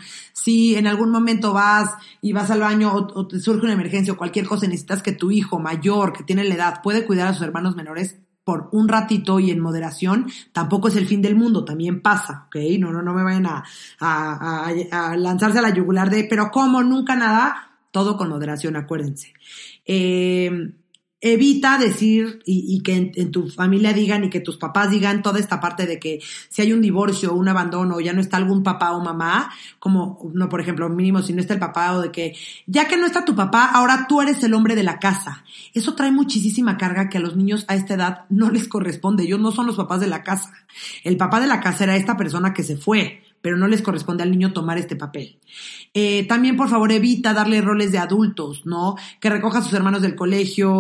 Si 0.49 0.77
en 0.77 0.87
algún 0.87 1.11
momento 1.11 1.53
vas 1.53 1.91
y 2.23 2.33
vas 2.33 2.51
al 2.51 2.61
baño 2.61 2.91
o, 2.95 3.27
te 3.27 3.39
surge 3.39 3.65
una 3.65 3.75
emergencia 3.75 4.15
o 4.15 4.17
cualquier 4.17 4.47
cosa 4.47 4.67
necesitas 4.67 5.03
que 5.03 5.13
tu 5.13 5.31
hijo 5.31 5.59
mayor, 5.59 6.15
que 6.15 6.25
tiene 6.25 6.43
la 6.43 6.55
edad, 6.55 6.81
puede 6.83 7.05
cuidar 7.05 7.29
a 7.29 7.35
sus 7.35 7.43
hermanos 7.43 7.77
menores, 7.77 8.17
por 8.45 8.71
un 8.73 8.89
ratito 8.89 9.41
y 9.41 9.51
en 9.51 9.61
moderación, 9.61 10.27
tampoco 10.53 10.89
es 10.89 10.97
el 10.97 11.07
fin 11.07 11.21
del 11.21 11.37
mundo, 11.37 11.67
también 11.67 12.01
pasa, 12.01 12.47
¿ok? 12.47 12.57
No, 12.79 12.91
no, 12.91 13.03
no 13.03 13.13
me 13.13 13.25
vayan 13.25 13.45
a, 13.45 13.63
a, 14.01 14.71
a, 14.71 15.11
a 15.11 15.17
lanzarse 15.19 15.59
a 15.59 15.61
la 15.63 15.75
yugular 15.75 16.09
de, 16.09 16.25
pero 16.25 16.51
¿cómo? 16.51 16.83
Nunca 16.83 17.15
nada, 17.15 17.73
todo 17.91 18.17
con 18.17 18.31
moderación, 18.31 18.77
acuérdense. 18.77 19.35
Eh, 19.85 20.73
evita 21.21 21.79
decir 21.79 22.41
y, 22.45 22.81
que 22.83 23.13
en, 23.15 23.33
tu 23.33 23.49
familia 23.49 23.93
digan 23.93 24.25
y 24.25 24.31
que 24.31 24.39
tus 24.39 24.57
papás 24.57 24.91
digan 24.91 25.23
toda 25.23 25.41
esta 25.41 25.61
parte 25.61 25.85
de 25.85 25.99
que 25.99 26.21
si 26.49 26.63
hay 26.63 26.73
un 26.73 26.81
divorcio 26.81 27.35
un 27.35 27.49
abandono 27.49 27.99
ya 27.99 28.13
no 28.13 28.21
está 28.21 28.37
algún 28.37 28.63
papá 28.63 28.93
o 28.93 29.03
mamá, 29.03 29.51
como, 29.81 30.31
no, 30.33 30.49
por 30.49 30.61
ejemplo, 30.61 30.89
mínimo 30.89 31.21
si 31.23 31.33
no 31.33 31.41
está 31.41 31.55
el 31.55 31.61
papá 31.61 31.93
o 31.95 32.03
de 32.03 32.13
que 32.13 32.37
ya 32.67 32.87
que 32.87 32.97
no 32.97 33.07
está 33.07 33.25
tu 33.25 33.35
papá, 33.35 33.71
ahora 33.73 34.07
tú 34.09 34.21
eres 34.21 34.43
el 34.45 34.55
hombre 34.55 34.77
de 34.77 34.85
la 34.85 34.99
casa. 35.01 35.45
Eso 35.75 35.95
trae 35.95 36.13
muchísima 36.13 36.77
carga 36.77 37.09
que 37.09 37.19
a 37.19 37.21
los 37.21 37.37
niños 37.37 37.65
a 37.67 37.75
esta 37.75 37.95
edad 37.95 38.25
no 38.29 38.51
les 38.51 38.69
corresponde. 38.69 39.25
Ellos 39.25 39.41
no 39.41 39.51
son 39.51 39.67
los 39.67 39.77
papás 39.77 40.01
de 40.01 40.07
la 40.07 40.23
casa. 40.23 40.53
El 41.03 41.17
papá 41.17 41.41
de 41.41 41.49
la 41.49 41.61
casa 41.61 41.85
era 41.85 41.97
esta 41.97 42.17
persona 42.17 42.55
que 42.55 42.63
se 42.63 42.77
fue 42.77 43.23
pero 43.41 43.57
no 43.57 43.69
les 43.69 43.83
corresponde 43.83 44.23
al 44.23 44.31
niño 44.31 44.53
tomar 44.53 44.79
este 44.79 44.97
papel. 44.97 45.39
Eh, 45.95 46.27
también, 46.29 46.57
por 46.57 46.69
favor, 46.69 46.93
evita 46.93 47.33
darle 47.33 47.61
roles 47.61 47.93
de 47.93 47.99
adultos, 47.99 48.67
¿no? 48.67 48.97
Que 49.21 49.31
recoja 49.31 49.59
a 49.59 49.63
sus 49.63 49.73
hermanos 49.73 50.03
del 50.03 50.17
colegio 50.17 50.73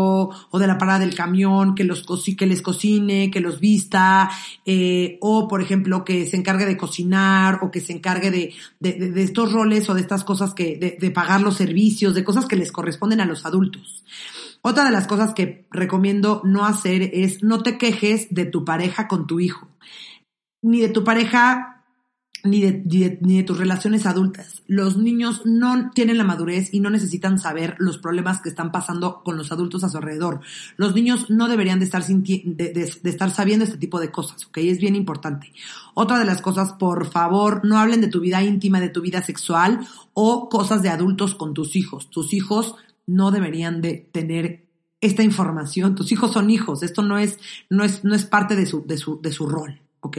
o 0.50 0.58
de 0.58 0.66
la 0.66 0.78
parada 0.78 1.00
del 1.00 1.14
camión, 1.14 1.74
que, 1.74 1.84
les 1.84 2.62
cocine, 2.62 3.30
que 3.30 3.40
los 3.40 3.60
vista, 3.60 4.30
eh, 4.66 5.18
o, 5.20 5.48
por 5.48 5.62
ejemplo, 5.62 6.04
que 6.04 6.26
se 6.26 6.36
encargue 6.36 6.66
de 6.66 6.76
cocinar 6.76 7.60
o 7.62 7.70
que 7.70 7.80
se 7.80 7.92
encargue 7.92 8.30
de, 8.30 8.54
de, 8.80 9.22
estos 9.22 9.52
roles 9.52 9.88
o 9.88 9.94
de 9.94 10.00
estas 10.00 10.24
cosas 10.24 10.54
que, 10.54 10.96
de 11.00 11.10
pagar 11.10 11.40
los 11.40 11.56
servicios, 11.56 12.14
de 12.14 12.24
cosas 12.24 12.46
que 12.46 12.56
les 12.56 12.72
corresponden 12.72 13.20
a 13.20 13.26
los 13.26 13.46
adultos. 13.46 14.04
Otra 14.62 14.84
de 14.84 14.90
las 14.90 15.06
cosas 15.06 15.34
que 15.34 15.66
recomiendo 15.70 16.42
no 16.44 16.66
hacer 16.66 17.10
es 17.14 17.42
no 17.42 17.62
te 17.62 17.78
quejes 17.78 18.34
de 18.34 18.44
tu 18.44 18.64
pareja 18.64 19.06
con 19.06 19.26
tu 19.26 19.40
hijo, 19.40 19.68
ni 20.62 20.80
de 20.80 20.88
tu 20.88 21.04
pareja 21.04 21.77
ni 22.50 22.60
de, 22.60 23.18
ni, 23.20 23.36
de, 23.36 23.42
tus 23.42 23.58
relaciones 23.58 24.06
adultas. 24.06 24.62
Los 24.66 24.96
niños 24.96 25.42
no 25.44 25.90
tienen 25.94 26.18
la 26.18 26.24
madurez 26.24 26.72
y 26.72 26.80
no 26.80 26.90
necesitan 26.90 27.38
saber 27.38 27.76
los 27.78 27.98
problemas 27.98 28.40
que 28.40 28.48
están 28.48 28.72
pasando 28.72 29.22
con 29.22 29.36
los 29.36 29.52
adultos 29.52 29.84
a 29.84 29.88
su 29.88 29.96
alrededor. 29.96 30.40
Los 30.76 30.94
niños 30.94 31.30
no 31.30 31.48
deberían 31.48 31.78
de 31.78 31.84
estar, 31.84 32.04
de, 32.04 32.92
estar 33.04 33.30
sabiendo 33.30 33.64
este 33.64 33.78
tipo 33.78 34.00
de 34.00 34.10
cosas, 34.10 34.46
¿ok? 34.46 34.58
Es 34.58 34.78
bien 34.78 34.96
importante. 34.96 35.52
Otra 35.94 36.18
de 36.18 36.24
las 36.24 36.42
cosas, 36.42 36.72
por 36.72 37.10
favor, 37.10 37.60
no 37.64 37.78
hablen 37.78 38.00
de 38.00 38.08
tu 38.08 38.20
vida 38.20 38.42
íntima, 38.42 38.80
de 38.80 38.88
tu 38.88 39.00
vida 39.00 39.22
sexual 39.22 39.80
o 40.14 40.48
cosas 40.48 40.82
de 40.82 40.88
adultos 40.88 41.34
con 41.34 41.54
tus 41.54 41.76
hijos. 41.76 42.10
Tus 42.10 42.32
hijos 42.32 42.74
no 43.06 43.30
deberían 43.30 43.80
de 43.80 44.08
tener 44.12 44.66
esta 45.00 45.22
información. 45.22 45.94
Tus 45.94 46.12
hijos 46.12 46.32
son 46.32 46.50
hijos. 46.50 46.82
Esto 46.82 47.02
no 47.02 47.18
es, 47.18 47.38
no 47.70 47.84
es, 47.84 48.04
no 48.04 48.14
es 48.14 48.24
parte 48.24 48.56
de 48.56 48.66
su, 48.66 48.86
de 48.86 48.98
su, 48.98 49.20
de 49.20 49.32
su 49.32 49.46
rol. 49.46 49.80
¿Ok? 50.00 50.18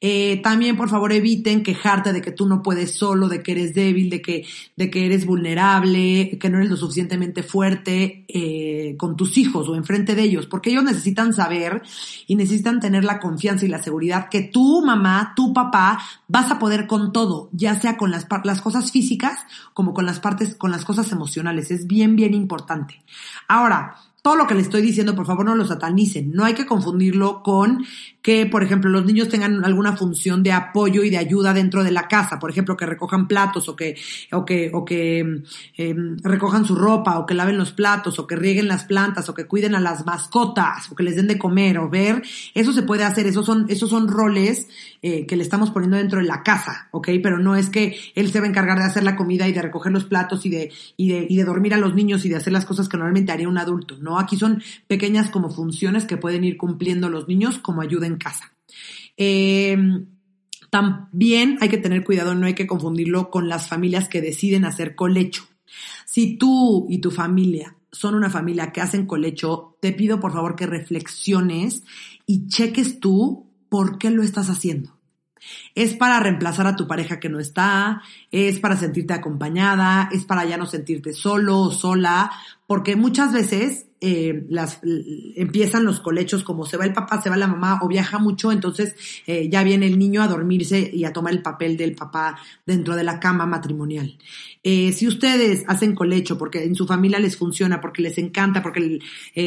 Eh, 0.00 0.40
también, 0.42 0.76
por 0.76 0.90
favor, 0.90 1.12
eviten 1.12 1.62
quejarte 1.62 2.12
de 2.12 2.20
que 2.20 2.30
tú 2.30 2.46
no 2.46 2.62
puedes 2.62 2.92
solo, 2.92 3.28
de 3.28 3.42
que 3.42 3.52
eres 3.52 3.74
débil, 3.74 4.10
de 4.10 4.20
que, 4.20 4.46
de 4.76 4.90
que 4.90 5.06
eres 5.06 5.24
vulnerable, 5.24 6.36
que 6.38 6.50
no 6.50 6.58
eres 6.58 6.70
lo 6.70 6.76
suficientemente 6.76 7.42
fuerte 7.42 8.24
eh, 8.28 8.94
con 8.98 9.16
tus 9.16 9.38
hijos 9.38 9.68
o 9.68 9.74
enfrente 9.74 10.14
de 10.14 10.22
ellos, 10.22 10.46
porque 10.46 10.70
ellos 10.70 10.84
necesitan 10.84 11.32
saber 11.32 11.82
y 12.26 12.36
necesitan 12.36 12.78
tener 12.78 13.04
la 13.04 13.20
confianza 13.20 13.64
y 13.64 13.68
la 13.68 13.82
seguridad 13.82 14.28
que 14.28 14.42
tu 14.42 14.84
mamá, 14.84 15.32
tu 15.34 15.52
papá, 15.52 15.98
vas 16.28 16.50
a 16.50 16.58
poder 16.58 16.86
con 16.86 17.12
todo, 17.12 17.48
ya 17.52 17.78
sea 17.80 17.96
con 17.96 18.10
las, 18.10 18.26
las 18.44 18.60
cosas 18.60 18.92
físicas 18.92 19.40
como 19.72 19.94
con 19.94 20.04
las 20.04 20.20
partes, 20.20 20.54
con 20.54 20.70
las 20.70 20.84
cosas 20.84 21.10
emocionales. 21.10 21.70
Es 21.70 21.86
bien, 21.86 22.16
bien 22.16 22.34
importante. 22.34 23.02
Ahora, 23.48 23.96
todo 24.26 24.34
lo 24.34 24.48
que 24.48 24.56
le 24.56 24.62
estoy 24.62 24.82
diciendo, 24.82 25.14
por 25.14 25.24
favor, 25.24 25.44
no 25.44 25.54
lo 25.54 25.64
satanicen. 25.64 26.32
No 26.32 26.44
hay 26.44 26.54
que 26.54 26.66
confundirlo 26.66 27.44
con 27.44 27.86
que, 28.26 28.44
por 28.44 28.64
ejemplo, 28.64 28.90
los 28.90 29.06
niños 29.06 29.28
tengan 29.28 29.64
alguna 29.64 29.96
función 29.96 30.42
de 30.42 30.50
apoyo 30.50 31.04
y 31.04 31.10
de 31.10 31.16
ayuda 31.16 31.54
dentro 31.54 31.84
de 31.84 31.92
la 31.92 32.08
casa. 32.08 32.40
Por 32.40 32.50
ejemplo, 32.50 32.76
que 32.76 32.84
recojan 32.84 33.28
platos 33.28 33.68
o 33.68 33.76
que, 33.76 33.94
o 34.32 34.44
que, 34.44 34.68
o 34.74 34.84
que 34.84 35.20
em, 35.76 36.16
recojan 36.24 36.64
su 36.64 36.74
ropa 36.74 37.20
o 37.20 37.24
que 37.24 37.34
laven 37.34 37.56
los 37.56 37.70
platos 37.70 38.18
o 38.18 38.26
que 38.26 38.34
rieguen 38.34 38.66
las 38.66 38.82
plantas 38.82 39.28
o 39.28 39.34
que 39.34 39.46
cuiden 39.46 39.76
a 39.76 39.80
las 39.80 40.04
mascotas 40.04 40.90
o 40.90 40.96
que 40.96 41.04
les 41.04 41.14
den 41.14 41.28
de 41.28 41.38
comer 41.38 41.78
o 41.78 41.88
ver. 41.88 42.20
Eso 42.52 42.72
se 42.72 42.82
puede 42.82 43.04
hacer. 43.04 43.28
Esos 43.28 43.46
son, 43.46 43.66
esos 43.68 43.90
son 43.90 44.08
roles 44.08 44.66
eh, 45.02 45.24
que 45.24 45.36
le 45.36 45.44
estamos 45.44 45.70
poniendo 45.70 45.96
dentro 45.96 46.18
de 46.18 46.26
la 46.26 46.42
casa, 46.42 46.88
¿ok? 46.90 47.10
Pero 47.22 47.38
no 47.38 47.54
es 47.54 47.70
que 47.70 47.96
él 48.16 48.32
se 48.32 48.40
va 48.40 48.46
a 48.46 48.48
encargar 48.48 48.78
de 48.78 48.86
hacer 48.86 49.04
la 49.04 49.14
comida 49.14 49.46
y 49.46 49.52
de 49.52 49.62
recoger 49.62 49.92
los 49.92 50.04
platos 50.04 50.44
y 50.46 50.48
de, 50.48 50.72
y 50.96 51.10
de, 51.10 51.26
y 51.30 51.36
de 51.36 51.44
dormir 51.44 51.74
a 51.74 51.78
los 51.78 51.94
niños 51.94 52.24
y 52.24 52.28
de 52.28 52.34
hacer 52.34 52.52
las 52.52 52.64
cosas 52.64 52.88
que 52.88 52.96
normalmente 52.96 53.30
haría 53.30 53.48
un 53.48 53.58
adulto. 53.58 53.96
No, 54.00 54.18
aquí 54.18 54.36
son 54.36 54.64
pequeñas 54.88 55.30
como 55.30 55.48
funciones 55.48 56.06
que 56.06 56.16
pueden 56.16 56.42
ir 56.42 56.56
cumpliendo 56.56 57.08
los 57.08 57.28
niños 57.28 57.58
como 57.58 57.82
ayuda 57.82 58.08
en 58.08 58.15
casa. 58.18 58.52
Em, 59.16 60.06
también 60.70 61.58
hay 61.60 61.68
que 61.68 61.78
tener 61.78 62.04
cuidado, 62.04 62.34
no 62.34 62.46
hay 62.46 62.54
que 62.54 62.66
confundirlo 62.66 63.30
con 63.30 63.48
las 63.48 63.68
familias 63.68 64.08
que 64.08 64.20
deciden 64.20 64.64
hacer 64.64 64.94
colecho. 64.94 65.46
Si 66.04 66.36
tú 66.36 66.86
y 66.88 66.98
tu 66.98 67.10
familia 67.10 67.76
son 67.92 68.14
una 68.14 68.30
familia 68.30 68.72
que 68.72 68.80
hacen 68.80 69.06
colecho, 69.06 69.76
te 69.80 69.92
pido 69.92 70.20
por 70.20 70.32
favor 70.32 70.54
que 70.54 70.66
reflexiones 70.66 71.82
y 72.26 72.46
cheques 72.48 73.00
tú 73.00 73.46
por 73.68 73.98
qué 73.98 74.10
lo 74.10 74.22
estás 74.22 74.50
haciendo. 74.50 74.96
Es 75.74 75.94
para 75.94 76.18
reemplazar 76.20 76.66
a 76.66 76.76
tu 76.76 76.86
pareja 76.86 77.20
que 77.20 77.28
no 77.28 77.38
está, 77.38 78.02
es 78.30 78.58
para 78.58 78.76
sentirte 78.76 79.14
acompañada, 79.14 80.08
es 80.12 80.24
para 80.24 80.44
ya 80.44 80.56
no 80.56 80.66
sentirte 80.66 81.12
solo 81.12 81.60
o 81.60 81.70
sola, 81.70 82.30
porque 82.66 82.96
muchas 82.96 83.32
veces 83.32 83.86
eh, 84.00 84.44
las, 84.50 84.80
empiezan 85.36 85.86
los 85.86 86.00
colechos, 86.00 86.42
como 86.42 86.66
se 86.66 86.76
va 86.76 86.84
el 86.84 86.92
papá, 86.92 87.22
se 87.22 87.30
va 87.30 87.36
la 87.36 87.46
mamá 87.46 87.80
o 87.82 87.88
viaja 87.88 88.18
mucho, 88.18 88.52
entonces 88.52 88.94
eh, 89.26 89.48
ya 89.50 89.62
viene 89.62 89.86
el 89.86 89.98
niño 89.98 90.22
a 90.22 90.28
dormirse 90.28 90.90
y 90.92 91.04
a 91.04 91.12
tomar 91.12 91.32
el 91.32 91.42
papel 91.42 91.76
del 91.76 91.94
papá 91.94 92.38
dentro 92.66 92.94
de 92.94 93.04
la 93.04 93.18
cama 93.20 93.46
matrimonial. 93.46 94.18
Eh, 94.62 94.92
si 94.92 95.06
ustedes 95.06 95.64
hacen 95.66 95.94
colecho 95.94 96.36
porque 96.36 96.64
en 96.64 96.74
su 96.74 96.86
familia 96.86 97.18
les 97.20 97.36
funciona, 97.36 97.80
porque 97.80 98.02
les 98.02 98.18
encanta, 98.18 98.62
porque 98.62 98.98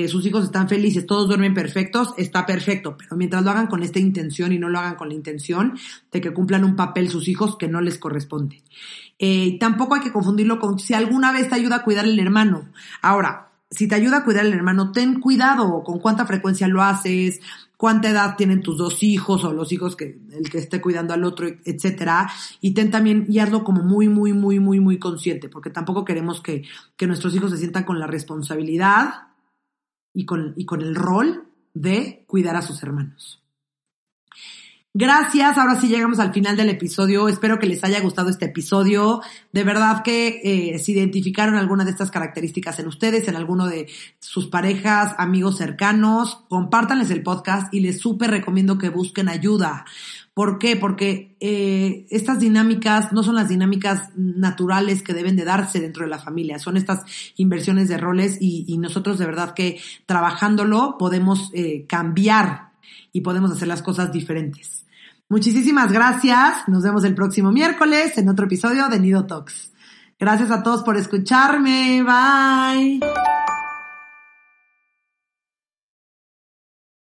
sus 0.08 0.25
hijos 0.25 0.45
están 0.45 0.67
felices, 0.67 1.05
todos 1.05 1.27
duermen 1.27 1.53
perfectos, 1.53 2.13
está 2.17 2.45
perfecto, 2.45 2.97
pero 2.97 3.15
mientras 3.17 3.43
lo 3.43 3.51
hagan 3.51 3.67
con 3.67 3.84
esta 3.84 3.99
intención 3.99 4.51
y 4.51 4.58
no 4.58 4.69
lo 4.69 4.79
hagan 4.79 4.95
con 4.95 5.10
la 5.10 5.15
intención 5.15 5.77
de 6.12 6.21
que 6.21 6.34
cumplan 6.34 6.63
un 6.63 6.75
papel 6.75 7.10
sus 7.10 7.27
hijos 7.27 7.55
que 7.58 7.67
no 7.67 7.82
les 7.82 7.97
corresponde. 7.99 8.63
Tampoco 9.60 9.95
hay 9.95 10.01
que 10.01 10.12
confundirlo 10.12 10.60
con 10.60 10.79
si 10.79 10.93
alguna 10.93 11.32
vez 11.32 11.49
te 11.49 11.55
ayuda 11.55 11.77
a 11.77 11.84
cuidar 11.84 12.05
el 12.05 12.19
hermano. 12.19 12.69
Ahora, 13.01 13.49
si 13.69 13.88
te 13.88 13.95
ayuda 13.95 14.17
a 14.17 14.23
cuidar 14.23 14.45
al 14.45 14.53
hermano, 14.53 14.91
ten 14.91 15.19
cuidado 15.19 15.84
con 15.84 15.99
cuánta 15.99 16.25
frecuencia 16.25 16.67
lo 16.67 16.82
haces, 16.82 17.39
cuánta 17.77 18.10
edad 18.10 18.36
tienen 18.36 18.62
tus 18.62 18.77
dos 18.77 19.03
hijos 19.03 19.43
o 19.43 19.53
los 19.53 19.71
hijos 19.71 19.95
que 19.95 20.19
el 20.32 20.49
que 20.49 20.58
esté 20.58 20.82
cuidando 20.82 21.13
al 21.13 21.23
otro, 21.23 21.47
etcétera, 21.47 22.29
y 22.62 22.73
ten 22.73 22.91
también 22.91 23.25
y 23.29 23.39
hazlo 23.39 23.63
como 23.63 23.84
muy 23.84 24.10
muy 24.10 24.34
muy 24.34 24.60
muy 24.60 24.79
muy 24.79 24.97
consciente, 24.97 25.49
porque 25.49 25.69
tampoco 25.69 26.03
queremos 26.03 26.41
que, 26.41 26.63
que 26.97 27.08
nuestros 27.08 27.36
hijos 27.36 27.51
se 27.51 27.58
sientan 27.58 27.84
con 27.84 27.99
la 27.99 28.08
responsabilidad 28.08 29.27
y 30.13 30.25
con, 30.25 30.53
y 30.58 30.65
con 30.65 30.82
el 30.82 30.95
rol 30.95 31.45
de 31.73 32.23
cuidar 32.27 32.55
a 32.55 32.62
sus 32.62 32.82
hermanos. 32.84 33.41
Gracias, 34.95 35.56
ahora 35.60 35.80
sí 35.80 35.88
llegamos 35.88 36.17
al 36.17 36.34
final 36.34 36.58
del 36.58 36.69
episodio. 36.69 37.28
Espero 37.28 37.60
que 37.60 37.67
les 37.67 37.84
haya 37.84 38.02
gustado 38.02 38.30
este 38.30 38.45
episodio. 38.45 39.21
De 39.54 39.63
verdad 39.63 40.02
que 40.02 40.41
eh, 40.43 40.80
si 40.80 40.93
identificaron 40.93 41.58
alguna 41.58 41.86
de 41.86 41.91
estas 41.91 42.10
características 42.10 42.80
en 42.80 42.88
ustedes, 42.88 43.28
en 43.28 43.36
alguno 43.36 43.67
de 43.67 43.88
sus 44.17 44.47
parejas, 44.47 45.13
amigos 45.19 45.58
cercanos, 45.58 46.43
compártanles 46.49 47.12
el 47.12 47.21
podcast 47.21 47.71
y 47.71 47.81
les 47.81 48.00
súper 48.00 48.31
recomiendo 48.31 48.79
que 48.79 48.90
busquen 48.90 49.29
ayuda. 49.29 49.85
¿Por 50.33 50.58
qué? 50.58 50.75
Porque 50.75 51.35
eh, 51.40 52.08
estas 52.10 52.40
dinámicas 52.40 53.13
no 53.13 53.21
son 53.21 53.35
las 53.35 53.50
dinámicas 53.50 54.10
naturales 54.15 55.04
que 55.04 55.13
deben 55.13 55.35
de 55.35 55.46
darse 55.46 55.79
dentro 55.79 56.04
de 56.04 56.10
la 56.10 56.17
familia, 56.17 56.58
son 56.58 56.77
estas 56.77 57.02
inversiones 57.35 57.90
de 57.90 57.98
roles 57.98 58.37
y, 58.42 58.65
y 58.67 58.79
nosotros 58.79 59.19
de 59.19 59.25
verdad 59.27 59.54
que 59.54 59.79
trabajándolo 60.08 60.96
podemos 60.98 61.52
eh, 61.54 61.85
cambiar 61.87 62.69
y 63.12 63.21
podemos 63.21 63.52
hacer 63.52 63.67
las 63.67 63.81
cosas 63.81 64.12
diferentes. 64.12 64.79
Muchísimas 65.30 65.92
gracias. 65.92 66.67
Nos 66.67 66.84
vemos 66.84 67.04
el 67.04 67.13
próximo 67.13 67.52
miércoles 67.52 68.17
en 68.17 68.30
otro 68.30 68.46
episodio 68.46 68.90
de 68.90 69.00
Nido 69.00 69.27
Talks. 69.27 69.71
Gracias 70.19 70.52
a 70.52 70.63
todos 70.63 70.84
por 70.84 70.98
escucharme. 70.98 72.04
Bye. 72.04 73.00